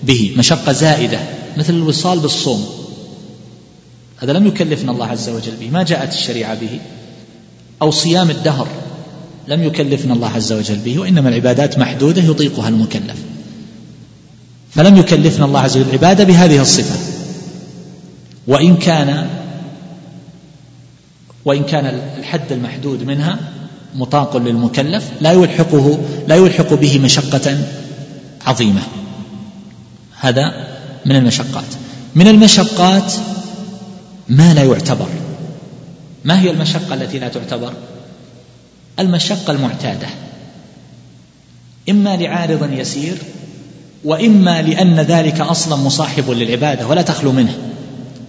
به 0.03 0.33
مشقة 0.37 0.71
زائدة 0.71 1.19
مثل 1.57 1.73
الوصال 1.73 2.19
بالصوم. 2.19 2.65
هذا 4.17 4.33
لم 4.33 4.47
يكلفنا 4.47 4.91
الله 4.91 5.05
عز 5.05 5.29
وجل 5.29 5.55
به 5.59 5.69
ما 5.69 5.83
جاءت 5.83 6.13
الشريعة 6.13 6.55
به. 6.55 6.79
أو 7.81 7.91
صيام 7.91 8.29
الدهر 8.29 8.67
لم 9.47 9.63
يكلفنا 9.63 10.13
الله 10.13 10.29
عز 10.29 10.53
وجل 10.53 10.75
به 10.75 10.99
وإنما 10.99 11.29
العبادات 11.29 11.79
محدودة 11.79 12.21
يطيقها 12.21 12.69
المكلف. 12.69 13.17
فلم 14.71 14.97
يكلفنا 14.97 15.45
الله 15.45 15.59
عز 15.59 15.77
وجل 15.77 15.89
العبادة 15.89 16.23
بهذه 16.23 16.61
الصفة. 16.61 16.95
وإن 18.47 18.77
كان 18.77 19.27
وإن 21.45 21.63
كان 21.63 21.85
الحد 22.17 22.51
المحدود 22.51 23.03
منها 23.03 23.39
مطاق 23.97 24.37
للمكلف 24.37 25.11
لا 25.21 25.31
يلحقه 25.31 25.99
لا 26.27 26.35
يلحق 26.35 26.73
به 26.73 26.99
مشقة 26.99 27.57
عظيمة. 28.45 28.81
هذا 30.19 30.67
من 31.05 31.15
المشقات. 31.15 31.65
من 32.15 32.27
المشقات 32.27 33.13
ما 34.29 34.53
لا 34.53 34.63
يعتبر. 34.63 35.07
ما 36.25 36.41
هي 36.41 36.51
المشقة 36.51 36.93
التي 36.93 37.19
لا 37.19 37.27
تعتبر؟ 37.27 37.73
المشقة 38.99 39.51
المعتادة. 39.51 40.07
إما 41.89 42.17
لعارض 42.17 42.71
يسير 42.71 43.17
وإما 44.03 44.61
لأن 44.61 44.99
ذلك 44.99 45.41
أصلا 45.41 45.75
مصاحب 45.75 46.29
للعبادة 46.29 46.87
ولا 46.87 47.01
تخلو 47.01 47.31
منه. 47.31 47.57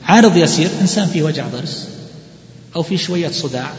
عارض 0.05 0.37
يسير 0.37 0.71
إنسان 0.81 1.07
فيه 1.07 1.23
وجع 1.23 1.47
ضرس 1.49 1.89
أو 2.77 2.83
في 2.83 2.97
شوية 2.97 3.29
صداع 3.29 3.73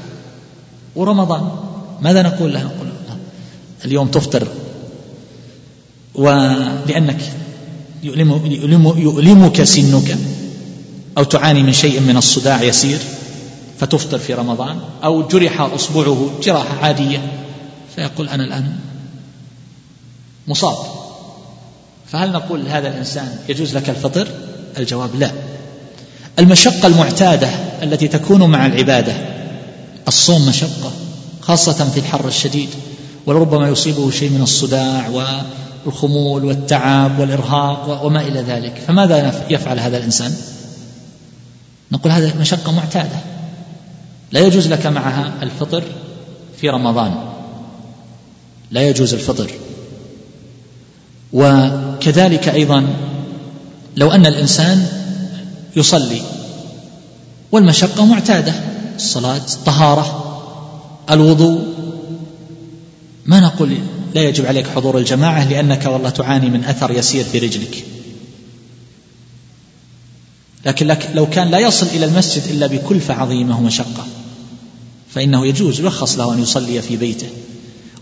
ورمضان. 0.95 1.68
ماذا 2.01 2.21
نقول 2.21 2.53
له 2.53 2.63
نقول 2.63 2.89
اليوم 3.85 4.07
تفطر 4.07 4.47
ولأنك 6.15 7.21
يؤلم 8.03 8.31
يؤلم 8.45 8.93
يؤلمك 8.97 9.63
سنك 9.63 10.17
أو 11.17 11.23
تعاني 11.23 11.63
من 11.63 11.73
شيء 11.73 11.99
من 11.99 12.17
الصداع 12.17 12.63
يسير 12.63 12.99
فتفطر 13.79 14.17
في 14.17 14.33
رمضان 14.33 14.79
أو 15.03 15.27
جرح 15.27 15.61
أصبعه 15.61 16.29
جراحة 16.43 16.85
عادية 16.85 17.31
فيقول 17.95 18.29
أنا 18.29 18.43
الآن 18.43 18.75
مصاب. 20.47 20.77
فهل 22.07 22.31
نقول 22.31 22.65
لهذا 22.65 22.87
الإنسان 22.87 23.35
يجوز 23.49 23.77
لك 23.77 23.89
الفطر؟ 23.89 24.27
الجواب 24.77 25.15
لا. 25.15 25.31
المشقة 26.39 26.87
المعتادة 26.87 27.49
التي 27.83 28.07
تكون 28.07 28.49
مع 28.49 28.65
العبادة 28.65 29.13
الصوم 30.07 30.47
مشقة. 30.47 30.91
خاصة 31.49 31.89
في 31.89 31.99
الحر 31.99 32.27
الشديد 32.27 32.69
ولربما 33.25 33.69
يصيبه 33.69 34.11
شيء 34.11 34.29
من 34.29 34.41
الصداع 34.41 35.09
والخمول 35.85 36.45
والتعب 36.45 37.19
والإرهاق 37.19 38.05
وما 38.05 38.21
إلى 38.21 38.41
ذلك. 38.41 38.81
فماذا 38.87 39.45
يفعل 39.49 39.79
هذا 39.79 39.97
الإنسان؟ 39.97 40.35
نقول 41.91 42.11
هذا 42.11 42.35
مشقة 42.39 42.71
معتادة. 42.71 43.19
لا 44.31 44.39
يجوز 44.39 44.67
لك 44.67 44.85
معها 44.85 45.33
الفطر 45.41 45.83
في 46.61 46.69
رمضان. 46.69 47.15
لا 48.71 48.89
يجوز 48.89 49.13
الفطر. 49.13 49.51
وكذلك 51.33 52.49
أيضا 52.49 52.87
لو 53.95 54.11
أن 54.11 54.25
الإنسان 54.25 54.87
يصلي 55.75 56.21
والمشقة 57.51 58.05
معتادة 58.05 58.53
الصلاة 58.95 59.41
طهاره 59.65 60.28
الوضوء. 61.11 61.61
ما 63.25 63.39
نقول 63.39 63.77
لا 64.15 64.21
يجب 64.21 64.45
عليك 64.45 64.67
حضور 64.67 64.97
الجماعة 64.97 65.49
لأنك 65.49 65.85
والله 65.85 66.09
تعاني 66.09 66.49
من 66.49 66.63
أثر 66.63 66.91
يسير 66.91 67.23
في 67.23 67.39
رجلك. 67.39 67.85
لكن 70.65 70.87
لك 70.87 71.09
لو 71.15 71.29
كان 71.29 71.47
لا 71.47 71.59
يصل 71.59 71.85
إلى 71.85 72.05
المسجد 72.05 72.43
إلا 72.49 72.67
بكلفة 72.67 73.13
عظيمة 73.13 73.57
ومشقة 73.57 74.05
فإنه 75.09 75.47
يجوز 75.47 75.79
يرخص 75.79 76.17
له 76.17 76.33
أن 76.33 76.41
يصلي 76.41 76.81
في 76.81 76.97
بيته. 76.97 77.27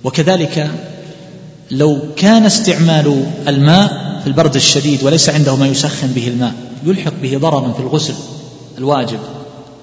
وكذلك 0.03 0.71
لو 1.71 1.99
كان 2.15 2.45
استعمال 2.45 3.25
الماء 3.47 4.07
في 4.21 4.27
البرد 4.27 4.55
الشديد 4.55 5.03
وليس 5.03 5.29
عنده 5.29 5.55
ما 5.55 5.67
يسخن 5.67 6.07
به 6.07 6.27
الماء 6.27 6.53
يلحق 6.85 7.13
به 7.21 7.37
ضررا 7.37 7.71
في 7.71 7.79
الغسل 7.79 8.13
الواجب 8.77 9.19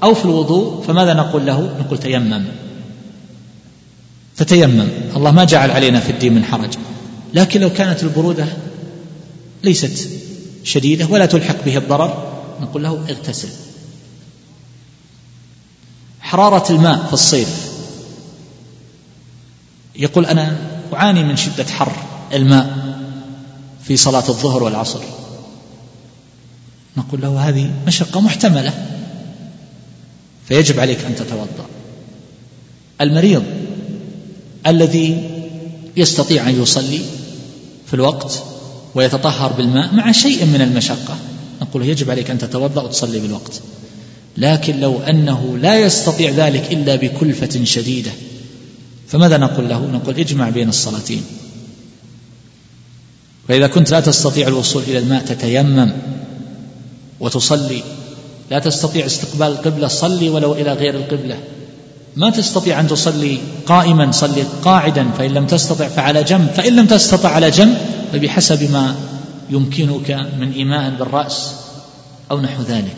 أو 0.03 0.15
في 0.15 0.25
الوضوء 0.25 0.83
فماذا 0.83 1.15
نقول 1.15 1.47
له؟ 1.47 1.77
نقول 1.81 1.99
تيمم. 1.99 2.45
فتيمم. 4.37 4.89
الله 5.17 5.31
ما 5.31 5.45
جعل 5.45 5.71
علينا 5.71 6.01
في 6.01 6.13
الدين 6.13 6.33
من 6.33 6.45
حرج. 6.45 6.75
لكن 7.35 7.61
لو 7.61 7.71
كانت 7.71 8.03
البرودة 8.03 8.47
ليست 9.65 10.09
شديدة 10.65 11.07
ولا 11.07 11.27
تلحق 11.27 11.65
به 11.65 11.77
الضرر 11.77 12.33
نقول 12.61 12.83
له 12.83 13.05
اغتسل. 13.09 13.49
حرارة 16.21 16.73
الماء 16.73 17.07
في 17.07 17.13
الصيف. 17.13 17.71
يقول 19.97 20.27
أنا 20.27 20.57
أعاني 20.95 21.25
من 21.25 21.37
شدة 21.37 21.65
حر 21.65 21.93
الماء 22.33 22.95
في 23.85 23.97
صلاة 23.97 24.29
الظهر 24.29 24.63
والعصر. 24.63 25.01
نقول 26.97 27.21
له 27.21 27.49
هذه 27.49 27.71
مشقة 27.87 28.21
محتملة. 28.21 28.73
فيجب 30.49 30.81
عليك 30.81 31.05
أن 31.05 31.17
تتوضأ. 31.17 31.67
المريض 33.01 33.45
الذي 34.67 35.31
يستطيع 35.97 36.49
أن 36.49 36.63
يصلي 36.63 37.01
في 37.87 37.95
الوقت 37.95 38.43
ويتطهر 38.95 39.53
بالماء 39.53 39.95
مع 39.95 40.13
شيء 40.13 40.45
من 40.45 40.61
المشقة. 40.61 41.17
نقول 41.63 41.89
يجب 41.89 42.11
عليك 42.11 42.31
أن 42.31 42.39
تتوضأ 42.39 42.83
وتصلي 42.83 43.19
بالوقت. 43.19 43.61
لكن 44.37 44.81
لو 44.81 45.01
أنه 45.01 45.59
لا 45.59 45.81
يستطيع 45.81 46.31
ذلك 46.31 46.73
إلا 46.73 46.97
بكلفة 46.97 47.65
شديدة 47.65 48.11
فماذا 49.09 49.37
نقول 49.37 49.69
له؟ 49.69 49.87
نقول 49.87 50.19
اجمع 50.19 50.51
بين 50.51 50.69
الصلاتين. 50.69 51.23
فإذا 53.49 53.67
كنت 53.67 53.91
لا 53.91 54.01
تستطيع 54.01 54.49
الوصول 54.49 54.83
إلى 54.83 54.99
الماء 54.99 55.25
تتيمم 55.25 55.93
وتصلي. 57.21 57.83
لا 58.51 58.59
تستطيع 58.59 59.07
استقبال 59.07 59.47
القبلة 59.47 59.89
صلي 59.89 60.29
ولو 60.29 60.53
إلى 60.53 60.73
غير 60.73 60.95
القبلة. 60.95 61.39
ما 62.17 62.31
تستطيع 62.31 62.81
أن 62.81 62.89
تصلي 62.89 63.39
قائما 63.67 64.13
صلي 64.13 64.43
قاعدا 64.63 65.11
فإن 65.19 65.31
لم 65.31 65.47
تستطع 65.47 65.89
فعلى 65.89 66.25
جنب. 66.25 66.51
فإن 66.51 66.77
لم 66.77 66.87
تستطع 66.87 67.29
على 67.29 67.51
جنب 67.51 67.79
فبحسب 68.13 68.71
ما 68.71 68.97
يمكنك 69.51 70.11
من 70.11 70.53
إيماء 70.53 70.91
بالرأس 70.91 71.51
أو 72.31 72.41
نحو 72.41 72.63
ذلك. 72.63 72.97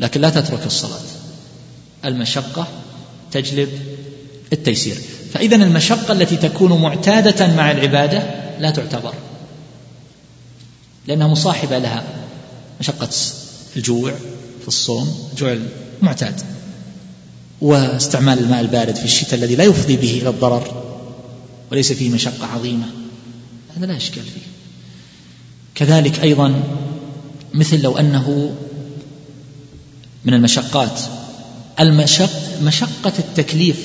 لكن 0.00 0.20
لا 0.20 0.30
تترك 0.30 0.66
الصلاة. 0.66 1.00
المشقة 2.04 2.66
تجلب 3.32 3.68
التيسير. 4.52 4.96
فإذا 5.32 5.56
المشقة 5.56 6.12
التي 6.12 6.36
تكون 6.36 6.80
معتادة 6.82 7.46
مع 7.54 7.70
العبادة 7.70 8.22
لا 8.60 8.70
تعتبر 8.70 9.14
لأنها 11.06 11.26
مصاحبة 11.26 11.78
لها. 11.78 12.04
مشقة 12.80 13.08
الجوع 13.76 14.12
في 14.62 14.68
الصوم 14.68 15.30
جوع 15.38 15.56
المعتاد. 16.02 16.55
واستعمال 17.60 18.38
الماء 18.38 18.60
البارد 18.60 18.96
في 18.96 19.04
الشتاء 19.04 19.34
الذي 19.34 19.56
لا 19.56 19.64
يفضي 19.64 19.96
به 19.96 20.18
إلى 20.22 20.28
الضرر 20.28 20.82
وليس 21.72 21.92
فيه 21.92 22.10
مشقة 22.10 22.46
عظيمة. 22.46 22.86
هذا 23.76 23.86
لا 23.86 23.96
إشكال 23.96 24.22
فيه. 24.22 24.46
كذلك 25.74 26.22
أيضا 26.22 26.62
مثل 27.54 27.80
لو 27.80 27.98
أنه 27.98 28.54
من 30.24 30.34
المشقات. 30.34 31.00
المشق 31.80 32.30
مشقة 32.62 33.12
التكليف 33.18 33.76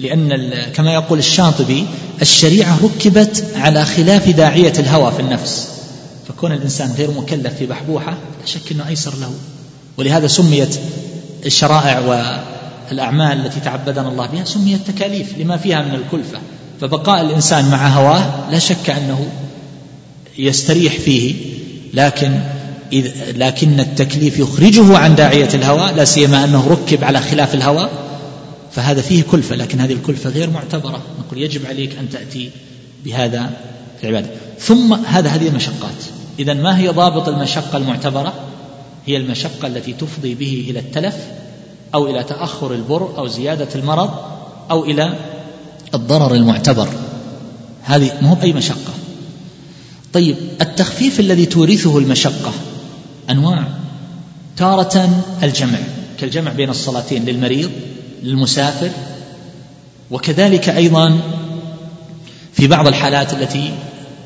لأن 0.00 0.52
كما 0.74 0.94
يقول 0.94 1.18
الشاطبي 1.18 1.86
الشريعة 2.22 2.78
ركبت 2.84 3.44
على 3.54 3.84
خلاف 3.84 4.28
داعية 4.28 4.72
الهوى 4.78 5.12
في 5.12 5.20
النفس. 5.20 5.68
فكون 6.28 6.52
الإنسان 6.52 6.92
غير 6.98 7.10
مكلف 7.10 7.54
في 7.54 7.66
بحبوحة 7.66 8.10
لا 8.12 8.46
شك 8.46 8.72
أنه 8.72 8.88
أيسر 8.88 9.14
له. 9.20 9.32
ولهذا 9.96 10.26
سميت 10.26 10.78
الشرائع 11.46 11.98
والأعمال 12.88 13.46
التي 13.46 13.60
تعبدنا 13.60 14.08
الله 14.08 14.26
بها 14.26 14.44
سميت 14.44 14.90
تكاليف 14.90 15.38
لما 15.38 15.56
فيها 15.56 15.82
من 15.82 15.94
الكلفة. 15.94 16.38
فبقاء 16.80 17.20
الإنسان 17.20 17.70
مع 17.70 17.88
هواه 17.88 18.50
لا 18.50 18.58
شك 18.58 18.90
أنه 18.90 19.26
يستريح 20.38 20.92
فيه 20.92 21.34
لكن 21.94 22.40
إذ 22.92 23.12
لكن 23.36 23.80
التكليف 23.80 24.38
يخرجه 24.38 24.98
عن 24.98 25.14
داعية 25.14 25.48
الهوى 25.54 25.92
لا 25.92 26.04
سيما 26.04 26.44
أنه 26.44 26.68
ركب 26.68 27.04
على 27.04 27.20
خلاف 27.20 27.54
الهوى 27.54 27.88
فهذا 28.72 29.02
فيه 29.02 29.22
كلفة 29.22 29.56
لكن 29.56 29.80
هذه 29.80 29.92
الكلفة 29.92 30.30
غير 30.30 30.50
معتبرة. 30.50 31.02
نقول 31.20 31.42
يجب 31.42 31.66
عليك 31.66 31.98
أن 31.98 32.10
تأتي 32.10 32.50
بهذا 33.04 33.50
في 34.00 34.08
العبادة. 34.08 34.30
ثم 34.58 34.94
هذا 34.94 35.28
هذه 35.28 35.48
المشقات. 35.48 35.94
إذا 36.38 36.54
ما 36.54 36.78
هي 36.78 36.88
ضابط 36.88 37.28
المشقة 37.28 37.76
المعتبرة؟ 37.76 38.34
هي 39.06 39.16
المشقة 39.16 39.66
التي 39.66 39.92
تفضي 39.92 40.34
به 40.34 40.66
إلى 40.70 40.78
التلف 40.78 41.16
أو 41.96 42.06
إلى 42.06 42.24
تأخر 42.24 42.74
البر 42.74 43.18
أو 43.18 43.26
زيادة 43.26 43.68
المرض 43.74 44.10
أو 44.70 44.84
إلى 44.84 45.18
الضرر 45.94 46.34
المعتبر. 46.34 46.88
هذه 47.82 48.12
مو 48.22 48.34
بأي 48.34 48.52
مشقة. 48.52 48.92
طيب 50.12 50.36
التخفيف 50.60 51.20
الذي 51.20 51.46
تورثه 51.46 51.98
المشقة 51.98 52.52
أنواع. 53.30 53.64
تارة 54.56 55.22
الجمع 55.42 55.78
كالجمع 56.20 56.52
بين 56.52 56.70
الصلاتين 56.70 57.24
للمريض 57.24 57.70
للمسافر 58.22 58.90
وكذلك 60.10 60.68
أيضا 60.68 61.20
في 62.52 62.66
بعض 62.66 62.86
الحالات 62.86 63.34
التي 63.34 63.74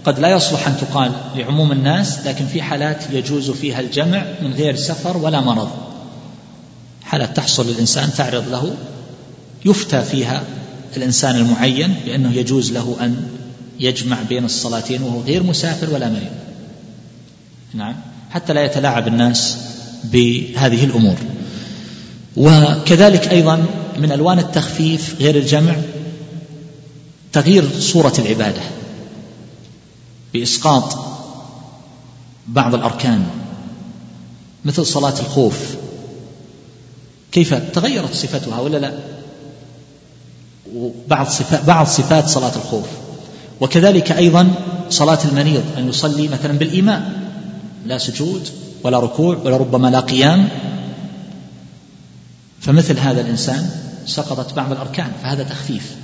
قد 0.04 0.18
لا 0.18 0.28
يصلح 0.28 0.66
أن 0.68 0.76
تقال 0.76 1.12
لعموم 1.36 1.72
الناس 1.72 2.26
لكن 2.26 2.46
في 2.46 2.62
حالات 2.62 3.04
يجوز 3.12 3.50
فيها 3.50 3.80
الجمع 3.80 4.24
من 4.42 4.52
غير 4.52 4.76
سفر 4.76 5.16
ولا 5.16 5.40
مرض. 5.40 5.89
حالات 7.10 7.36
تحصل 7.36 7.66
للإنسان 7.68 8.12
تعرض 8.16 8.48
له 8.48 8.74
يفتى 9.64 10.02
فيها 10.02 10.42
الإنسان 10.96 11.36
المعين 11.36 11.94
بأنه 12.06 12.32
يجوز 12.32 12.72
له 12.72 12.96
أن 13.00 13.26
يجمع 13.80 14.16
بين 14.28 14.44
الصلاتين 14.44 15.02
وهو 15.02 15.20
غير 15.20 15.42
مسافر 15.42 15.94
ولا 15.94 16.08
مريض. 16.08 16.32
نعم. 17.74 17.96
حتى 18.30 18.52
لا 18.52 18.64
يتلاعب 18.64 19.08
الناس 19.08 19.56
بهذه 20.04 20.84
الأمور. 20.84 21.16
وكذلك 22.36 23.28
أيضا 23.28 23.64
من 23.98 24.12
ألوان 24.12 24.38
التخفيف 24.38 25.16
غير 25.20 25.36
الجمع 25.36 25.76
تغيير 27.32 27.80
صورة 27.80 28.14
العبادة 28.18 28.62
بإسقاط 30.34 30.98
بعض 32.48 32.74
الأركان 32.74 33.26
مثل 34.64 34.86
صلاة 34.86 35.20
الخوف 35.20 35.56
كيف 37.32 37.54
تغيرت 37.54 38.14
صفتها 38.14 38.60
ولا 38.60 38.78
لا؟ 38.78 38.92
وبعض 40.74 41.26
صفات 41.26 41.64
بعض 41.64 41.86
صفات 41.86 42.28
صلاة 42.28 42.56
الخوف. 42.56 42.86
وكذلك 43.60 44.12
أيضا 44.12 44.50
صلاة 44.90 45.18
المريض 45.24 45.62
أن 45.78 45.88
يصلي 45.88 46.28
مثلا 46.28 46.58
بالإيماء. 46.58 47.12
لا 47.86 47.98
سجود 47.98 48.48
ولا 48.84 49.00
ركوع 49.00 49.36
ولا 49.44 49.56
ربما 49.56 49.88
لا 49.88 50.00
قيام. 50.00 50.48
فمثل 52.60 52.98
هذا 52.98 53.20
الإنسان 53.20 53.70
سقطت 54.06 54.54
بعض 54.54 54.72
الأركان 54.72 55.12
فهذا 55.22 55.42
تخفيف. 55.42 55.94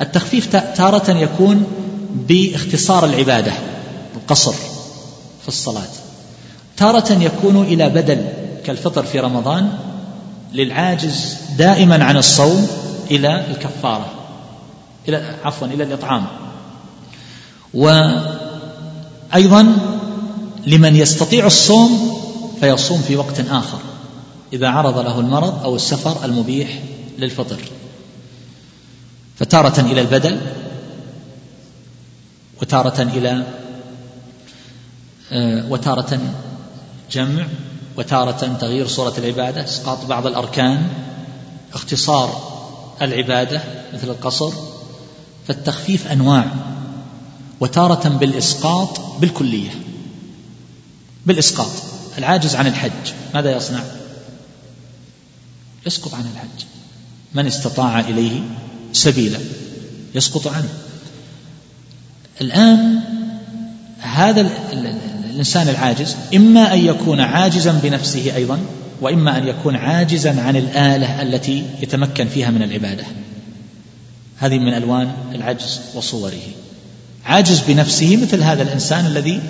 التخفيف 0.00 0.56
تارة 0.56 1.10
يكون 1.10 1.64
باختصار 2.28 3.04
العبادة 3.04 3.52
القصر 4.16 4.52
في 5.42 5.48
الصلاة. 5.48 5.88
تارة 6.76 7.12
يكون 7.12 7.62
إلى 7.62 7.88
بدل 7.88 8.26
كالفطر 8.64 9.02
في 9.02 9.20
رمضان 9.20 9.72
للعاجز 10.54 11.36
دائما 11.58 12.04
عن 12.04 12.16
الصوم 12.16 12.68
إلى 13.10 13.46
الكفارة 13.50 14.10
إلى 15.08 15.36
عفوا 15.44 15.66
إلى 15.66 15.84
الإطعام. 15.84 16.26
وأيضا 17.74 19.62
لمن 20.66 20.96
يستطيع 20.96 21.46
الصوم 21.46 22.20
فيصوم 22.60 23.02
في 23.02 23.16
وقت 23.16 23.40
آخر 23.40 23.78
إذا 24.52 24.68
عرض 24.68 24.98
له 24.98 25.20
المرض 25.20 25.64
أو 25.64 25.76
السفر 25.76 26.24
المبيح 26.24 26.82
للفطر. 27.18 27.60
فتارة 29.36 29.80
إلى 29.80 30.00
البدل 30.00 30.40
وتارة 32.62 33.02
إلى 33.02 33.44
آه، 35.32 35.70
وتارة 35.70 36.20
جمع 37.10 37.46
وتارة 37.96 38.56
تغيير 38.60 38.86
صورة 38.86 39.14
العبادة 39.18 39.64
إسقاط 39.64 40.04
بعض 40.04 40.26
الأركان 40.26 40.88
اختصار 41.74 42.54
العبادة 43.02 43.62
مثل 43.94 44.08
القصر 44.08 44.52
فالتخفيف 45.48 46.06
أنواع 46.06 46.46
وتارة 47.60 48.08
بالإسقاط 48.08 49.00
بالكلية 49.20 49.70
بالإسقاط 51.26 51.70
العاجز 52.18 52.54
عن 52.54 52.66
الحج 52.66 53.12
ماذا 53.34 53.56
يصنع؟ 53.56 53.80
يسقط 55.86 56.14
عن 56.14 56.24
الحج 56.34 56.66
من 57.34 57.46
استطاع 57.46 58.00
إليه 58.00 58.40
سبيلا 58.92 59.38
يسقط 60.14 60.46
عنه. 60.46 60.68
الآن 62.40 63.00
هذا 64.00 64.40
الإنسان 65.34 65.68
العاجز 65.68 66.16
إما 66.34 66.74
أن 66.74 66.86
يكون 66.86 67.20
عاجزا 67.20 67.80
بنفسه 67.82 68.36
أيضا 68.36 68.58
وإما 69.00 69.38
أن 69.38 69.48
يكون 69.48 69.76
عاجزا 69.76 70.40
عن 70.40 70.56
الآلة 70.56 71.22
التي 71.22 71.64
يتمكن 71.82 72.28
فيها 72.28 72.50
من 72.50 72.62
العبادة. 72.62 73.04
هذه 74.38 74.58
من 74.58 74.74
ألوان 74.74 75.12
العجز 75.32 75.80
وصوره. 75.94 76.42
عاجز 77.24 77.60
بنفسه 77.68 78.16
مثل 78.16 78.42
هذا 78.42 78.62
الإنسان 78.62 79.06
الذي 79.06 79.40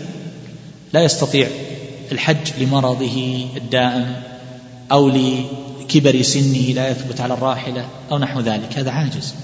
لا 0.92 1.04
يستطيع 1.04 1.48
الحج 2.12 2.50
لمرضه 2.60 3.46
الدائم 3.56 4.16
أو 4.92 5.08
لكبر 5.08 6.22
سنه 6.22 6.72
لا 6.74 6.88
يثبت 6.90 7.20
على 7.20 7.34
الراحلة 7.34 7.88
أو 8.12 8.18
نحو 8.18 8.40
ذلك. 8.40 8.78
هذا 8.78 8.90
عاجز. 8.90 9.34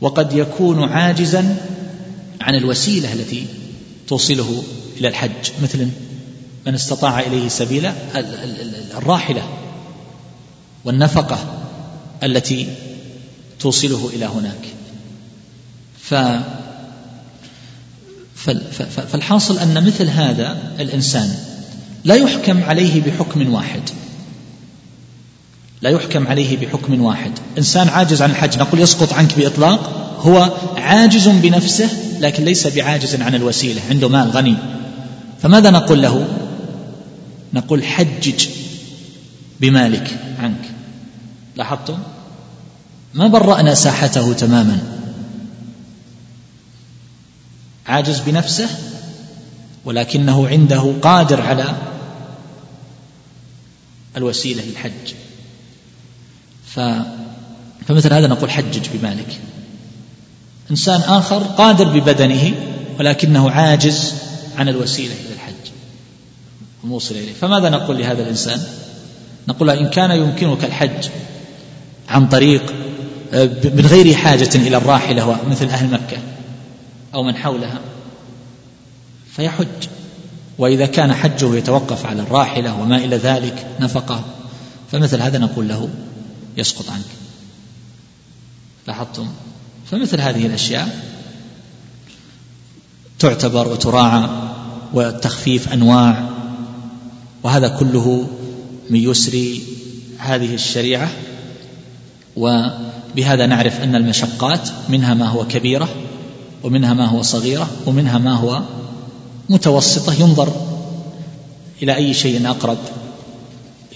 وقد 0.00 0.32
يكون 0.32 0.82
عاجزا 0.82 1.56
عن 2.40 2.54
الوسيلة 2.54 3.12
التي 3.12 3.46
توصله 4.08 4.62
إلى 4.98 5.08
الحج. 5.08 5.50
مثل 5.62 5.88
من 6.66 6.74
استطاع 6.74 7.20
إليه 7.20 7.48
سبيلا 7.48 7.92
الراحلة 8.96 9.42
والنفقة 10.84 11.38
التي 12.22 12.68
توصله 13.60 14.10
إلى 14.14 14.24
هناك. 14.24 14.68
ف 16.02 16.14
فالحاصل 19.12 19.58
أن 19.58 19.86
مثل 19.86 20.08
هذا 20.08 20.72
الإنسان 20.80 21.34
لا 22.04 22.14
يحكم 22.14 22.62
عليه 22.62 23.02
بحكم 23.02 23.52
واحد. 23.54 23.80
لا 25.82 25.90
يحكم 25.90 26.26
عليه 26.26 26.56
بحكم 26.56 27.02
واحد. 27.02 27.32
إنسان 27.58 27.88
عاجز 27.88 28.22
عن 28.22 28.30
الحج 28.30 28.58
نقول 28.58 28.80
يسقط 28.80 29.12
عنك 29.12 29.38
بإطلاق 29.38 29.80
هو 30.20 30.56
عاجز 30.76 31.28
بنفسه 31.28 31.88
لكن 32.20 32.44
ليس 32.44 32.66
بعاجز 32.66 33.20
عن 33.20 33.34
الوسيلة. 33.34 33.82
عنده 33.90 34.08
مال 34.08 34.30
غني. 34.30 34.56
فماذا 35.42 35.70
نقول 35.70 36.02
له؟ 36.02 36.28
نقول 37.54 37.84
حجج 37.84 38.48
بمالك 39.60 40.18
عنك. 40.38 40.70
لاحظتم؟ 41.56 41.98
ما 43.14 43.28
برأنا 43.28 43.74
ساحته 43.74 44.32
تماما. 44.32 44.78
عاجز 47.86 48.20
بنفسه 48.20 48.68
ولكنه 49.84 50.48
عنده 50.48 50.94
قادر 51.02 51.40
على 51.40 51.64
الوسيلة 54.16 54.62
للحج. 54.62 55.14
ف 56.66 56.80
فمثل 57.86 58.12
هذا 58.12 58.26
نقول 58.26 58.50
حجج 58.50 58.88
بمالك. 58.94 59.40
إنسان 60.70 61.00
آخر 61.00 61.38
قادر 61.38 61.84
ببدنه 61.98 62.54
ولكنه 62.98 63.50
عاجز 63.50 64.14
عن 64.58 64.68
الوسيلة. 64.68 65.14
الحج 65.14 65.27
الموصل 66.84 67.14
إليه. 67.14 67.32
فماذا 67.32 67.68
نقول 67.70 67.98
لهذا 67.98 68.22
الإنسان؟ 68.22 68.60
نقول 69.48 69.70
إن 69.70 69.90
كان 69.90 70.10
يمكنك 70.10 70.64
الحج 70.64 71.08
عن 72.08 72.28
طريق 72.28 72.74
من 73.74 73.86
غير 73.90 74.14
حاجة 74.14 74.50
إلى 74.54 74.76
الراحلة 74.76 75.38
مثل 75.50 75.66
أهل 75.68 75.90
مكة 75.90 76.16
أو 77.14 77.22
من 77.22 77.36
حولها 77.36 77.80
فيحج. 79.36 79.88
وإذا 80.58 80.86
كان 80.86 81.12
حجه 81.12 81.56
يتوقف 81.56 82.06
على 82.06 82.22
الراحلة 82.22 82.80
وما 82.80 82.96
إلى 82.96 83.16
ذلك 83.16 83.66
نفقة 83.80 84.24
فمثل 84.92 85.22
هذا 85.22 85.38
نقول 85.38 85.68
له 85.68 85.88
يسقط 86.56 86.90
عنك. 86.90 87.04
لاحظتم؟ 88.86 89.28
فمثل 89.90 90.20
هذه 90.20 90.46
الأشياء 90.46 91.04
تعتبر 93.18 93.68
وتراعى 93.68 94.28
والتخفيف 94.92 95.72
أنواع 95.72 96.28
وهذا 97.42 97.68
كله 97.68 98.26
من 98.90 99.00
يسر 99.00 99.48
هذه 100.18 100.54
الشريعة 100.54 101.10
وبهذا 102.36 103.46
نعرف 103.46 103.80
أن 103.80 103.94
المشقات 103.94 104.68
منها 104.88 105.14
ما 105.14 105.26
هو 105.26 105.46
كبيرة 105.46 105.88
ومنها 106.62 106.94
ما 106.94 107.06
هو 107.06 107.22
صغيرة 107.22 107.70
ومنها 107.86 108.18
ما 108.18 108.34
هو 108.34 108.62
متوسطة 109.48 110.12
ينظر 110.12 110.52
إلى 111.82 111.96
أي 111.96 112.14
شيء 112.14 112.50
أقرب 112.50 112.78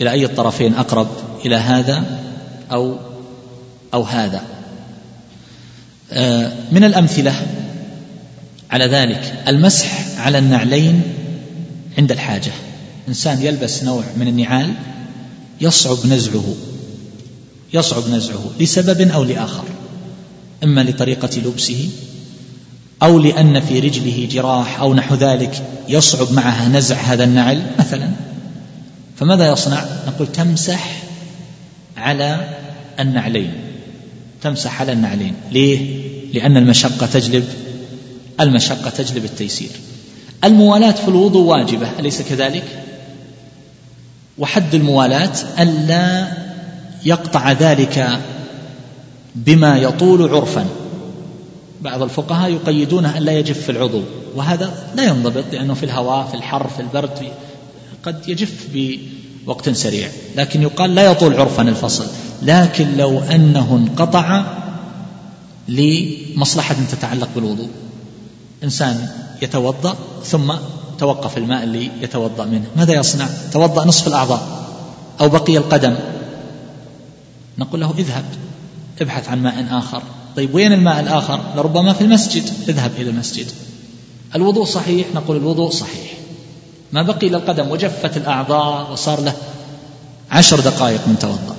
إلى 0.00 0.10
أي 0.10 0.24
الطرفين 0.24 0.74
أقرب 0.74 1.08
إلى 1.44 1.56
هذا 1.56 2.04
أو 2.72 2.96
أو 3.94 4.02
هذا. 4.02 4.42
آه، 6.12 6.52
من 6.72 6.84
الأمثلة 6.84 7.46
على 8.70 8.86
ذلك 8.86 9.44
المسح 9.48 10.18
على 10.18 10.38
النعلين 10.38 11.02
عند 11.98 12.12
الحاجة. 12.12 12.52
إنسان 13.08 13.42
يلبس 13.42 13.82
نوع 13.82 14.04
من 14.16 14.28
النعال 14.28 14.74
يصعب 15.60 16.06
نزعه 16.06 16.54
يصعب 17.74 18.08
نزعه 18.08 18.50
لسبب 18.60 19.00
أو 19.10 19.24
لآخر 19.24 19.64
إما 20.64 20.80
لطريقة 20.80 21.38
لبسه 21.38 21.88
أو 23.02 23.18
لأن 23.18 23.60
في 23.60 23.80
رجله 23.80 24.28
جراح 24.30 24.80
أو 24.80 24.94
نحو 24.94 25.14
ذلك 25.14 25.62
يصعب 25.88 26.32
معها 26.32 26.68
نزع 26.68 26.96
هذا 26.96 27.24
النعل 27.24 27.62
مثلا. 27.78 28.10
فماذا 29.16 29.52
يصنع؟ 29.52 29.84
نقول 30.06 30.32
تمسح 30.32 31.02
على 31.96 32.48
النعلين 33.00 33.52
تمسح 34.42 34.80
على 34.80 34.92
النعلين. 34.92 35.34
ليه؟ 35.52 36.02
لأن 36.34 36.56
المشقة 36.56 37.06
تجلب 37.06 37.44
المشقة 38.40 38.90
تجلب 38.90 39.24
التيسير. 39.24 39.70
الموالاة 40.44 40.92
في 40.92 41.08
الوضوء 41.08 41.42
واجبة 41.42 41.88
أليس 41.98 42.22
كذلك؟ 42.22 42.81
وحد 44.38 44.74
الموالاة 44.74 45.32
ألا 45.58 46.32
يقطع 47.04 47.52
ذلك 47.52 48.20
بما 49.34 49.78
يطول 49.78 50.34
عرفا. 50.34 50.66
بعض 51.80 52.02
الفقهاء 52.02 52.50
يقيدونه 52.50 53.18
أن 53.18 53.22
لا 53.22 53.32
يجف 53.32 53.60
في 53.60 53.72
العضو 53.72 54.02
وهذا 54.34 54.70
لا 54.94 55.04
ينضبط 55.04 55.44
لأنه 55.52 55.74
في 55.74 55.82
الهواء 55.82 56.26
في 56.26 56.34
الحر 56.34 56.68
في 56.68 56.80
البرد 56.80 57.32
قد 58.02 58.28
يجف 58.28 58.68
بوقت 58.74 59.70
سريع 59.70 60.08
لكن 60.36 60.62
يقال 60.62 60.94
لا 60.94 61.02
يطول 61.10 61.34
عرفا 61.34 61.62
الفصل. 61.62 62.06
لكن 62.42 62.96
لو 62.96 63.18
أنه 63.20 63.76
انقطع 63.76 64.44
لمصلحة 65.68 66.76
تتعلق 66.92 67.28
بالوضوء 67.34 67.68
إنسان 68.64 69.08
يتوضأ 69.42 69.96
ثم 70.24 70.52
توقف 71.02 71.38
الماء 71.38 71.64
اللي 71.64 71.90
يتوضأ 72.02 72.44
منه. 72.44 72.64
ماذا 72.76 72.94
يصنع؟ 72.94 73.28
توضأ 73.52 73.84
نصف 73.84 74.08
الأعضاء 74.08 74.66
أو 75.20 75.28
بقي 75.28 75.56
القدم. 75.56 75.96
نقول 77.58 77.80
له 77.80 77.94
اذهب 77.98 78.24
ابحث 79.00 79.28
عن 79.28 79.42
ماء 79.42 79.78
آخر. 79.78 80.02
طيب 80.36 80.54
وين 80.54 80.72
الماء 80.72 81.00
الآخر؟ 81.00 81.40
لربما 81.56 81.92
في 81.92 82.00
المسجد. 82.00 82.42
اذهب 82.68 82.90
إلى 82.98 83.10
المسجد. 83.10 83.46
الوضوء 84.34 84.64
صحيح؟ 84.64 85.06
نقول 85.14 85.36
الوضوء 85.36 85.70
صحيح. 85.70 86.12
ما 86.92 87.02
بقي 87.02 87.26
إلى 87.26 87.36
القدم 87.36 87.70
وجفت 87.70 88.16
الأعضاء 88.16 88.92
وصار 88.92 89.20
له 89.20 89.34
عشر 90.30 90.60
دقائق 90.60 91.08
من 91.08 91.18
توضأ 91.18 91.56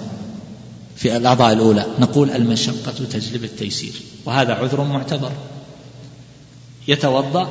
في 0.96 1.18
الأعضاء 1.18 1.54
الأولى. 1.54 1.86
نقول 2.00 2.30
المشقة 2.30 3.06
تجلب 3.12 3.44
التيسير 3.44 3.94
وهذا 4.26 4.54
عذر 4.54 4.84
معتبر. 4.84 5.32
يتوضأ 6.88 7.48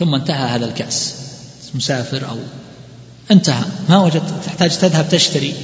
ثم 0.00 0.14
انتهى 0.14 0.56
هذا 0.56 0.66
الكأس. 0.66 1.14
مسافر 1.74 2.28
أو 2.28 2.36
انتهى. 3.30 3.64
ما 3.88 3.98
وجدت 4.02 4.44
تحتاج 4.44 4.78
تذهب 4.78 5.08
تشتري. 5.08 5.54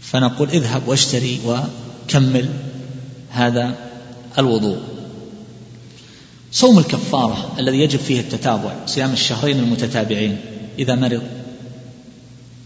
فنقول 0.00 0.48
اذهب 0.48 0.88
واشتري 0.88 1.40
وكمل 1.46 2.48
هذا 3.30 3.74
الوضوء. 4.38 4.78
صوم 6.52 6.78
الكفارة 6.78 7.52
الذي 7.58 7.80
يجب 7.80 7.98
فيه 7.98 8.20
التتابع 8.20 8.86
صيام 8.86 9.12
الشهرين 9.12 9.58
المتتابعين 9.58 10.40
إذا 10.78 10.94
مرض. 10.94 11.22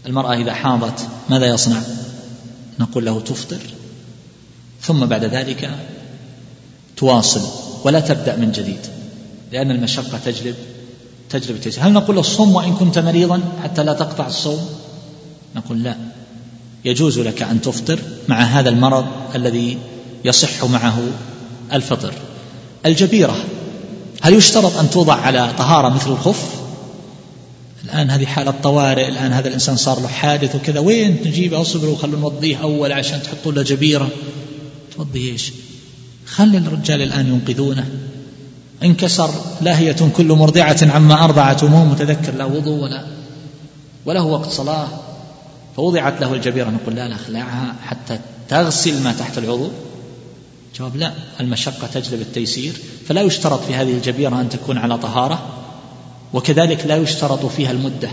المرأة 0.05 0.33
إذا 0.33 0.53
حاضت 0.53 1.07
ماذا 1.29 1.45
يصنع؟ 1.45 1.81
نقول 2.79 3.05
له 3.05 3.19
تفطر. 3.19 3.61
ثم 4.81 5.05
بعد 5.05 5.25
ذلك 5.25 5.69
تواصل 6.97 7.41
ولا 7.83 7.99
تبدأ 7.99 8.35
من 8.35 8.51
جديد. 8.51 8.90
لأن 9.51 9.71
المشقة 9.71 10.17
تجلب 10.25 10.55
تجلب 11.29 11.55
التيسير 11.55 11.83
هل 11.83 11.93
نقول 11.93 12.19
الصوم 12.19 12.55
وإن 12.55 12.73
كنت 12.73 12.99
مريضا 12.99 13.41
حتى 13.63 13.83
لا 13.83 13.93
تقطع 13.93 14.27
الصوم؟ 14.27 14.69
نقول 15.55 15.83
لا. 15.83 15.95
يجوز 16.85 17.19
لك 17.19 17.41
أن 17.41 17.61
تفطر 17.61 17.99
مع 18.27 18.41
هذا 18.41 18.69
المرض 18.69 19.05
الذي 19.35 19.77
يصح 20.25 20.65
معه 20.65 20.99
الفطر. 21.73 22.13
الجبيرة 22.85 23.35
هل 24.21 24.33
يشترط 24.33 24.77
أن 24.77 24.89
توضع 24.89 25.13
على 25.13 25.53
طهارة 25.57 25.89
مثل 25.89 26.11
الخف؟ 26.11 26.61
الآن 27.83 28.09
هذه 28.09 28.25
حالة 28.25 28.51
طوارئ 28.63 29.07
الآن 29.07 29.33
هذا 29.33 29.47
الإنسان 29.47 29.75
صار 29.75 29.99
له 29.99 30.07
حادث 30.07 30.55
وكذا. 30.55 30.79
وين 30.79 31.17
نجيبه 31.25 31.61
اصبروا 31.61 31.97
خلوا 31.97 32.19
نوضيه 32.19 32.57
أول 32.57 32.91
عشان 32.91 33.23
تحطوا 33.23 33.51
له 33.51 33.61
جبيرة. 33.61 34.09
توضي 34.95 35.31
إيش؟ 35.31 35.53
خلي 36.25 36.57
الرجال 36.57 37.01
الآن 37.01 37.27
ينقذونه. 37.27 37.89
انكسر 38.83 39.29
لاهية 39.61 39.95
كل 40.17 40.33
مرضعة 40.33 40.77
عما 40.81 41.23
أرضعت 41.23 41.63
ومو 41.63 41.85
متذكر 41.85 42.33
لا 42.33 42.45
وضوء 42.45 42.83
ولا 42.83 43.05
وله 44.05 44.23
وقت 44.23 44.49
صلاة. 44.49 44.87
فوضعت 45.75 46.21
له 46.21 46.33
الجبيرة 46.33 46.69
نقول 46.69 46.95
لا 46.95 47.07
لا 47.07 47.15
اخلعها 47.15 47.75
حتى 47.85 48.19
تغسل 48.49 49.03
ما 49.03 49.13
تحت 49.13 49.37
العضو. 49.37 49.69
جواب 50.79 50.95
لا 50.95 51.11
المشقة 51.39 51.87
تجلب 51.93 52.21
التيسير. 52.21 52.73
فلا 53.07 53.21
يشترط 53.21 53.63
في 53.63 53.75
هذه 53.75 53.91
الجبيرة 53.91 54.41
أن 54.41 54.49
تكون 54.49 54.77
على 54.77 54.97
طهارة 54.97 55.41
وكذلك 56.33 56.85
لا 56.85 56.95
يشترط 56.95 57.45
فيها 57.45 57.71
المدة. 57.71 58.09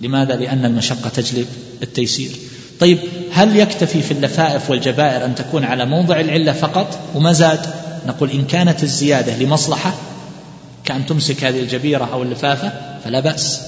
لماذا؟ 0.00 0.36
لأن 0.36 0.64
المشقة 0.64 1.08
تجلب 1.08 1.46
التيسير. 1.82 2.30
طيب 2.80 2.98
هل 3.32 3.56
يكتفي 3.56 4.02
في 4.02 4.10
اللفائف 4.10 4.70
والجبائر 4.70 5.24
أن 5.24 5.34
تكون 5.34 5.64
على 5.64 5.84
موضع 5.86 6.20
العلة 6.20 6.52
فقط 6.52 6.98
وما 7.14 7.32
زاد؟ 7.32 7.77
نقول 8.06 8.30
إن 8.30 8.46
كانت 8.46 8.82
الزيادة 8.82 9.36
لمصلحة 9.36 9.94
كأن 10.84 11.06
تمسك 11.06 11.44
هذه 11.44 11.60
الجبيرة 11.60 12.04
أو 12.12 12.22
اللفافة 12.22 12.72
فلا 13.04 13.20
بأس. 13.20 13.60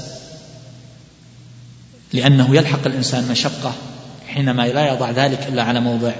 لأنه 2.12 2.56
يلحق 2.56 2.86
الإنسان 2.86 3.28
مشقة 3.28 3.74
حينما 4.28 4.68
لا 4.68 4.92
يضع 4.92 5.10
ذلك 5.10 5.46
إلا 5.48 5.62
على 5.62 5.80
موضع 5.80 6.12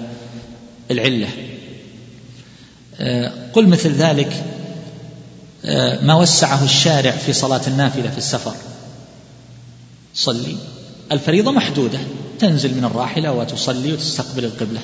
العلة. 0.91 1.29
آه، 3.01 3.33
قل 3.53 3.69
مثل 3.69 3.93
ذلك 3.93 4.45
آه، 5.65 6.05
ما 6.05 6.15
وسعه 6.15 6.65
الشارع 6.65 7.11
في 7.11 7.33
صلاة 7.33 7.61
النافلة 7.67 8.11
في 8.11 8.19
السفر. 8.19 8.55
صلي. 10.15 10.57
الفريضة 11.13 11.53
محدودة. 11.53 11.99
تنزل 12.39 12.75
من 12.75 12.85
الراحلة 12.85 13.33
وتصلي 13.33 13.93
وتستقبل 13.93 14.45
القبلة. 14.45 14.81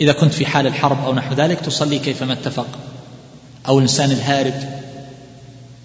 إذا 0.00 0.12
كنت 0.12 0.34
في 0.34 0.46
حال 0.46 0.66
الحرب 0.66 1.04
أو 1.04 1.14
نحو 1.14 1.34
ذلك 1.34 1.60
تصلي 1.60 1.98
كيفما 1.98 2.32
اتفق. 2.32 2.66
أو 3.68 3.78
الإنسان 3.78 4.10
الهارب 4.10 4.54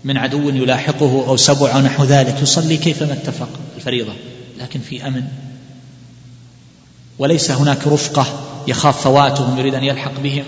من 0.03 0.17
عدو 0.17 0.49
يلاحقه 0.49 1.27
أو 1.27 1.37
سبع 1.37 1.75
أو 1.75 1.79
نحو 1.79 2.03
ذلك 2.03 2.41
يصلي 2.41 2.77
كيفما 2.77 3.13
اتفق. 3.13 3.49
الفريضة. 3.77 4.13
لكن 4.59 4.79
في 4.79 5.07
أمن. 5.07 5.23
وليس 7.19 7.51
هناك 7.51 7.87
رفقة 7.87 8.25
يخاف 8.67 9.01
فواتهم 9.01 9.57
يريد 9.57 9.75
أن 9.75 9.83
يلحق 9.83 10.19
بهم. 10.23 10.43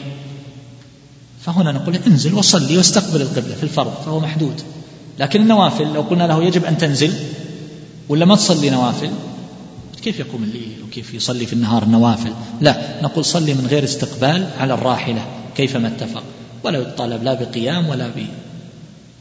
فهنا 1.45 1.71
نقول 1.71 1.99
انزل 2.07 2.33
وصلي 2.33 2.77
واستقبل 2.77 3.21
القبلة 3.21 3.55
في 3.55 3.63
الفرض 3.63 3.93
فهو 4.05 4.19
محدود. 4.19 4.61
لكن 5.19 5.41
النوافل 5.41 5.93
لو 5.93 6.01
قلنا 6.01 6.23
له 6.23 6.43
يجب 6.43 6.65
أن 6.65 6.77
تنزل 6.77 7.13
ولا 8.09 8.25
ما 8.25 8.35
تصلي 8.35 8.69
نوافل؟ 8.69 9.09
كيف 10.03 10.19
يقوم 10.19 10.43
الليل 10.43 10.75
وكيف 10.87 11.13
يصلي 11.13 11.45
في 11.45 11.53
النهار 11.53 11.83
النوافل 11.83 12.33
لا 12.61 13.01
نقول 13.03 13.25
صلي 13.25 13.53
من 13.53 13.67
غير 13.67 13.83
استقبال 13.83 14.47
على 14.59 14.73
الراحلة 14.73 15.25
كيفما 15.55 15.87
اتفق. 15.87 16.23
ولا 16.63 16.79
يطالب 16.79 17.23
لا 17.23 17.33
بقيام 17.33 17.89
ولا 17.89 18.11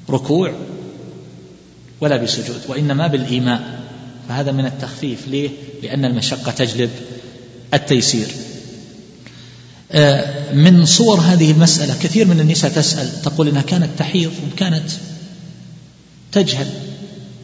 بركوع 0.09 0.53
ولا 2.01 2.17
بسجود 2.17 2.61
وإنما 2.69 3.07
بالإيماء. 3.07 3.81
فهذا 4.29 4.53
من 4.53 4.67
التخفيف. 4.67 5.29
ليه؟ 5.29 5.51
لأن 5.83 6.05
المشقة 6.05 6.53
تجلب 6.53 6.91
التيسير. 7.75 8.27
آه، 9.93 10.53
من 10.55 10.85
صور 10.85 11.21
هذه 11.21 11.51
المسألة 11.51 11.95
كثير 12.03 12.27
من 12.27 12.41
النساء 12.41 12.71
تسأل 12.71 13.23
تقول 13.23 13.49
إنها 13.49 13.63
كانت 13.63 13.89
تحيض 13.99 14.33
وكانت 14.53 14.91
تجهل 16.33 16.67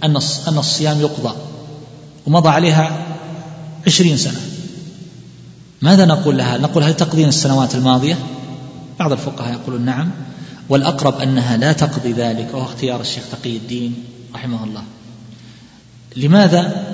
أن 0.05 0.17
أن 0.49 0.59
الصيام 0.59 1.01
يقضى 1.01 1.37
ومضى 2.27 2.49
عليها 2.49 3.07
عشرين 3.87 4.17
سنة. 4.17 4.41
ماذا 5.83 6.05
نقول 6.05 6.39
لها؟ 6.39 6.59
نقول 6.59 6.83
هل 6.83 6.97
تقضين 6.97 7.29
السنوات 7.29 7.75
الماضية؟ 7.75 8.19
بعض 8.99 9.13
الفقهاء 9.13 9.53
يقولون 9.53 9.85
نعم. 9.85 10.11
والأقرب 10.69 11.21
أنها 11.21 11.57
لا 11.57 11.73
تقضي 11.73 12.13
ذلك 12.13 12.49
وهو 12.53 12.65
اختيار 12.65 13.01
الشيخ 13.01 13.23
تقي 13.33 13.57
الدين 13.57 13.95
رحمه 14.35 14.65
الله. 14.65 14.83
لماذا؟ 16.17 16.87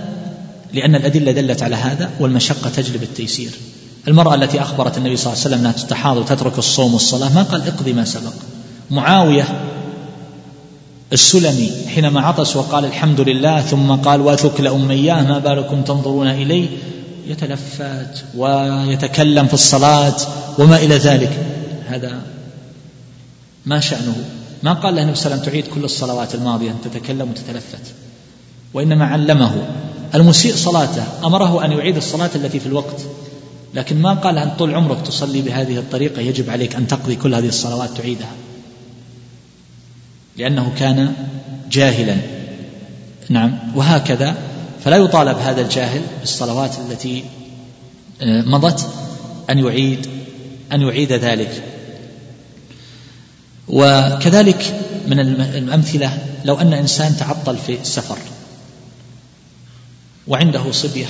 لأن 0.72 0.94
الأدلة 0.94 1.32
دلت 1.32 1.62
على 1.62 1.76
هذا 1.76 2.10
والمشقة 2.20 2.70
تجلب 2.70 3.02
التيسير. 3.02 3.50
المرأة 4.08 4.34
التي 4.34 4.62
أخبرت 4.62 4.98
النبي 4.98 5.16
صلى 5.16 5.32
الله 5.32 5.44
عليه 5.44 5.54
وسلم 5.54 5.60
أنها 5.60 5.72
تتحاضر 5.72 6.20
وتترك 6.20 6.58
الصوم 6.58 6.92
والصلاة 6.92 7.34
ما 7.34 7.42
قال 7.42 7.62
اقضي 7.68 7.92
ما 7.92 8.04
سبق. 8.04 8.32
معاوية 8.90 9.48
السلمي 11.14 11.70
حينما 11.94 12.20
عطس 12.20 12.56
وقال 12.56 12.84
الحمد 12.84 13.20
لله 13.20 13.60
ثم 13.60 13.92
قال 13.92 14.20
وثكل 14.20 14.66
أمياه 14.66 15.22
ما 15.22 15.38
بالكم 15.38 15.82
تنظرون 15.82 16.28
إليه 16.28 16.68
يتلفت 17.26 18.24
ويتكلم 18.36 19.46
في 19.46 19.54
الصلاة 19.54 20.16
وما 20.58 20.76
إلى 20.76 20.96
ذلك. 20.96 21.32
هذا 21.88 22.22
ما 23.66 23.80
شأنه. 23.80 24.16
ما 24.62 24.72
قال 24.72 24.94
له 24.94 25.02
النبي 25.02 25.16
صلى 25.16 25.26
الله 25.26 25.36
عليه 25.36 25.42
وسلم 25.42 25.52
تعيد 25.52 25.74
كل 25.74 25.84
الصلوات 25.84 26.34
الماضية 26.34 26.74
تتكلم 26.84 27.30
وتتلفت. 27.30 27.94
وإنما 28.74 29.06
علمه. 29.06 29.54
المسيء 30.14 30.54
صلاته 30.54 31.04
أمره 31.24 31.64
أن 31.64 31.72
يعيد 31.72 31.96
الصلاة 31.96 32.30
التي 32.34 32.60
في 32.60 32.66
الوقت. 32.66 33.00
لكن 33.74 34.02
ما 34.02 34.14
قال 34.14 34.38
أن 34.38 34.50
طول 34.58 34.74
عمرك 34.74 35.06
تصلي 35.06 35.42
بهذه 35.42 35.78
الطريقة 35.78 36.20
يجب 36.20 36.50
عليك 36.50 36.76
أن 36.76 36.86
تقضي 36.86 37.16
كل 37.16 37.34
هذه 37.34 37.48
الصلوات 37.48 37.90
تعيدها. 37.96 38.30
لأنه 40.36 40.72
كان 40.78 41.12
جاهلا. 41.70 42.16
نعم. 43.28 43.58
وهكذا 43.74 44.34
فلا 44.84 44.96
يطالب 44.96 45.38
هذا 45.38 45.60
الجاهل 45.60 46.00
بالصلوات 46.20 46.70
التي 46.78 47.24
آه، 48.22 48.42
مضت 48.42 48.86
أن 49.50 49.58
يعيد 49.58 50.06
أن 50.72 50.80
يعيد 50.80 51.12
ذلك. 51.12 51.62
وكذلك 53.68 54.80
من 55.06 55.20
الأمثلة 55.40 56.18
لو 56.44 56.54
أن 56.54 56.72
إنسان 56.72 57.16
تعطل 57.16 57.56
في 57.56 57.80
السفر 57.80 58.18
وعنده 60.28 60.72
صبية 60.72 61.06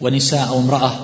ونساء 0.00 0.48
أو 0.48 0.58
امرأة 0.58 0.98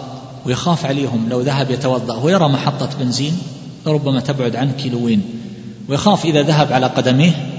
ويخاف 0.46 0.86
عليهم 0.86 1.28
لو 1.28 1.40
ذهب 1.40 1.70
يتوضأ 1.70 2.16
ويرى 2.16 2.48
محطة 2.48 2.90
بنزين 3.00 3.38
ربما 3.86 4.20
تبعد 4.20 4.56
عنه 4.56 4.72
كيلوين. 4.72 5.43
ويخاف 5.88 6.24
إذا 6.24 6.42
ذهب 6.42 6.72
على 6.72 6.86
قدميه 6.86 7.50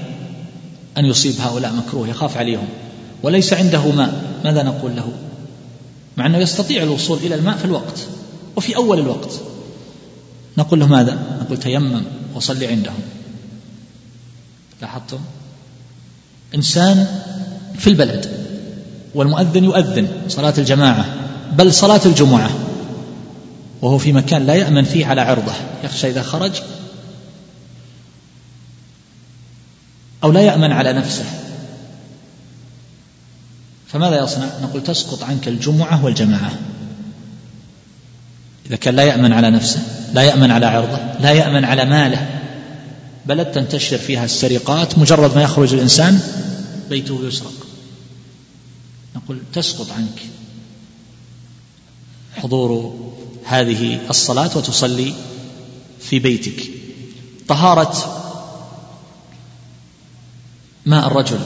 أن 0.98 1.06
يصيب 1.06 1.36
هؤلاء 1.40 1.74
مكروه 1.74 2.08
يخاف 2.08 2.38
عليهم. 2.38 2.68
وليس 3.24 3.54
عنده 3.54 3.92
ماء 3.92 4.24
ماذا 4.44 4.64
نقول 4.64 4.96
له؟ 4.96 5.12
مع 6.18 6.26
أنه 6.26 6.38
يستطيع 6.38 6.84
الوصول 6.84 7.18
إلى 7.18 7.36
الماء 7.36 7.58
في 7.58 7.66
الوقت 7.66 8.00
وفي 8.56 8.76
أول 8.76 9.00
الوقت. 9.00 9.32
نقول 10.58 10.80
له 10.80 10.88
ماذا؟ 10.88 11.40
نقول 11.42 11.58
تيمم 11.58 12.04
وصلي 12.36 12.68
عندهم. 12.68 13.00
لاحظتم؟ 14.82 15.20
إنسان 16.56 17.08
في 17.78 17.88
البلد 17.88 18.46
والمؤذن 19.16 19.64
يؤذن 19.64 20.08
صلاة 20.28 20.54
الجماعة 20.58 21.06
بل 21.58 21.74
صلاة 21.74 22.02
الجمعة 22.06 22.50
وهو 23.82 23.98
في 23.98 24.14
مكان 24.14 24.46
لا 24.46 24.54
يأمن 24.54 24.84
فيه 24.84 25.06
على 25.06 25.22
عرضه 25.22 25.54
يخشى 25.84 26.10
إذا 26.10 26.22
خرج 26.22 26.52
أو 30.24 30.32
لا 30.32 30.42
يأمن 30.42 30.72
على 30.72 30.94
نفسه. 30.94 31.26
فماذا 33.88 34.24
يصنع؟ 34.24 34.50
نقول 34.64 34.84
تسقط 34.84 35.24
عنك 35.24 35.48
الجمعة 35.48 36.06
والجماعة. 36.06 36.52
إذا 38.66 38.76
كان 38.76 38.96
لا 38.96 39.04
يأمن 39.04 39.34
على 39.34 39.52
نفسه 39.52 39.80
لا 40.14 40.22
يأمن 40.22 40.52
على 40.52 40.66
عرضه 40.66 41.00
لا 41.20 41.32
يأمن 41.32 41.66
على 41.66 41.86
ماله. 41.86 42.42
بلد 43.26 43.52
تنتشر 43.52 43.98
فيها 43.98 44.26
السرقات 44.26 44.98
مجرد 44.98 45.36
ما 45.36 45.44
يخرج 45.44 45.74
الإنسان 45.74 46.20
بيته 46.90 47.20
يسرق 47.24 47.68
نقول 49.16 49.40
تسقط 49.54 49.92
عنك 49.92 50.22
حضور 52.36 52.96
هذه 53.46 54.00
الصلاة 54.10 54.58
وتصلي 54.58 55.14
في 56.00 56.20
بيتك. 56.20 56.64
طهارة 57.48 58.22
ماء 60.86 61.08
الرجل. 61.08 61.40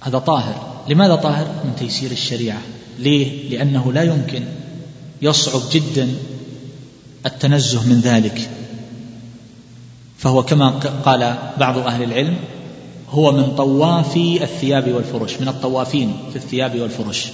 هذا 0.00 0.18
طاهر. 0.18 0.82
لماذا 0.88 1.14
طاهر؟ 1.14 1.46
من 1.64 1.76
تيسير 1.78 2.10
الشريعة. 2.10 2.60
ليه؟ 2.98 3.50
لأنه 3.50 3.92
لا 3.92 4.02
يمكن 4.02 4.44
يصعب 5.22 5.60
جدا 5.72 6.08
التنزه 7.26 7.88
من 7.88 8.00
ذلك. 8.00 8.50
فهو 10.18 10.42
كما 10.42 10.68
قال 11.04 11.36
بعض 11.58 11.78
أهل 11.78 12.02
العلم 12.02 12.36
هو 13.10 13.32
من 13.32 13.54
طوافي 13.56 14.42
الثياب 14.42 14.92
والفرش 14.92 15.40
من 15.40 15.48
الطوافين 15.48 16.16
في 16.30 16.36
الثياب 16.36 16.80
والفرش. 16.80 17.26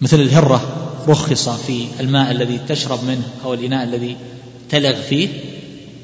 مثل 0.00 0.20
الهرة 0.20 0.88
رخص 1.08 1.48
في 1.48 1.86
الماء 2.00 2.30
الذي 2.30 2.60
تشرب 2.68 3.04
منه 3.04 3.22
أو 3.44 3.54
الإناء 3.54 3.84
الذي 3.84 4.16
تلغ 4.70 4.94
فيه 4.94 5.28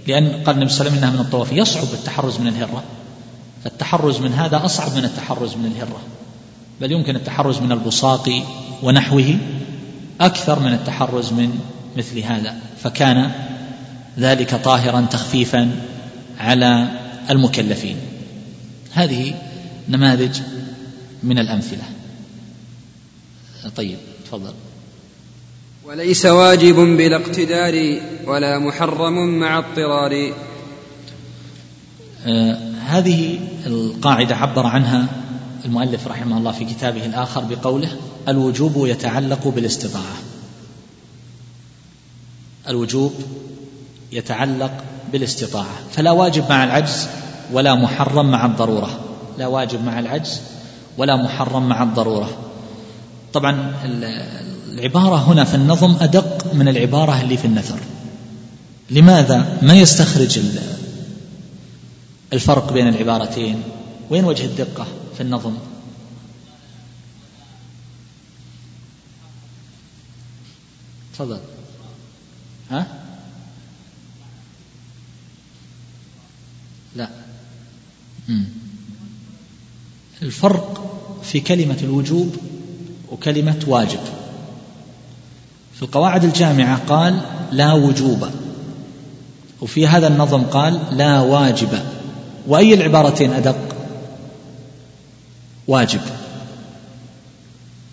لأن 0.06 0.42
قال 0.44 0.54
النبي 0.54 0.70
صلى 0.70 0.80
الله 0.80 0.90
عليه 0.90 0.90
وسلم 0.90 0.94
إنها 0.98 1.10
من 1.10 1.20
الطوافين 1.20 1.58
يصعب 1.58 1.84
التحرز 1.92 2.40
من 2.40 2.48
الهرة. 2.48 2.82
فالتحرز 3.64 4.20
من 4.20 4.32
هذا 4.32 4.64
أصعب 4.64 4.96
من 4.96 5.04
التحرز 5.04 5.54
من 5.54 5.66
الهرة. 5.66 6.00
بل 6.80 6.92
يمكن 6.92 7.16
التحرز 7.16 7.58
من 7.58 7.72
البصاق 7.72 8.42
ونحوه 8.82 9.38
أكثر 10.20 10.60
من 10.60 10.72
التحرز 10.72 11.32
من 11.32 11.60
مثل 11.96 12.18
هذا. 12.18 12.56
فكان 12.82 13.30
ذلك 14.18 14.54
طاهرا 14.54 15.06
تخفيفا 15.10 15.70
على 16.38 16.88
المكلفين. 17.30 17.96
هذه 18.92 19.34
نماذج 19.88 20.40
من 21.22 21.38
الأمثلة. 21.38 21.84
طيب 23.76 23.96
تفضل. 24.26 24.52
وليس 25.84 26.26
واجب 26.26 26.76
بلا 26.76 27.16
اقتدار 27.16 28.00
ولا 28.26 28.58
محرم 28.58 29.38
مع 29.38 29.58
اضطرار. 29.58 30.32
آه 32.26 32.58
هذه 32.88 33.38
القاعدة 33.66 34.36
عبر 34.36 34.66
عنها 34.66 35.06
المؤلف 35.64 36.08
رحمه 36.08 36.38
الله 36.38 36.52
في 36.52 36.64
كتابه 36.64 37.06
الآخر 37.06 37.40
بقوله 37.40 37.88
الوجوب 38.28 38.86
يتعلق 38.86 39.48
بالاستطاعة 39.48 40.16
الوجوب 42.68 43.12
يتعلق 44.12 44.72
بالاستطاعة. 45.12 45.76
فلا 45.92 46.10
واجب 46.10 46.44
مع 46.50 46.64
العجز 46.64 47.06
ولا 47.52 47.74
محرم 47.74 48.30
مع 48.30 48.46
الضرورة. 48.46 49.00
لا 49.38 49.46
واجب 49.46 49.84
مع 49.84 49.98
العجز 49.98 50.40
ولا 50.98 51.16
محرم 51.16 51.68
مع 51.68 51.82
الضرورة. 51.82 52.28
طبعا 53.32 53.74
العبارة 54.72 55.16
هنا 55.16 55.44
في 55.44 55.54
النظم 55.54 55.96
أدق 56.00 56.54
من 56.54 56.68
العبارة 56.68 57.20
اللي 57.20 57.36
في 57.36 57.44
النثر. 57.44 57.78
لماذا؟ 58.90 59.58
ما 59.62 59.74
يستخرج 59.74 60.40
الفرق 62.32 62.72
بين 62.72 62.88
العبارتين. 62.88 63.62
وين 64.10 64.24
وجه 64.24 64.44
الدقة 64.44 64.86
في 65.16 65.20
النظم؟ 65.22 65.54
تفضل. 71.14 71.40
ها؟ 72.70 72.86
لا. 76.96 77.08
الفرق 80.22 80.84
في 81.22 81.40
كلمة 81.40 81.78
الوجوب 81.82 82.36
وكلمة 83.10 83.64
واجب. 83.66 84.00
في 85.74 85.82
القواعد 85.82 86.24
الجامعة 86.24 86.78
قال 86.86 87.20
لا 87.52 87.72
وجوب. 87.72 88.28
وفي 89.60 89.86
هذا 89.86 90.08
النظم 90.08 90.42
قال 90.42 90.96
لا 90.96 91.20
واجب. 91.20 91.97
وأي 92.48 92.74
العبارتين 92.74 93.32
أدق؟ 93.32 93.58
واجب. 95.66 96.00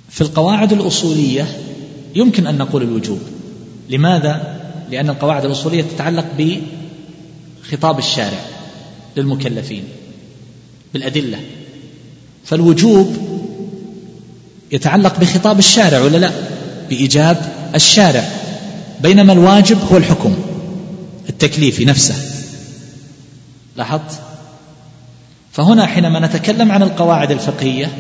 في 0.10 0.22
القواعد 0.22 0.74
الأصولية 0.74 1.58
يمكن 2.16 2.48
أن 2.48 2.58
نقول 2.58 2.84
الوجوب. 2.84 3.20
لماذا؟ 3.90 4.62
لأن 4.92 5.10
القواعد 5.10 5.46
الأصولية 5.46 5.82
تتعلق 5.82 6.26
بخطاب 6.38 8.00
الشارع 8.00 8.40
للمكلفين 9.18 9.84
بالأدلة. 10.94 11.40
فالوجوب 12.46 13.18
يتعلق 14.72 15.20
بخطاب 15.20 15.60
الشارع 15.60 16.00
ولا 16.00 16.18
لا؟ 16.18 16.32
بإيجاب 16.90 17.54
الشارع. 17.76 18.30
بينما 19.02 19.34
الواجب 19.34 19.78
هو 19.92 19.98
الحكم 19.98 20.36
التكليفي 21.30 21.86
نفسه. 21.86 22.16
لاحظت؟ 23.76 24.25
فهنا 25.56 25.86
حينما 25.86 26.20
نتكلم 26.20 26.72
عن 26.72 26.84
القواعد 26.84 27.32
الفقهية 27.32 27.92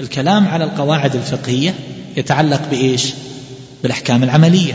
الكلام 0.00 0.48
على 0.48 0.64
القواعد 0.64 1.14
الفقهية 1.14 1.74
يتعلق 2.16 2.62
بإيش؟ 2.70 3.12
بالأحكام 3.82 4.22
العملية. 4.22 4.74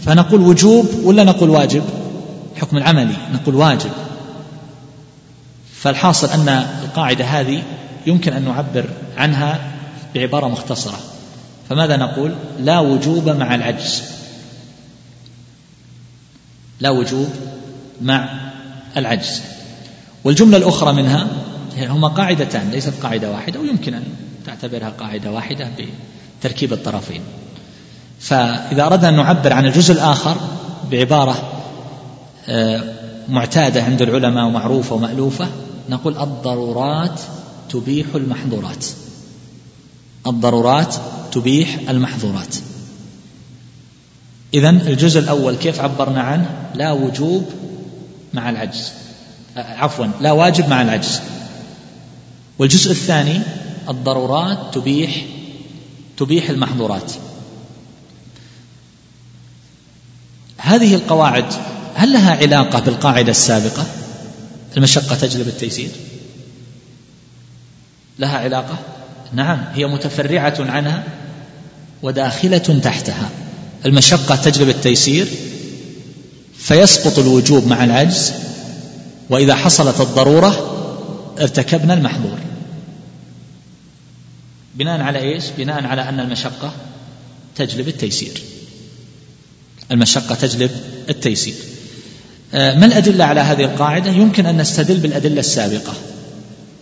فنقول 0.00 0.40
وجوب 0.40 0.86
ولا 1.04 1.24
نقول 1.24 1.50
واجب؟ 1.50 1.84
حكم 2.56 2.76
العملي 2.76 3.16
نقول 3.34 3.54
واجب. 3.54 3.90
فالحاصل 5.74 6.28
أن 6.28 6.48
القاعدة 6.84 7.24
هذه 7.24 7.62
يمكن 8.06 8.32
أن 8.32 8.44
نعبر 8.44 8.84
عنها 9.16 9.60
بعبارة 10.14 10.48
مختصرة. 10.48 10.98
فماذا 11.68 11.96
نقول؟ 11.96 12.34
لا 12.60 12.80
وجوب 12.80 13.28
مع 13.28 13.54
العجز. 13.54 14.02
لا 16.80 16.90
وجوب 16.90 17.28
مع 18.02 18.28
العجز. 18.96 19.40
والجملة 20.24 20.56
الأخرى 20.56 20.92
منها 20.92 21.26
هما 21.78 22.08
قاعدتان 22.08 22.70
ليست 22.70 23.02
قاعدة 23.02 23.30
واحدة 23.30 23.60
ويمكن 23.60 23.94
أن 23.94 24.04
تعتبرها 24.46 24.90
قاعدة 24.90 25.30
واحدة 25.30 25.68
بتركيب 26.40 26.72
الطرفين. 26.72 27.20
فإذا 28.20 28.86
أردنا 28.86 29.08
أن 29.08 29.16
نعبر 29.16 29.52
عن 29.52 29.66
الجزء 29.66 29.92
الآخر 29.92 30.36
بعبارة 30.90 31.50
آه، 32.48 32.82
معتادة 33.28 33.82
عند 33.82 34.02
العلماء 34.02 34.46
ومعروفة 34.46 34.94
ومألوفة 34.94 35.48
نقول 35.88 36.18
الضرورات 36.18 37.20
تبيح 37.70 38.06
المحظورات. 38.14 38.86
الضرورات 40.26 40.94
تبيح 41.32 41.78
المحظورات. 41.88 42.56
إذا 44.54 44.70
الجزء 44.70 45.20
الأول 45.20 45.56
كيف 45.56 45.80
عبرنا 45.80 46.20
عنه؟ 46.20 46.50
لا 46.74 46.92
وجوب 46.92 47.44
مع 48.34 48.50
العجز. 48.50 48.92
عفوا 49.56 50.06
لا 50.20 50.32
واجب 50.32 50.68
مع 50.68 50.82
العجز. 50.82 51.20
والجزء 52.58 52.90
الثاني 52.90 53.40
الضرورات 53.88 54.74
تبيح 54.74 55.24
تبيح 56.16 56.50
المحظورات. 56.50 57.12
هذه 60.58 60.94
القواعد 60.94 61.44
هل 61.94 62.12
لها 62.12 62.36
علاقة 62.36 62.80
بالقاعدة 62.80 63.30
السابقة؟ 63.30 63.86
المشقة 64.76 65.16
تجلب 65.16 65.48
التيسير؟ 65.48 65.90
لها 68.18 68.38
علاقة؟ 68.38 68.78
نعم 69.32 69.64
هي 69.72 69.86
متفرعة 69.86 70.54
عنها 70.58 71.04
وداخلة 72.02 72.58
تحتها. 72.58 73.30
المشقة 73.86 74.36
تجلب 74.36 74.68
التيسير 74.68 75.28
فيسقط 76.58 77.18
الوجوب 77.18 77.66
مع 77.66 77.84
العجز 77.84 78.32
وإذا 79.30 79.54
حصلت 79.54 80.00
الضرورة 80.00 80.74
ارتكبنا 81.40 81.94
المحظور 81.94 82.38
بناء 84.74 85.00
على 85.00 85.18
إيش؟ 85.18 85.44
بناء 85.58 85.86
على 85.86 86.08
أن 86.08 86.20
المشقة 86.20 86.72
تجلب 87.56 87.88
التيسير. 87.88 88.42
المشقة 89.90 90.34
تجلب 90.34 90.70
التيسير. 91.08 91.54
آه، 92.54 92.78
ما 92.78 92.86
الأدلة 92.86 93.24
على 93.24 93.40
هذه 93.40 93.64
القاعدة؟ 93.64 94.10
يمكن 94.10 94.46
أن 94.46 94.56
نستدل 94.56 94.96
بالأدلة 94.96 95.40
السابقة 95.40 95.92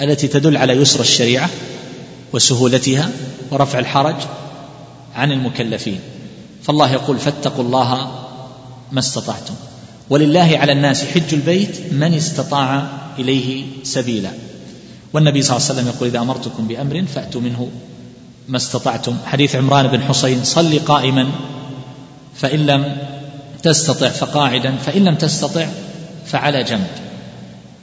التي 0.03 0.29
تدل 0.29 0.57
على 0.57 0.73
يسر 0.73 1.01
الشريعة 1.01 1.51
وسهولتها 2.33 3.11
ورفع 3.51 3.79
الحرج 3.79 4.16
عن 5.15 5.33
المكلفين. 5.33 6.01
فالله 6.62 6.93
يقول 6.93 7.19
فاتقوا 7.19 7.65
الله 7.65 8.12
ما 8.93 8.99
استطعتم 8.99 9.55
ولله 10.11 10.59
على 10.59 10.73
الناس 10.73 11.05
حج 11.05 11.35
البيت 11.35 11.93
من 11.93 12.15
استطاع 12.15 13.02
إليه 13.19 13.65
سبيلا. 13.83 14.31
والنبي 15.13 15.43
صلى 15.43 15.57
الله 15.57 15.69
عليه 15.69 15.81
وسلم 15.81 15.89
يقول 15.89 16.09
إذا 16.09 16.19
أمرتكم 16.19 16.67
بأمر 16.67 17.05
فأتوا 17.15 17.41
منه 17.41 17.71
ما 18.49 18.57
استطعتم. 18.57 19.17
حديث 19.27 19.57
عمران 19.57 19.87
بن 19.87 20.03
حسين 20.03 20.45
صل 20.45 20.79
قائما 20.79 21.31
فإن 22.35 22.67
لم 22.67 22.97
تستطع 23.63 24.09
فقاعدا 24.09 24.77
فإن 24.77 25.05
لم 25.05 25.15
تستطع 25.15 25.69
فعلى 26.27 26.65
جنب. 26.65 26.91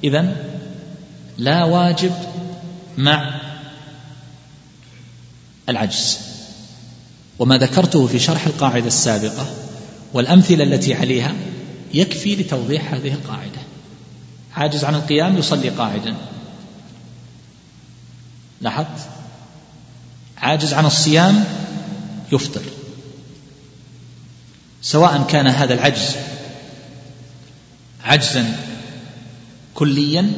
اذا 0.04 0.36
لا 1.38 1.64
واجب 1.64 2.12
مع 2.98 3.40
العجز. 5.70 6.18
وما 7.40 7.58
ذكرته 7.58 8.08
في 8.08 8.20
شرح 8.20 8.48
القاعدة 8.48 8.88
السابقة 8.88 9.46
والأمثلة 10.14 10.64
التي 10.64 10.94
عليها 10.94 11.34
يكفي 11.94 12.36
لتوضيح 12.36 12.94
هذه 12.94 13.14
القاعدة. 13.14 13.59
عاجز 14.60 14.84
عن 14.84 14.96
القيام 14.96 15.38
يصلي 15.38 15.70
قاعدا. 15.70 16.16
لاحظت؟ 18.62 19.10
عاجز 20.38 20.74
عن 20.74 20.86
الصيام 20.86 21.44
يفطر. 22.32 22.62
سواء 24.82 25.24
كان 25.30 25.48
هذا 25.48 25.74
العجز 25.74 26.16
عجزا 28.04 28.56
كليا 29.76 30.32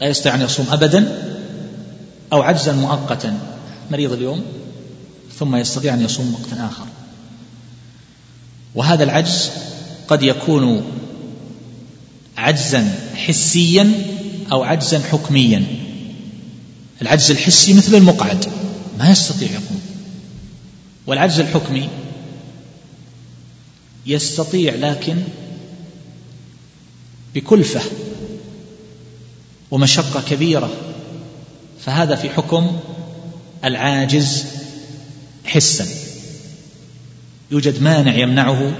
لا 0.00 0.06
يستطيع 0.06 0.34
أن 0.34 0.40
يصوم 0.40 0.66
ابدا 0.70 1.32
أو 2.32 2.42
عجزا 2.42 2.72
مؤقتا 2.72 3.38
مريض 3.90 4.12
اليوم 4.12 4.44
ثم 5.38 5.56
يستطيع 5.56 5.94
أن 5.94 6.02
يصوم 6.02 6.34
وقتا 6.34 6.66
آخر. 6.66 6.86
وهذا 8.74 9.04
العجز 9.04 9.50
قد 10.08 10.22
يكون 10.22 10.84
عجزا 12.40 12.94
حسيا 13.14 13.92
أو 14.52 14.62
عجزا 14.62 14.98
حكميا. 14.98 15.64
العجز 17.02 17.30
الحسي 17.30 17.74
مثل 17.74 17.94
المقعد 17.94 18.44
ما 18.98 19.10
يستطيع 19.10 19.50
يقوم. 19.50 19.80
والعجز 21.06 21.40
الحكمي 21.40 21.88
يستطيع 24.06 24.74
لكن 24.74 25.16
بكلفة 27.34 27.80
ومشقة 29.70 30.22
كبيرة. 30.30 30.70
فهذا 31.80 32.14
في 32.14 32.30
حكم 32.30 32.80
العاجز 33.64 34.44
حسا. 35.44 35.86
يوجد 37.50 37.82
مانع 37.82 38.14
يمنعه 38.14 38.72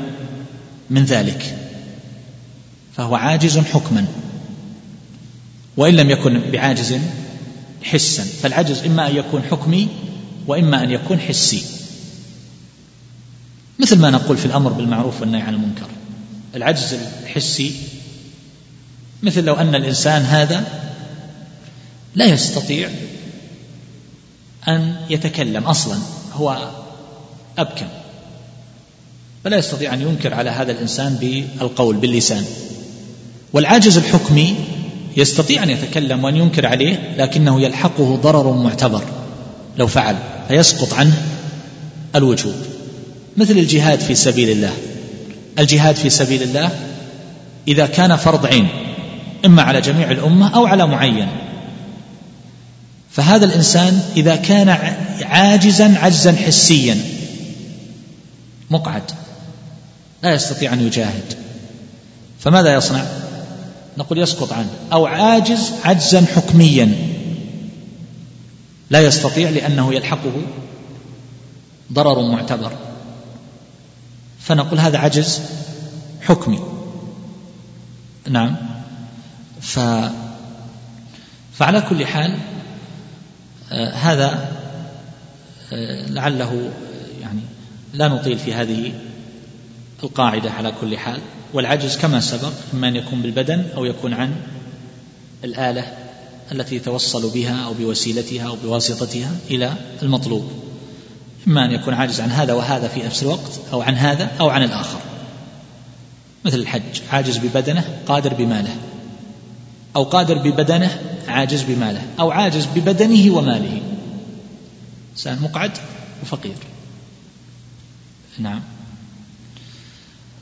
من 0.91 1.05
ذلك. 1.05 1.60
فهو 2.97 3.15
عاجز 3.15 3.59
حكما. 3.59 4.07
وإن 5.77 5.95
لم 5.95 6.11
يكن 6.11 6.51
بعاجز 6.51 6.95
حسا. 7.83 8.25
فالعجز 8.25 8.85
إما 8.85 9.09
أن 9.09 9.17
يكون 9.17 9.43
حكمي 9.43 9.89
وإما 10.47 10.85
أن 10.85 10.91
يكون 10.91 11.21
حسي. 11.21 11.63
مثل 13.79 13.99
ما 13.99 14.11
نقول 14.11 14.37
في 14.37 14.47
الأمر 14.47 14.73
بالمعروف 14.73 15.21
والنهي 15.21 15.43
عن 15.43 15.55
المنكر. 15.55 15.87
العجز 16.55 16.97
الحسي 17.23 17.73
مثل 19.23 19.45
لو 19.45 19.55
أن 19.55 19.75
الإنسان 19.75 20.23
هذا 20.23 20.65
لا 22.15 22.25
يستطيع 22.25 22.91
أن 24.69 24.97
يتكلم 25.11 25.65
أصلا 25.65 25.99
هو 26.33 26.71
أبكم. 27.59 27.87
فلا 29.45 29.57
يستطيع 29.57 29.95
أن 29.95 30.03
ينكر 30.03 30.35
على 30.35 30.51
هذا 30.51 30.73
الإنسان 30.73 31.15
بالقول 31.15 31.97
باللسان. 31.97 32.45
والعاجز 33.53 33.99
الحكمي 33.99 34.55
يستطيع 35.17 35.63
أن 35.63 35.71
يتكلم 35.71 36.25
وأن 36.25 36.37
ينكر 36.37 36.67
عليه 36.67 37.15
لكنه 37.19 37.61
يلحقه 37.61 38.17
ضرر 38.17 38.53
معتبر 38.53 39.03
لو 39.79 39.87
فعل 39.87 40.17
فيسقط 40.49 40.95
عنه 40.95 41.23
الوجوب. 42.15 42.55
مثل 43.37 43.53
الجهاد 43.53 44.01
في 44.01 44.15
سبيل 44.15 44.51
الله. 44.51 44.73
الجهاد 45.59 45.97
في 45.97 46.11
سبيل 46.11 46.43
الله 46.43 46.71
إذا 47.69 47.87
كان 47.87 48.17
فرض 48.17 48.47
عين 48.47 48.69
إما 49.45 49.63
على 49.63 49.81
جميع 49.81 50.11
الأمة 50.11 50.55
أو 50.55 50.67
على 50.67 50.87
معين. 50.87 51.29
فهذا 53.11 53.45
الإنسان 53.45 54.03
إذا 54.17 54.37
كان 54.37 54.69
عاجزا 55.23 55.99
عجزا 55.99 56.33
حسيا 56.33 56.99
مقعد 58.71 59.03
لا 60.23 60.35
يستطيع 60.35 60.73
أن 60.73 60.87
يجاهد. 60.87 61.35
فماذا 62.41 62.75
يصنع؟ 62.75 63.05
نقول 63.99 64.19
يسقط 64.19 64.53
عنه. 64.53 64.71
أو 64.93 65.07
عاجز 65.07 65.73
عجزا 65.85 66.27
حكميا. 66.27 66.95
لا 68.91 69.01
يستطيع 69.01 69.51
لأنه 69.51 69.95
يلحقه 69.95 70.33
ضرر 71.93 72.23
معتبر. 72.23 72.73
فنقول 74.41 74.79
هذا 74.79 74.99
عجز 74.99 75.41
حكمي. 76.21 76.61
نعم. 78.29 78.57
ف 79.61 79.81
فعلى 81.53 81.81
كل 81.81 82.07
حال 82.07 82.39
آه 83.73 83.91
هذا 83.91 84.49
آه 85.73 86.07
لعله 86.07 86.71
يعني 87.21 87.41
لا 87.93 88.09
نطيل 88.09 88.39
في 88.39 88.55
هذه 88.55 88.93
القاعدة 90.03 90.51
على 90.51 90.73
كل 90.81 90.99
حال. 90.99 91.21
والعجز 91.53 91.97
كما 91.97 92.21
سبق 92.21 92.53
إما 92.75 92.89
أن 92.89 92.97
يكون 92.97 93.23
بالبدن 93.23 93.65
أو 93.77 93.85
يكون 93.85 94.15
عن 94.15 94.33
الآلة 95.45 95.97
التي 96.53 96.77
يتوصل 96.77 97.31
بها 97.31 97.65
أو 97.65 97.75
بوسيلتها 97.75 98.49
أو 98.49 98.57
بواسطتها 98.65 99.31
إلى 99.51 99.75
المطلوب. 100.03 100.53
إما 101.47 101.65
أن 101.65 101.71
يكون 101.71 101.95
عاجز 101.95 102.21
عن 102.21 102.31
هذا 102.31 102.53
وهذا 102.53 102.89
في 102.89 103.03
نفس 103.03 103.23
الوقت 103.23 103.61
أو 103.73 103.83
عن 103.83 103.95
هذا 103.95 104.31
أو 104.41 104.49
عن 104.49 104.63
الآخر. 104.63 105.01
مثل 106.45 106.59
الحج 106.59 107.01
عاجز 107.13 107.39
ببدنه 107.39 107.85
قادر 108.07 108.35
بماله. 108.35 108.77
أو 109.97 110.05
قادر 110.05 110.39
ببدنه 110.39 111.01
عاجز 111.29 111.63
بماله. 111.63 112.03
أو 112.21 112.31
عاجز 112.31 112.67
ببدنه 112.75 113.37
وماله. 113.37 113.83
إنسان 115.13 115.43
مقعد 115.43 115.73
وفقير. 116.23 116.57
نعم. 118.39 118.61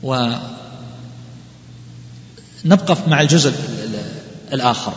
ونبقى 0.03 0.41
مع 3.07 3.21
الجزء 3.21 3.53
الآخر. 4.53 4.93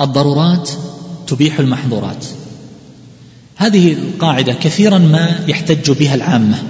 الضرورات 0.00 0.70
تبيح 1.26 1.58
المحظورات. 1.58 2.26
هذه 3.56 3.92
القاعدة 3.92 4.52
كثيرا 4.52 4.98
ما 4.98 5.44
يحتج 5.48 5.90
بها 5.90 6.14
العامة. 6.14 6.62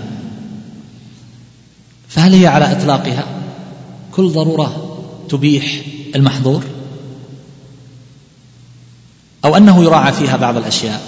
فهل 2.08 2.34
هي 2.34 2.46
على 2.46 2.72
إطلاقها؟ 2.72 3.24
كل 4.12 4.28
ضرورة 4.28 4.98
تبيح 5.28 5.80
المحظور؟ 6.16 6.64
أو 9.44 9.56
أنه 9.56 9.84
يراعى 9.84 10.12
فيها 10.12 10.36
بعض 10.36 10.56
الأشياء. 10.56 11.02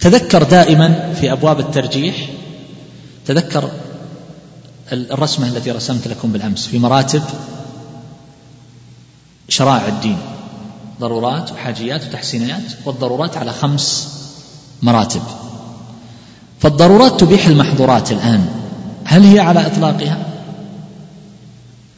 تذكر 0.00 0.42
دائما 0.42 1.14
في 1.20 1.32
أبواب 1.32 1.60
الترجيح 1.60 2.28
تذكر 3.26 3.70
الرسمة 4.92 5.48
التي 5.48 5.70
رسمت 5.70 6.08
لكم 6.08 6.32
بالأمس 6.32 6.66
في 6.66 6.78
مراتب 6.78 7.22
شرائع 9.48 9.88
الدين. 9.88 10.18
ضرورات 11.00 11.52
وحاجيات 11.52 12.06
وتحسينات 12.06 12.62
والضرورات 12.84 13.36
على 13.36 13.52
خمس 13.52 14.08
مراتب. 14.82 15.22
فالضرورات 16.60 17.20
تبيح 17.20 17.46
المحظورات 17.46 18.12
الآن. 18.12 18.48
هل 19.04 19.22
هي 19.22 19.40
على 19.40 19.66
إطلاقها؟ 19.66 20.26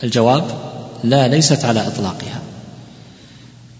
الجواب 0.04 0.44
لا 1.04 1.28
ليست 1.28 1.64
على 1.64 1.86
إطلاقها. 1.86 2.40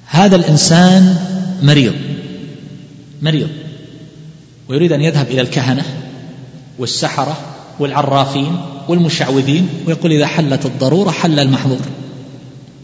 هذا 0.07 0.37
الإنسان 0.37 1.17
مريض. 1.63 1.95
مريض. 3.23 3.49
ويريد 4.69 4.93
أن 4.93 5.01
يذهب 5.01 5.27
إلى 5.27 5.41
الكهنة 5.41 5.85
والسحرة 6.79 7.37
والعرافين 7.79 8.72
والمشعوذين 8.89 9.69
ويقول 9.87 10.13
إذا 10.13 10.27
حلت 10.27 10.67
الضرورة 10.67 11.11
حل 11.11 11.41
المحظور 11.41 11.81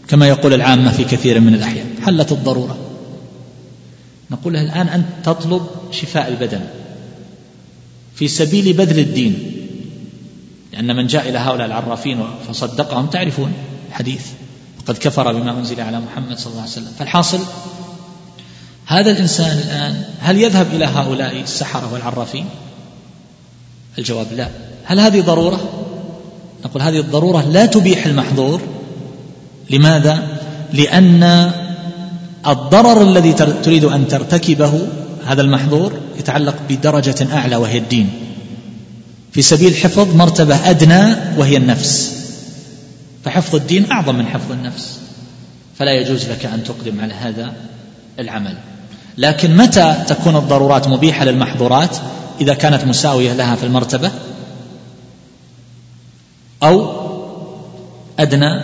كما 0.07 0.27
يقول 0.27 0.53
العامة 0.53 0.91
في 0.91 1.03
كثير 1.03 1.39
من 1.39 1.53
الأحيان 1.53 1.85
حلت 2.05 2.31
الضرورة. 2.31 2.77
نقول 4.31 4.53
له 4.53 4.61
الآن 4.61 4.87
أنت 4.87 5.05
تطلب 5.23 5.67
شفاء 5.91 6.27
البدن 6.27 6.61
في 8.15 8.27
سبيل 8.27 8.73
بذل 8.73 8.99
الدين 8.99 9.51
لأن 10.73 10.95
من 10.95 11.07
جاء 11.07 11.29
إلى 11.29 11.37
هؤلاء 11.37 11.67
العرافين 11.67 12.23
فصدقهم 12.47 13.07
تعرفون 13.07 13.53
حديث 13.91 14.25
وقد 14.79 14.97
كفر 14.97 15.33
بما 15.33 15.51
أنزل 15.51 15.81
على 15.81 15.99
محمد 15.99 16.37
صلى 16.37 16.51
الله 16.51 16.61
عليه 16.61 16.71
وسلم. 16.71 16.91
فالحاصل 16.99 17.39
هذا 18.85 19.11
الإنسان 19.11 19.57
الآن 19.57 20.03
هل 20.19 20.37
يذهب 20.37 20.67
إلى 20.73 20.85
هؤلاء 20.85 21.41
السحرة 21.41 21.93
والعرافين؟ 21.93 22.45
الجواب 23.97 24.27
لا. 24.33 24.49
هل 24.85 24.99
هذه 24.99 25.21
ضرورة؟ 25.21 25.78
نقول 26.65 26.81
هذه 26.81 26.99
الضرورة 26.99 27.41
لا 27.41 27.65
تبيح 27.65 28.05
المحظور. 28.05 28.61
لماذا؟ 29.69 30.23
لأن 30.73 31.51
الضرر 32.47 33.01
الذي 33.01 33.33
تريد 33.63 33.83
أن 33.83 34.07
ترتكبه 34.07 34.87
هذا 35.25 35.41
المحظور 35.41 35.93
يتعلق 36.19 36.55
بدرجة 36.69 37.27
أعلى 37.33 37.55
وهي 37.55 37.77
الدين. 37.77 38.09
في 39.31 39.41
سبيل 39.41 39.75
حفظ 39.75 40.15
مرتبة 40.15 40.69
أدنى 40.69 41.15
وهي 41.37 41.57
النفس. 41.57 42.15
فحفظ 43.25 43.55
الدين 43.55 43.91
أعظم 43.91 44.15
من 44.15 44.25
حفظ 44.25 44.51
النفس. 44.51 44.99
فلا 45.77 45.91
يجوز 45.91 46.29
لك 46.29 46.45
أن 46.45 46.63
تقدم 46.63 47.01
على 47.01 47.13
هذا 47.13 47.53
العمل. 48.19 48.57
لكن 49.17 49.57
متى 49.57 49.95
تكون 50.07 50.35
الضرورات 50.35 50.87
مبيحة 50.87 51.25
للمحظورات؟ 51.25 51.97
إذا 52.41 52.53
كانت 52.53 52.85
مساوية 52.85 53.33
لها 53.33 53.55
في 53.55 53.63
المرتبة. 53.63 54.11
أو 56.63 56.99
أدنى 58.19 58.63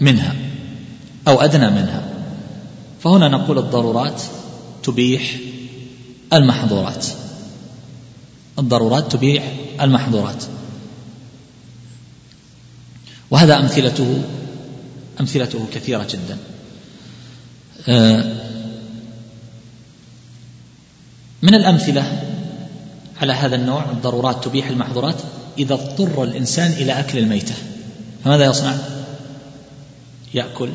منها 0.00 0.34
أو 1.28 1.40
أدنى 1.40 1.70
منها. 1.70 2.02
فهنا 3.00 3.28
نقول 3.28 3.58
الضرورات 3.58 4.22
تبيح 4.82 5.36
المحظورات. 6.32 7.06
الضرورات 8.58 9.12
تبيح 9.12 9.52
المحظورات. 9.80 10.44
وهذا 13.30 13.58
أمثلته 13.58 14.22
أمثلته 15.20 15.66
كثيرة 15.74 16.06
جدا. 16.10 16.38
آه، 17.88 18.34
من 21.42 21.54
الأمثلة 21.54 22.22
على 23.20 23.32
هذا 23.32 23.56
النوع 23.56 23.90
الضرورات 23.90 24.44
تبيح 24.44 24.68
المحظورات؟ 24.68 25.22
إذا 25.58 25.74
اضطر 25.74 26.22
الإنسان 26.24 26.72
إلى 26.72 27.00
أكل 27.00 27.18
الميتة 27.18 27.54
فماذا 28.24 28.44
يصنع؟ 28.44 28.74
يأكل 30.34 30.68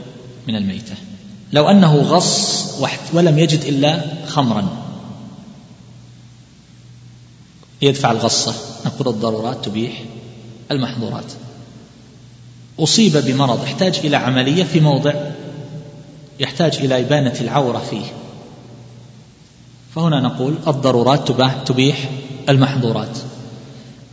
من 0.48 0.56
الميتة. 0.56 0.96
لو 1.54 1.70
أنه 1.70 1.96
غص 1.96 2.64
ولم 3.14 3.40
يجد 3.40 3.62
إلا 3.62 4.02
خمرا. 4.28 4.68
يدفع 7.82 8.12
الغصة 8.12 8.56
نقول 8.86 9.08
الضرورات 9.08 9.66
تبيح 9.66 10.04
المحظورات. 10.72 11.32
أصيب 12.80 13.18
بمرض 13.18 13.64
احتاج 13.64 14.00
إلى 14.04 14.18
عملية 14.18 14.64
في 14.64 14.80
موضع 14.80 15.14
يحتاج 16.40 16.76
إلى 16.76 17.00
إبانة 17.00 17.36
العورة 17.42 17.80
فيه. 17.90 18.06
فهنا 19.96 20.20
نقول 20.20 20.56
الضرورات 20.68 21.32
تبيح 21.68 22.10
المحظورات. 22.50 23.18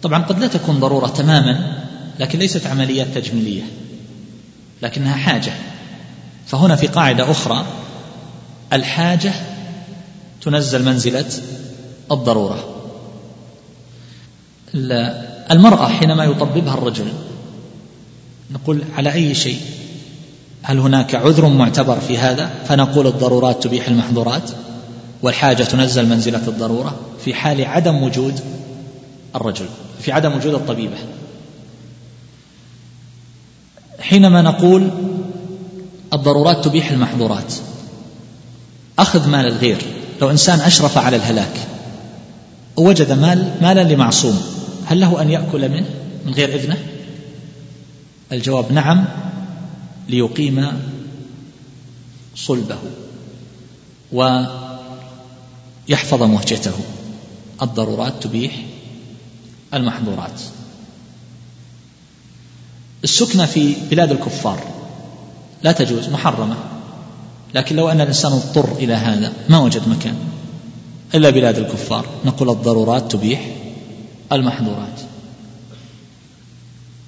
طبعا 0.03 0.23
قد 0.23 0.39
لا 0.39 0.47
تكون 0.47 0.81
ضرورة 0.81 1.07
تماما 1.07 1.85
لكن 2.19 2.39
ليست 2.39 2.67
عمليات 2.67 3.07
تجميلية 3.15 3.63
لكنها 4.83 5.15
حاجة. 5.15 5.53
فهنا 6.47 6.77
في 6.77 6.87
قاعدة 6.87 7.31
أخرى 7.31 7.67
الحاجة 8.73 9.33
تنزل 10.43 10.85
منزلة 10.85 11.27
الضرورة. 12.13 12.65
المرأة 15.51 15.89
حينما 15.89 16.25
يطببها 16.25 16.75
الرجل 16.75 17.13
نقول 18.51 18.85
على 18.97 19.13
أي 19.13 19.35
شيء؟ 19.35 19.61
هل 20.63 20.79
هناك 20.79 21.15
عذر 21.15 21.49
معتبر 21.49 22.01
في 22.01 22.19
هذا؟ 22.19 22.51
فنقول 22.69 23.07
الضرورات 23.07 23.63
تبيح 23.63 23.89
المحظورات 23.89 24.51
والحاجة 25.23 25.63
تنزل 25.63 26.09
منزلة 26.09 26.49
الضرورة 26.49 26.97
في 27.25 27.35
حال 27.35 27.65
عدم 27.65 28.03
وجود 28.03 28.41
الرجل. 29.37 29.67
في 30.03 30.13
عدم 30.13 30.37
وجود 30.37 30.55
الطبيبة. 30.55 30.97
حينما 34.01 34.43
نقول 34.43 34.91
الضرورات 36.13 36.65
تبيح 36.65 36.91
المحظورات 36.91 37.55
أخذ 38.99 39.29
مال 39.29 39.47
الغير. 39.47 39.79
لو 40.21 40.31
إنسان 40.31 40.61
أشرف 40.61 40.99
على 40.99 41.17
الهلاك 41.17 41.67
ووجد 42.77 43.13
مال 43.13 43.53
مالا 43.63 43.95
لمعصوم 43.95 44.43
هل 44.87 45.01
له 45.01 45.23
أن 45.23 45.31
يأكل 45.31 45.69
منه 45.69 45.87
من 46.27 46.35
غير 46.35 46.55
إذنه؟ 46.55 46.77
الجواب 48.33 48.73
نعم 48.73 49.05
ليقيم 50.09 50.67
صلبه 52.37 52.79
ويحفظ 55.89 56.23
مهجته. 56.23 56.75
الضرورات 57.63 58.13
تبيح 58.23 58.53
المحظورات. 59.75 60.41
السكنة 63.05 63.47
في 63.47 63.75
بلاد 63.91 64.11
الكفار 64.11 64.65
لا 65.63 65.73
تجوز 65.73 66.09
محرمة. 66.09 66.57
لكن 67.55 67.77
لو 67.77 67.89
أن 67.89 68.01
الإنسان 68.01 68.33
اضطر 68.33 68.73
إلى 68.73 68.95
هذا 68.95 69.33
ما 69.49 69.59
وجد 69.59 69.89
مكان 69.89 70.17
إلا 71.15 71.31
بلاد 71.31 71.59
الكفار. 71.59 72.07
نقول 72.25 72.51
الضرورات 72.51 73.13
تبيح 73.13 73.57
المحظورات. 74.33 75.01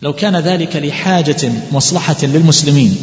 لو 0.03 0.13
كان 0.13 0.37
ذلك 0.37 0.77
لحاجة 0.77 1.53
مصلحة 1.73 2.17
للمسلمين 2.23 2.97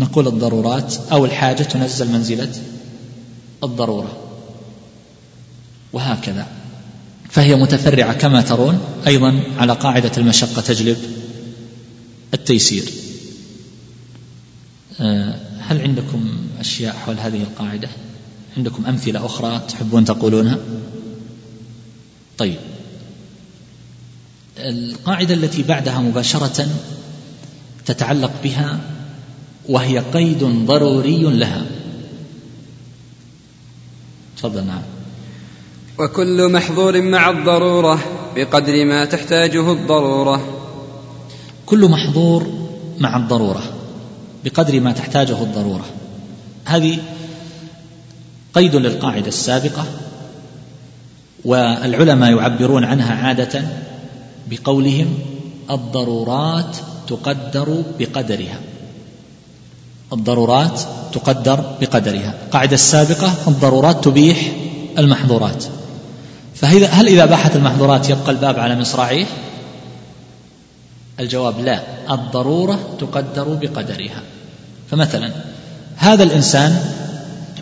نقول 0.00 0.28
الضرورات 0.28 0.94
أو 1.12 1.24
الحاجة 1.24 1.62
تنزل 1.62 2.12
منزلة 2.12 2.52
الضرورة. 3.64 4.16
وهكذا. 5.92 6.46
فهي 7.30 7.56
متفرعة 7.56 8.12
كما 8.12 8.42
ترون 8.42 8.80
أيضا 9.06 9.42
على 9.58 9.72
قاعدة 9.72 10.10
المشقة 10.18 10.62
تجلب 10.62 10.98
التيسير. 12.34 12.84
آه، 15.00 15.40
هل 15.58 15.80
عندكم 15.80 16.30
أشياء 16.60 16.94
حول 16.94 17.18
هذه 17.18 17.42
القاعدة؟ 17.42 17.88
عندكم 18.56 18.86
أمثلة 18.86 19.26
أخرى 19.26 19.62
تحبون 19.68 20.04
تقولونها؟ 20.04 20.58
طيب. 22.38 22.58
القاعدة 24.58 25.34
التي 25.34 25.62
بعدها 25.62 26.00
مباشرة 26.00 26.68
تتعلق 27.86 28.32
بها 28.44 28.80
وهي 29.68 29.98
قيد 29.98 30.44
ضروري 30.44 31.22
لها. 31.22 31.66
تفضل 34.36 34.66
نعم. 34.66 34.82
وكل 36.00 36.52
محظور 36.52 37.02
مع 37.02 37.30
الضرورة 37.30 37.98
بقدر 38.36 38.84
ما 38.84 39.04
تحتاجه 39.04 39.72
الضرورة. 39.72 40.40
كل 41.66 41.88
محظور 41.88 42.46
مع 42.98 43.16
الضرورة 43.16 43.62
بقدر 44.44 44.80
ما 44.80 44.92
تحتاجه 44.92 45.42
الضرورة. 45.42 45.84
هذه 46.64 46.98
قيد 48.54 48.76
للقاعدة 48.76 49.28
السابقة 49.28 49.84
والعلماء 51.44 52.30
يعبرون 52.36 52.84
عنها 52.84 53.26
عادة 53.26 53.62
بقولهم 54.50 55.18
الضرورات 55.70 56.76
تقدر 57.08 57.82
بقدرها. 57.98 58.60
الضرورات 60.12 60.80
تقدر 61.12 61.64
بقدرها. 61.80 62.34
القاعدة 62.46 62.74
السابقة 62.74 63.34
الضرورات 63.48 64.04
تبيح 64.04 64.52
المحظورات. 64.98 65.64
فهل 66.60 67.08
إذا 67.08 67.24
باحت 67.24 67.56
المحظورات 67.56 68.10
يبقى 68.10 68.30
الباب 68.30 68.58
على 68.58 68.76
مصراعيه؟ 68.76 69.26
الجواب 71.20 71.60
لا. 71.60 71.82
الضرورة 72.10 72.96
تقدر 73.00 73.54
بقدرها. 73.54 74.22
فمثلا 74.90 75.30
هذا 75.96 76.22
الإنسان 76.22 76.80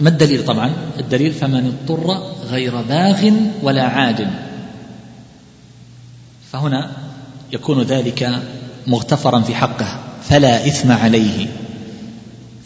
ما 0.01 0.09
الدليل 0.09 0.45
طبعا؟ 0.45 0.73
الدليل 0.99 1.33
فمن 1.33 1.67
اضطر 1.67 2.23
غير 2.51 2.83
باغ 2.83 3.31
ولا 3.63 3.83
عاد. 3.83 4.31
فهنا 6.53 6.91
يكون 7.53 7.83
ذلك 7.83 8.43
مغتفرا 8.87 9.41
في 9.41 9.55
حقه 9.55 10.01
فلا 10.29 10.67
إثم 10.67 10.93
عليه. 10.93 11.47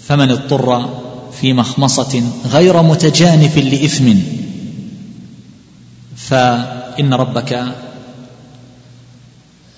فمن 0.01 0.31
اضطر 0.31 1.01
في 1.41 1.53
مخمصة 1.53 2.23
غير 2.53 2.83
متجانف 2.83 3.59
لإثم. 3.59 4.15
فإن 6.33 7.15
ربك 7.15 7.65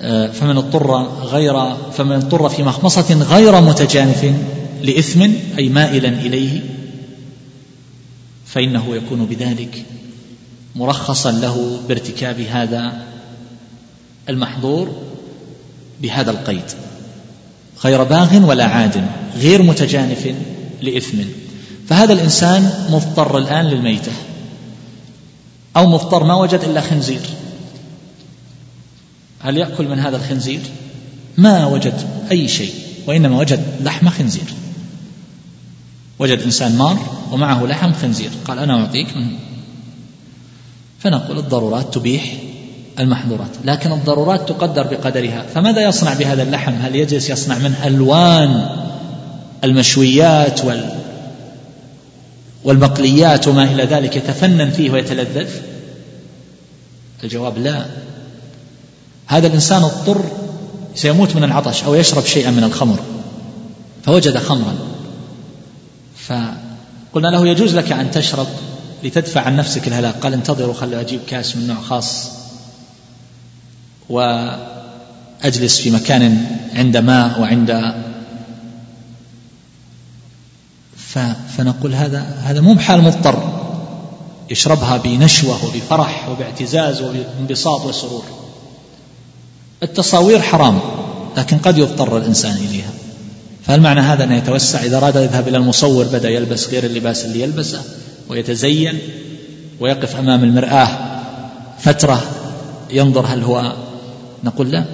آه، 0.01 0.27
فمن 0.27 0.57
اضطر 0.57 1.03
غير 1.23 1.75
فمن 1.93 2.13
اضطر 2.13 2.49
في 2.49 2.63
مخمصة 2.63 3.15
غير 3.15 3.61
متجانف 3.61 4.35
لإثم 4.83 5.23
أي 5.59 5.69
مائلا 5.69 6.09
إليه 6.09 6.61
فإنه 8.47 8.97
يكون 8.97 9.27
بذلك 9.27 9.85
مرخصا 10.77 11.33
له 11.33 11.79
بارتكاب 11.89 12.41
هذا 12.41 12.93
المحظور 14.29 14.93
بهذا 16.03 16.31
القيد. 16.31 16.71
غير 17.85 18.03
باغ 18.03 18.47
ولا 18.47 18.65
عاد 18.65 19.07
غير 19.37 19.63
متجانف 19.63 20.35
لإثم. 20.83 21.19
فهذا 21.89 22.13
الإنسان 22.13 22.87
مضطر 22.91 23.39
الآن 23.39 23.65
للميتة. 23.65 24.13
أو 25.77 25.87
مضطر 25.87 26.25
ما 26.25 26.35
وجد 26.35 26.61
إلا 26.61 26.81
خنزير. 26.81 27.21
هل 29.41 29.57
يأكل 29.57 29.89
من 29.89 29.99
هذا 29.99 30.17
الخنزير؟ 30.17 30.61
ما 31.37 31.67
وجد 31.67 31.95
أي 32.31 32.49
شيء 32.49 32.75
وإنما 33.07 33.39
وجد 33.39 33.65
لحم 33.81 34.09
خنزير. 34.09 34.55
وجد 36.19 36.39
إنسان 36.39 36.77
مار 36.77 36.99
ومعه 37.33 37.67
لحم 37.67 37.93
خنزير. 37.93 38.31
قال 38.45 38.59
أنا 38.59 38.81
أعطيك. 38.81 39.17
منه 39.17 39.39
فنقول 40.99 41.39
الضرورات 41.39 41.95
تبيح 41.95 42.35
المحظورات 42.99 43.51
لكن 43.65 43.93
الضرورات 43.93 44.49
تقدر 44.49 44.83
بقدرها. 44.83 45.43
فماذا 45.55 45.89
يصنع 45.89 46.15
بهذا 46.15 46.43
اللحم؟ 46.43 46.73
هل 46.73 46.97
يجلس 46.97 47.31
يصنع 47.31 47.59
منه 47.59 47.87
ألوان 47.87 48.69
المشويات 49.65 50.65
وال 50.65 51.04
والمقليات 52.65 53.49
وما 53.49 53.65
إلى 53.65 53.85
ذلك 53.85 54.17
يتفنن 54.17 54.71
فيه 54.71 54.91
ويتلذذ؟ 54.91 55.49
الجواب 57.25 57.59
لا. 57.59 57.87
هذا 59.27 59.47
الإنسان 59.47 59.83
اضطر 59.83 60.25
سيموت 60.95 61.37
من 61.37 61.45
العطش 61.45 61.85
أو 61.85 61.95
يشرب 61.95 62.25
شيئا 62.25 62.51
من 62.51 62.65
الخمر 62.65 62.99
فوجد 64.05 64.39
خمرا. 64.39 64.75
فقلنا 66.17 67.29
له 67.29 67.49
يجوز 67.49 67.75
لك 67.75 67.93
أن 67.93 68.11
تشرب 68.11 68.47
لتدفع 69.05 69.41
عن 69.41 69.57
نفسك 69.57 69.89
الهلاك؟ 69.89 70.15
قال 70.15 70.33
انتظروا 70.33 70.75
خلوا 70.75 71.01
أجيب 71.01 71.21
كاس 71.27 71.57
من 71.57 71.67
نوع 71.67 71.81
خاص 71.81 72.31
وأجلس 74.09 75.81
في 75.81 75.91
مكان 75.91 76.47
عند 76.75 76.97
ماء 76.97 77.41
وعند 77.41 77.95
فنقول 81.57 81.95
هذا 81.95 82.21
هذا 82.21 82.61
مو 82.61 82.75
بحال 82.75 83.03
مضطر. 83.03 83.65
يشربها 84.51 84.97
بنشوة 84.97 85.65
وبفرح 85.65 86.29
وباعتزاز 86.29 87.03
وبانبساط 87.03 87.87
وسرور. 87.87 88.25
التصاوير 89.83 90.43
حرام 90.43 90.81
لكن 91.37 91.59
قد 91.59 91.79
يضطر 91.79 92.19
الإنسان 92.19 92.57
إليها. 92.57 92.91
فهل 93.67 93.81
معنى 93.81 94.01
هذا 94.01 94.25
أنه 94.25 94.35
يتوسع 94.37 94.85
إذا 94.85 94.97
أراد 94.97 95.17
يذهب 95.17 95.49
إلى 95.49 95.57
المصور 95.57 96.05
بدأ 96.05 96.31
يلبس 96.31 96.69
غير 96.69 96.85
اللباس 96.85 97.25
اللي 97.25 97.43
يلبسه 97.43 97.83
ويتزين 98.29 98.99
ويقف 99.81 100.17
أمام 100.17 100.45
المرآة 100.45 100.89
فترة 101.79 102.23
ينظر 102.91 103.27
هل 103.27 103.43
هو 103.43 103.73
نقول 104.45 104.71
لا 104.71 104.85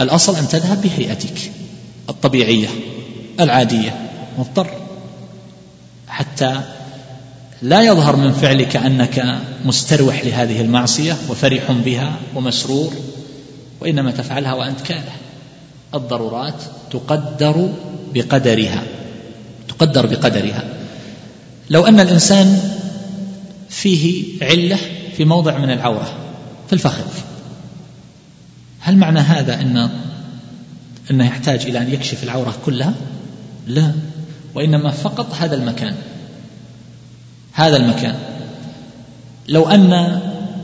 الأصل 0.00 0.36
أن 0.36 0.48
تذهب 0.48 0.82
بهيئتك 0.82 1.52
الطبيعية 2.08 2.68
العادية. 3.40 4.08
مضطر. 4.38 4.81
حتى 6.12 6.60
لا 7.62 7.82
يظهر 7.82 8.16
من 8.16 8.32
فعلك 8.32 8.76
أنك 8.76 9.38
مستروح 9.64 10.24
لهذه 10.24 10.60
المعصية 10.60 11.16
وفرح 11.28 11.72
بها 11.72 12.16
ومسرور 12.34 12.92
وإنما 13.80 14.10
تفعلها 14.10 14.54
وأنت 14.54 14.80
كاره. 14.80 15.12
الضرورات 15.94 16.62
تقدر 16.90 17.72
بقدرها 18.14 18.82
تقدر 19.68 20.06
بقدرها. 20.06 20.64
لو 21.70 21.86
أن 21.86 22.00
الإنسان 22.00 22.60
فيه 23.70 24.24
علة 24.42 24.78
في 25.16 25.24
موضع 25.24 25.58
من 25.58 25.70
العورة 25.70 26.14
في 26.66 26.72
الفخذ 26.72 27.04
هل 28.80 28.96
معنى 28.96 29.20
هذا 29.20 29.60
أن 29.60 29.90
أنه 31.10 31.26
يحتاج 31.26 31.66
إلى 31.66 31.78
أن 31.78 31.92
يكشف 31.92 32.24
العورة 32.24 32.54
كلها؟ 32.66 32.94
لا. 33.66 33.92
وإنما 34.54 34.90
فقط 34.90 35.34
هذا 35.34 35.54
المكان. 35.54 35.94
هذا 37.52 37.76
المكان. 37.76 38.14
لو 39.48 39.68
أن 39.68 39.92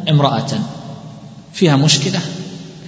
امرأة 0.08 0.50
فيها 1.52 1.76
مشكلة 1.76 2.20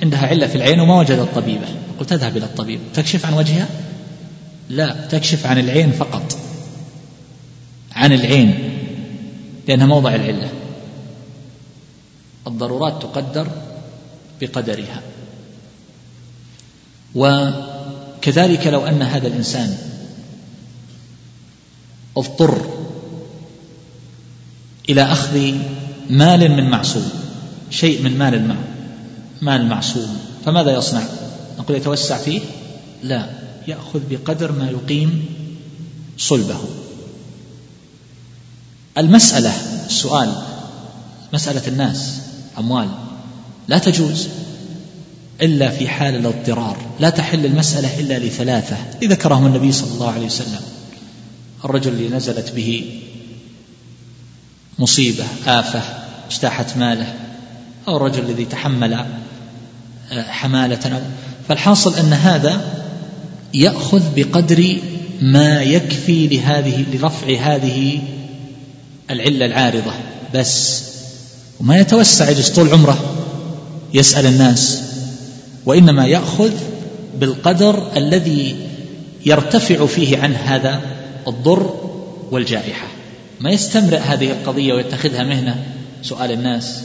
عندها 0.03 0.27
علة 0.27 0.47
في 0.47 0.55
العين 0.55 0.81
وما 0.81 0.99
وجدت 0.99 1.35
طبيبة. 1.35 1.67
قلت 2.01 2.11
تذهب 2.11 2.37
إلى 2.37 2.45
الطبيب. 2.45 2.81
تكشف 2.95 3.27
عن 3.27 3.35
وجهها؟ 3.35 3.69
لا 4.69 5.07
تكشف 5.11 5.47
عن 5.47 5.59
العين 5.59 5.93
فقط. 5.93 6.37
عن 7.93 8.13
العين 8.13 8.79
لأنها 9.69 9.87
موضع 9.87 10.15
العلة. 10.15 10.49
الضرورات 12.47 13.03
تقدر 13.03 13.49
بقدرها. 14.41 15.03
وكذلك 17.15 18.67
لو 18.67 18.87
أن 18.87 19.03
هذا 19.03 19.29
الإنسان 19.29 19.90
اضطر 22.17 22.67
إلى 24.89 25.03
أخذ 25.03 25.53
مال 26.11 26.51
من 26.51 26.71
معصوم 26.71 27.11
شيء 27.71 28.03
من 28.03 28.19
مال 28.19 28.57
مال 29.43 29.67
معصوم. 29.67 30.19
فماذا 30.45 30.75
يصنع؟ 30.75 31.03
نقول 31.59 31.77
يتوسع 31.77 32.17
فيه؟ 32.17 32.41
لا 33.03 33.27
يأخذ 33.69 34.01
بقدر 34.11 34.53
ما 34.53 34.71
يقيم 34.71 35.25
صلبه. 36.19 36.61
المسألة 38.99 39.53
السؤال 39.87 40.33
مسألة 41.33 41.69
الناس 41.69 42.17
أموال 42.59 42.89
لا 43.69 43.79
تجوز 43.79 44.29
إلا 45.43 45.71
في 45.71 45.89
حال 45.89 46.17
الاضطرار. 46.17 46.77
لا 47.01 47.11
تحل 47.11 47.47
المسألة 47.47 48.01
إلا 48.01 48.19
لثلاثة. 48.19 48.77
ذكرهم 49.03 49.47
النبي 49.47 49.73
صلى 49.73 49.91
الله 49.95 50.11
عليه 50.11 50.27
وسلم. 50.27 50.61
الرجل 51.65 51.93
اللي 51.93 52.09
نزلت 52.09 52.53
به 52.53 53.01
مصيبة 54.79 55.25
آفة 55.47 55.83
اجتاحت 56.31 56.77
ماله 56.77 57.15
أو 57.89 57.97
الرجل 57.97 58.23
الذي 58.23 58.45
تحمل 58.45 58.95
آه، 60.13 60.23
حمالة. 60.23 61.03
فالحاصل 61.49 61.95
أن 61.95 62.13
هذا 62.13 62.85
يأخذ 63.55 64.03
بقدر 64.17 64.77
ما 65.23 65.63
يكفي 65.63 66.27
لهذه 66.27 66.85
لرفع 66.93 67.37
هذه 67.41 68.03
العلة 69.11 69.47
العارضة. 69.47 69.93
بس 70.35 70.83
وما 71.61 71.79
يتوسع 71.79 72.31
يجلس 72.31 72.51
طول 72.51 72.69
عمره 72.73 72.99
يسأل 73.95 74.27
الناس 74.27 74.83
وإنما 75.67 76.07
يأخذ 76.07 76.51
بالقدر 77.21 77.97
الذي 77.97 78.57
يرتفع 79.27 79.87
فيه 79.87 80.19
عن 80.19 80.35
هذا 80.35 80.81
الضر 81.29 81.91
والجائحة. 82.31 82.87
ما 83.41 83.51
يستمرئ 83.51 83.99
هذه 83.99 84.31
القضية 84.31 84.75
ويتخذها 84.75 85.23
مهنة 85.23 85.67
سؤال 86.03 86.33
الناس 86.33 86.83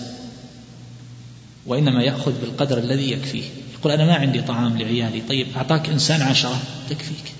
وإنما 1.66 2.04
يأخذ 2.04 2.32
بالقدر 2.42 2.78
الذي 2.78 3.12
يكفيه. 3.12 3.44
يقول 3.80 3.92
أنا 3.92 4.06
ما 4.06 4.16
عندي 4.16 4.42
طعام 4.42 4.78
لعيالي 4.78 5.22
طيب 5.22 5.48
أعطاك 5.56 5.90
إنسان 5.90 6.22
عشرة 6.22 6.60
تكفيك. 6.90 7.34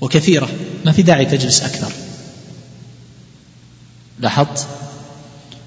وكثيرة 0.00 0.48
ما 0.84 0.92
في 0.92 1.02
داعي 1.02 1.24
تجلس 1.24 1.62
أكثر. 1.62 1.92
لاحظت؟ 4.20 4.66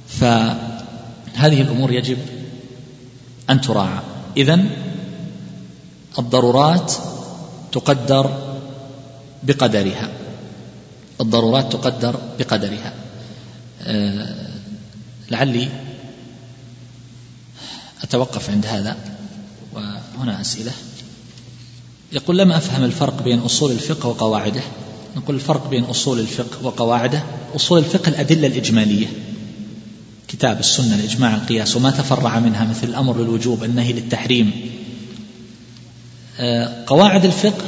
فهذه 0.07 1.61
الأمور 1.61 1.91
يجب 1.91 2.17
أن 3.49 3.61
تراعى. 3.61 3.99
إذن 4.37 4.69
الضرورات 6.19 6.93
تقدر 7.71 8.55
بقدرها. 9.43 10.09
الضرورات 11.21 11.73
تقدر 11.73 12.19
بقدرها. 12.39 12.93
أه 13.81 14.49
لعلي 15.31 15.69
أتوقف 18.03 18.49
عند 18.49 18.65
هذا 18.65 18.97
وهنا 20.17 20.41
أسئلة. 20.41 20.71
يقول 22.11 22.37
لم 22.37 22.51
أفهم 22.51 22.83
الفرق 22.83 23.23
بين 23.23 23.39
أصول 23.39 23.71
الفقه 23.71 24.09
وقواعده؟ 24.09 24.61
نقول 25.15 25.35
الفرق 25.35 25.69
بين 25.69 25.83
أصول 25.83 26.19
الفقه 26.19 26.65
وقواعده 26.65 27.23
أصول 27.55 27.79
الفقه 27.79 28.09
الأدلة 28.09 28.47
الإجمالية. 28.47 29.07
كتاب 30.27 30.59
السنة 30.59 30.95
الإجماع 30.95 31.35
القياس 31.35 31.75
وما 31.75 31.91
تفرع 31.91 32.39
منها 32.39 32.65
مثل 32.65 32.87
الأمر 32.87 33.17
للوجوب 33.17 33.63
النهي 33.63 33.93
للتحريم. 33.93 34.51
آه، 36.39 36.83
قواعد 36.87 37.25
الفقه 37.25 37.65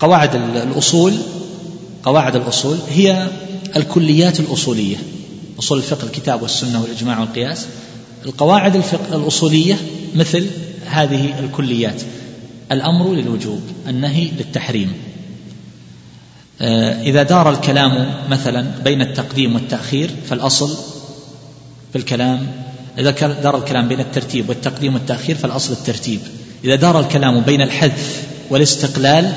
قواعد 0.00 0.34
الأصول 0.34 1.18
قواعد 2.04 2.36
الأصول 2.36 2.78
هي 2.90 3.28
الكليات 3.76 4.40
الأصولية 4.40 4.96
أصول 5.58 5.78
الفقه 5.78 6.04
الكتاب 6.04 6.42
والسنة 6.42 6.82
والإجماع 6.82 7.20
والقياس. 7.20 7.66
القواعد 8.26 8.76
الفقه 8.76 9.16
الأصولية 9.16 9.76
مثل 10.14 10.46
هذه 10.86 11.38
الكليات. 11.38 12.02
الأمر 12.72 13.14
للوجوب 13.14 13.60
النهي 13.88 14.30
للتحريم. 14.38 14.92
آه، 16.60 17.02
إذا 17.02 17.22
دار 17.22 17.50
الكلام 17.50 18.14
مثلا 18.30 18.66
بين 18.84 19.00
التقديم 19.02 19.54
والتأخير 19.54 20.10
فالأصل 20.28 20.76
في 21.92 21.98
الكلام 21.98 22.46
إذا 22.98 23.10
دار 23.42 23.58
الكلام 23.58 23.88
بين 23.88 24.00
الترتيب 24.00 24.48
والتقديم 24.48 24.94
والتأخير 24.94 25.36
فالأصل 25.36 25.72
الترتيب. 25.72 26.20
إذا 26.64 26.74
دار 26.74 27.00
الكلام 27.00 27.40
بين 27.40 27.62
الحذف 27.62 28.22
والاستقلال 28.50 29.32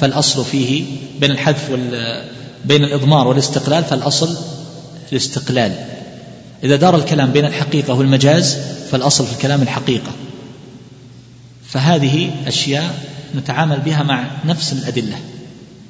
فالأصل 0.00 0.44
فيه 0.44 0.84
بين 1.20 1.30
الحذف 1.30 1.70
وال 1.70 2.22
بين 2.64 2.84
الإضمار 2.84 3.28
والاستقلال 3.28 3.84
فالأصل 3.84 4.36
الاستقلال. 5.12 5.72
إذا 6.64 6.76
دار 6.76 6.96
الكلام 6.96 7.32
بين 7.32 7.44
الحقيقة 7.44 7.94
والمجاز 7.94 8.58
فالأصل 8.90 9.26
في 9.26 9.32
الكلام 9.32 9.62
الحقيقة. 9.62 10.12
فهذه 11.66 12.30
أشياء 12.46 12.94
نتعامل 13.36 13.80
بها 13.80 14.02
مع 14.02 14.24
نفس 14.44 14.72
الأدلة. 14.72 15.16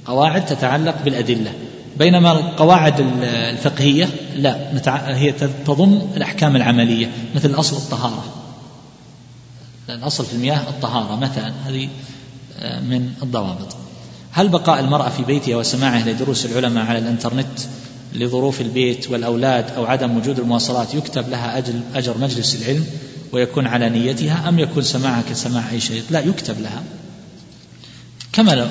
قواعد 0.07 0.47
تتعلق 0.47 0.95
بالأدلة. 1.05 1.53
بينما 1.99 2.33
القواعد 2.33 2.95
الفقهية 3.23 4.09
لا 4.37 4.57
هي 5.16 5.33
تضم 5.66 6.01
الأحكام 6.16 6.57
العملية 6.57 7.11
مثل 7.35 7.55
أصل 7.55 7.77
الطهارة. 7.77 8.24
الأصل 9.89 10.24
في 10.24 10.33
المياه 10.33 10.61
الطهارة 10.69 11.16
مثلا 11.16 11.53
هذه 11.66 11.89
آه، 12.59 12.81
من 12.81 13.12
الضوابط. 13.23 13.77
هل 14.32 14.48
بقاء 14.48 14.80
المرأة 14.80 15.09
في 15.09 15.22
بيتها 15.22 15.56
وسماعها 15.56 16.12
لدروس 16.12 16.46
العلماء 16.46 16.84
على 16.86 16.98
الإنترنت 16.98 17.59
لظروف 18.14 18.60
البيت 18.60 19.10
والأولاد 19.10 19.70
أو 19.70 19.86
عدم 19.86 20.16
وجود 20.16 20.38
المواصلات 20.38 20.94
يكتب 20.94 21.28
لها 21.28 21.59
أجر, 21.59 21.72
أجر 21.94 22.18
مجلس 22.18 22.62
العلم 22.62 22.86
ويكون 23.32 23.66
على 23.66 23.88
نيتها 23.88 24.48
أم 24.48 24.59
يكون 24.59 24.82
سماعها 24.82 25.22
كسماع 25.22 25.70
أي 25.70 25.80
شيء؟ 25.80 26.02
لا 26.10 26.20
يكتب 26.20 26.60
لها. 26.60 26.82
كما 28.32 28.52
لو 28.52 28.66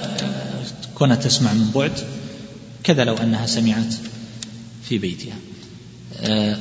كونها 0.96 1.16
تسمع 1.16 1.54
من 1.54 1.72
بعد 1.76 1.92
كذا 2.84 3.04
لو 3.04 3.18
أنها 3.18 3.46
سمعت 3.46 3.94
في 4.90 4.98
بيتها. 4.98 5.36
آه، 6.20 6.58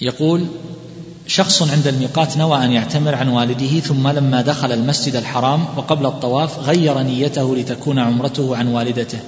يقول 0.00 0.46
شخص 1.26 1.62
عند 1.62 1.86
الميقات 1.86 2.36
نوى 2.36 2.64
أن 2.64 2.72
يعتمر 2.72 3.14
عن 3.14 3.28
والده 3.28 3.80
ثم 3.80 4.08
لما 4.08 4.42
دخل 4.42 4.72
المسجد 4.72 5.16
الحرام 5.16 5.64
وقبل 5.76 6.06
الطواف 6.06 6.58
غير 6.58 6.98
نيته 6.98 7.56
لتكون 7.56 7.98
عمرته 7.98 8.56
عن 8.56 8.68
والدته. 8.68 9.18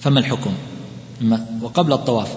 فما 0.00 0.20
الحكم؟ 0.20 0.52
وقبل 1.62 1.92
الطواف. 1.92 2.28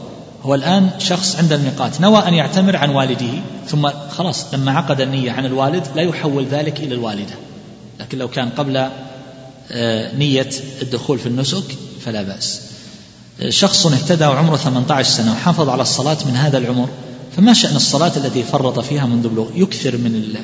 هو 0.44 0.56
الآن 0.56 0.90
شخص 1.00 1.36
عند 1.36 1.54
الميقات 1.54 2.02
نوى 2.02 2.28
أن 2.28 2.34
يعتمر 2.34 2.76
عن 2.76 2.90
والده 2.90 3.42
ثم 3.68 3.90
خلاص 4.10 4.54
لما 4.54 4.72
عقد 4.72 5.02
النية 5.02 5.32
عن 5.32 5.46
الوالد 5.46 5.88
لا 5.96 6.02
يحول 6.02 6.46
ذلك 6.46 6.80
إلى 6.80 6.96
الوالدة. 6.96 7.34
لكن 8.00 8.18
لو 8.18 8.28
كان 8.28 8.50
قبل 8.50 8.90
آه، 9.72 10.16
نية 10.16 10.50
الدخول 10.82 11.20
في 11.20 11.26
النسك 11.26 11.78
فلا 12.06 12.22
بأس. 12.22 12.62
شخص 13.50 13.86
اهتدى 13.86 14.26
وعمره 14.26 14.56
18 14.56 15.10
سنة 15.10 15.32
وحافظ 15.32 15.70
على 15.70 15.82
الصلاة 15.82 16.18
من 16.26 16.36
هذا 16.36 16.58
العمر. 16.58 16.90
فما 17.38 17.54
شأن 17.54 17.76
الصلاة 17.76 18.12
التي 18.18 18.44
فرط 18.44 18.80
فيها 18.80 19.06
منذ 19.06 19.28
بلوغ؟ 19.28 19.48
يكثر 19.56 19.98
من 19.98 20.16
ال 20.16 20.38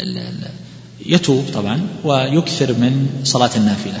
ال 0.00 0.48
يتوب 1.06 1.44
طبعا 1.54 1.80
ويكثر 2.04 2.72
من 2.72 3.06
صلاة 3.24 3.50
النافلة. 3.56 4.00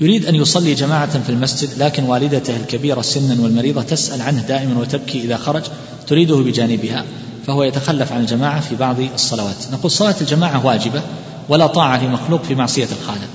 يريد 0.00 0.26
أن 0.26 0.34
يصلي 0.34 0.74
جماعة 0.74 1.22
في 1.22 1.30
المسجد 1.30 1.82
لكن 1.82 2.04
والدته 2.04 2.56
الكبيرة 2.56 3.02
سنا 3.02 3.42
والمريضة 3.42 3.82
تسأل 3.82 4.22
عنه 4.22 4.42
دائما 4.42 4.80
وتبكي 4.80 5.20
إذا 5.20 5.36
خرج 5.36 5.62
تريده 6.06 6.36
بجانبها 6.36 7.04
فهو 7.46 7.62
يتخلف 7.62 8.12
عن 8.12 8.20
الجماعة 8.20 8.60
في 8.60 8.76
بعض 8.76 9.00
الصلوات. 9.00 9.56
نقول 9.72 9.90
صلاة 9.90 10.14
الجماعة 10.20 10.66
واجبة 10.66 11.02
ولا 11.48 11.66
طاعة 11.66 12.06
لمخلوق 12.06 12.42
في 12.42 12.54
معصية 12.54 12.88
الخالق. 13.00 13.30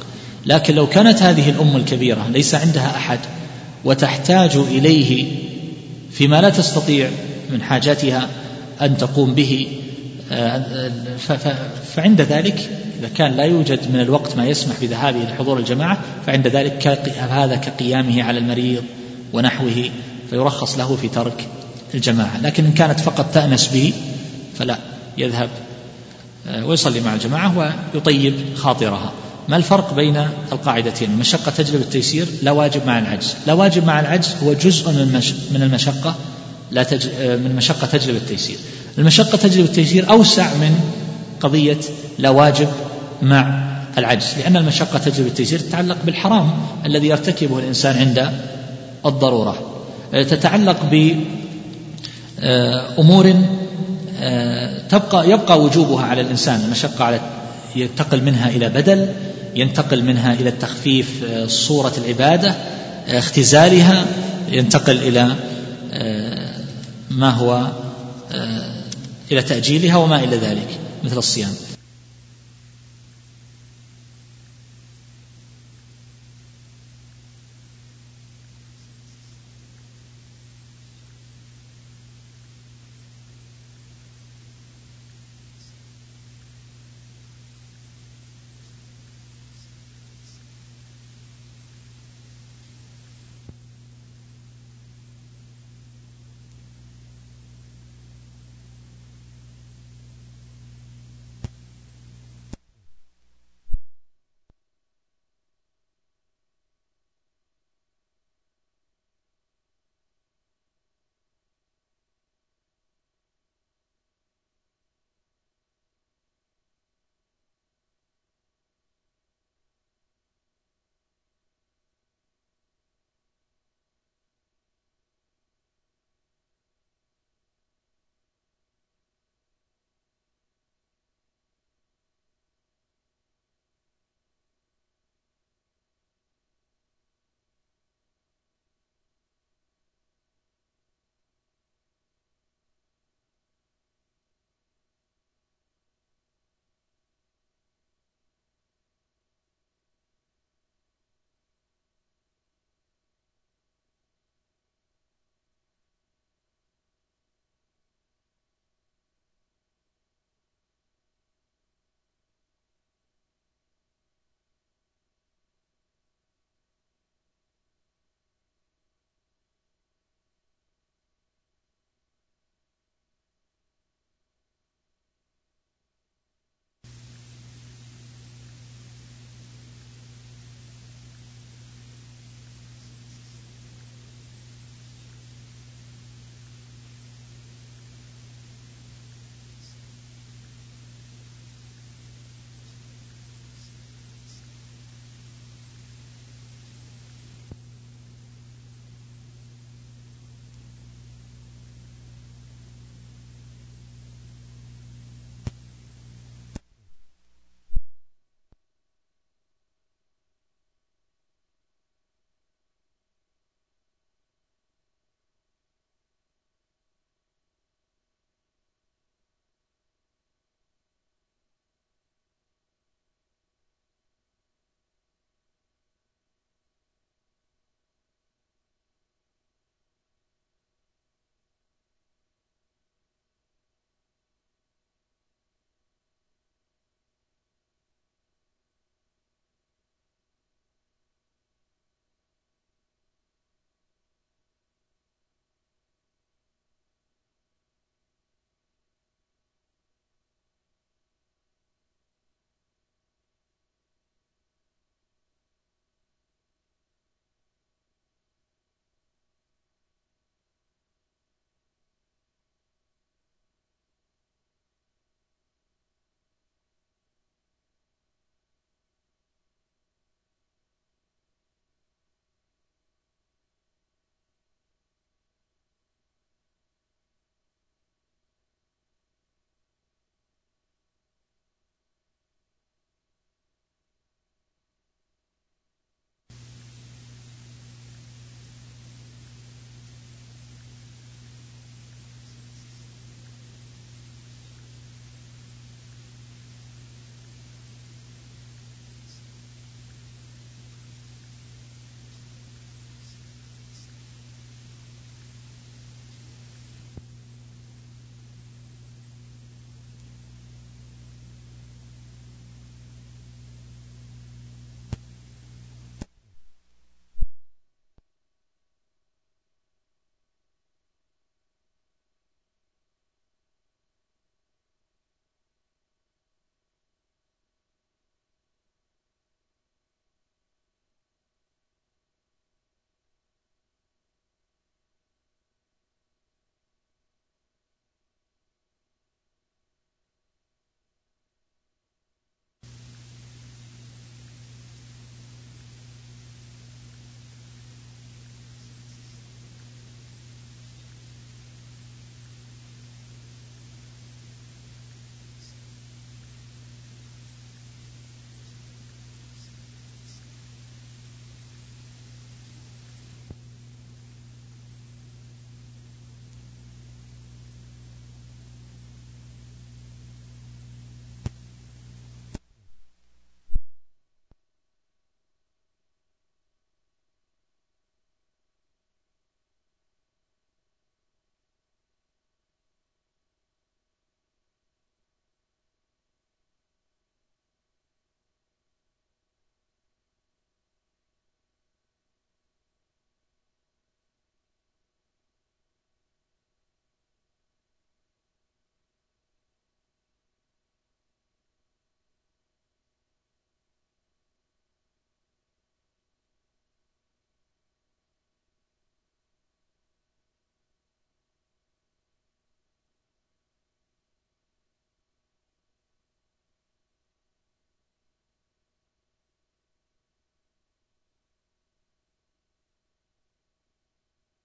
لكن 0.46 0.76
لو 0.76 0.88
كانت 0.88 1.22
هذه 1.22 1.50
الأم 1.50 1.76
الكبيرة 1.76 2.28
ليس 2.28 2.56
عندها 2.56 2.96
أحد 2.96 3.20
وتحتاج 3.86 4.56
إليه 4.58 5.49
فيما 6.12 6.42
لا 6.42 6.50
تستطيع 6.50 7.10
من 7.52 7.62
حاجاتها 7.62 8.28
أن 8.82 8.98
تقوم 8.98 9.36
به. 9.36 9.68
آه، 10.32 10.92
فعند 11.96 12.22
ذلك 12.22 12.70
إذا 13.00 13.10
كان 13.16 13.32
لا 13.32 13.44
يوجد 13.44 13.80
من 13.94 14.00
الوقت 14.00 14.38
ما 14.38 14.46
يسمح 14.46 14.76
بذهابه 14.82 15.20
لحضور 15.20 15.58
الجماعة 15.58 15.98
فعند 16.26 16.48
ذلك 16.48 16.88
هذا 17.18 17.56
كقيامه 17.56 18.24
على 18.24 18.40
المريض 18.40 18.84
ونحوه 19.34 19.90
فيرخص 20.30 20.78
له 20.78 20.96
في 20.96 21.08
ترك 21.08 21.48
الجماعة. 21.94 22.42
لكن 22.42 22.66
إن 22.66 22.72
كانت 22.72 23.00
فقط 23.00 23.34
تأنس 23.34 23.68
به 23.68 23.94
فلا 24.58 24.78
يذهب 25.18 25.50
آه، 26.48 26.66
ويصلي 26.66 27.02
مع 27.02 27.14
الجماعة 27.14 27.76
ويطيب 27.94 28.34
خاطرها. 28.56 29.14
ما 29.50 29.56
الفرق 29.58 29.94
بين 29.94 30.28
القاعدتين؟ 30.52 31.10
المشقة 31.12 31.52
تجلب 31.52 31.82
التيسير 31.82 32.28
لا 32.42 32.52
واجب 32.52 32.86
مع 32.88 33.00
العجز. 33.00 33.36
لا 33.48 33.54
واجب 33.54 33.86
مع 33.86 34.00
العجز 34.00 34.36
هو 34.44 34.54
جزء 34.54 34.92
من 35.52 35.62
المشقة 35.64 36.16
لا 36.72 36.84
تج... 36.84 37.08
آه، 37.20 37.36
من 37.36 37.46
المشقة 37.46 37.88
تجلب 37.88 38.16
التيسير. 38.16 38.58
المشقة 38.98 39.38
تجلب 39.38 39.66
التيسير 39.66 40.10
أوسع 40.10 40.54
من 40.54 40.80
قضية 41.42 41.78
لا 42.18 42.30
واجب 42.30 42.68
مع 43.22 43.70
العجز 43.98 44.26
لأن 44.40 44.58
المشقة 44.58 45.00
تجلب 45.00 45.28
التيسير 45.28 45.60
تتعلق 45.60 45.98
بالحرام 46.06 46.52
الذي 46.86 47.08
يرتكبه 47.08 47.60
الإنسان 47.60 47.98
عند 47.98 48.32
الضرورة. 49.06 49.82
آه، 50.14 50.24
تتعلق 50.24 50.78
بأمور 52.40 53.34
تبقى 54.90 55.30
يبقى 55.30 55.62
وجوبها 55.62 56.06
على 56.06 56.22
الإنسان 56.22 56.62
المشقة 56.66 57.06
على 57.06 57.20
ينتقل 57.76 58.24
منها 58.24 58.50
إلى 58.50 58.70
بدل. 58.70 59.08
ينتقل 59.56 60.04
منها 60.04 60.34
إلى 60.34 60.50
التخفيف 60.50 61.24
آه، 61.24 61.48
صورة 61.48 61.94
العبادة 61.98 62.50
آه، 62.50 63.20
اختزالها 63.20 64.06
ينتقل 64.50 64.98
إلى 64.98 65.36
آه، 65.92 66.50
ما 67.10 67.30
هو 67.30 67.68
إلى 69.32 69.42
تأجيلها 69.42 69.98
وما 69.98 70.24
إلى 70.24 70.38
ذلك 70.38 70.68
مثل 71.04 71.18
الصيام. 71.18 71.52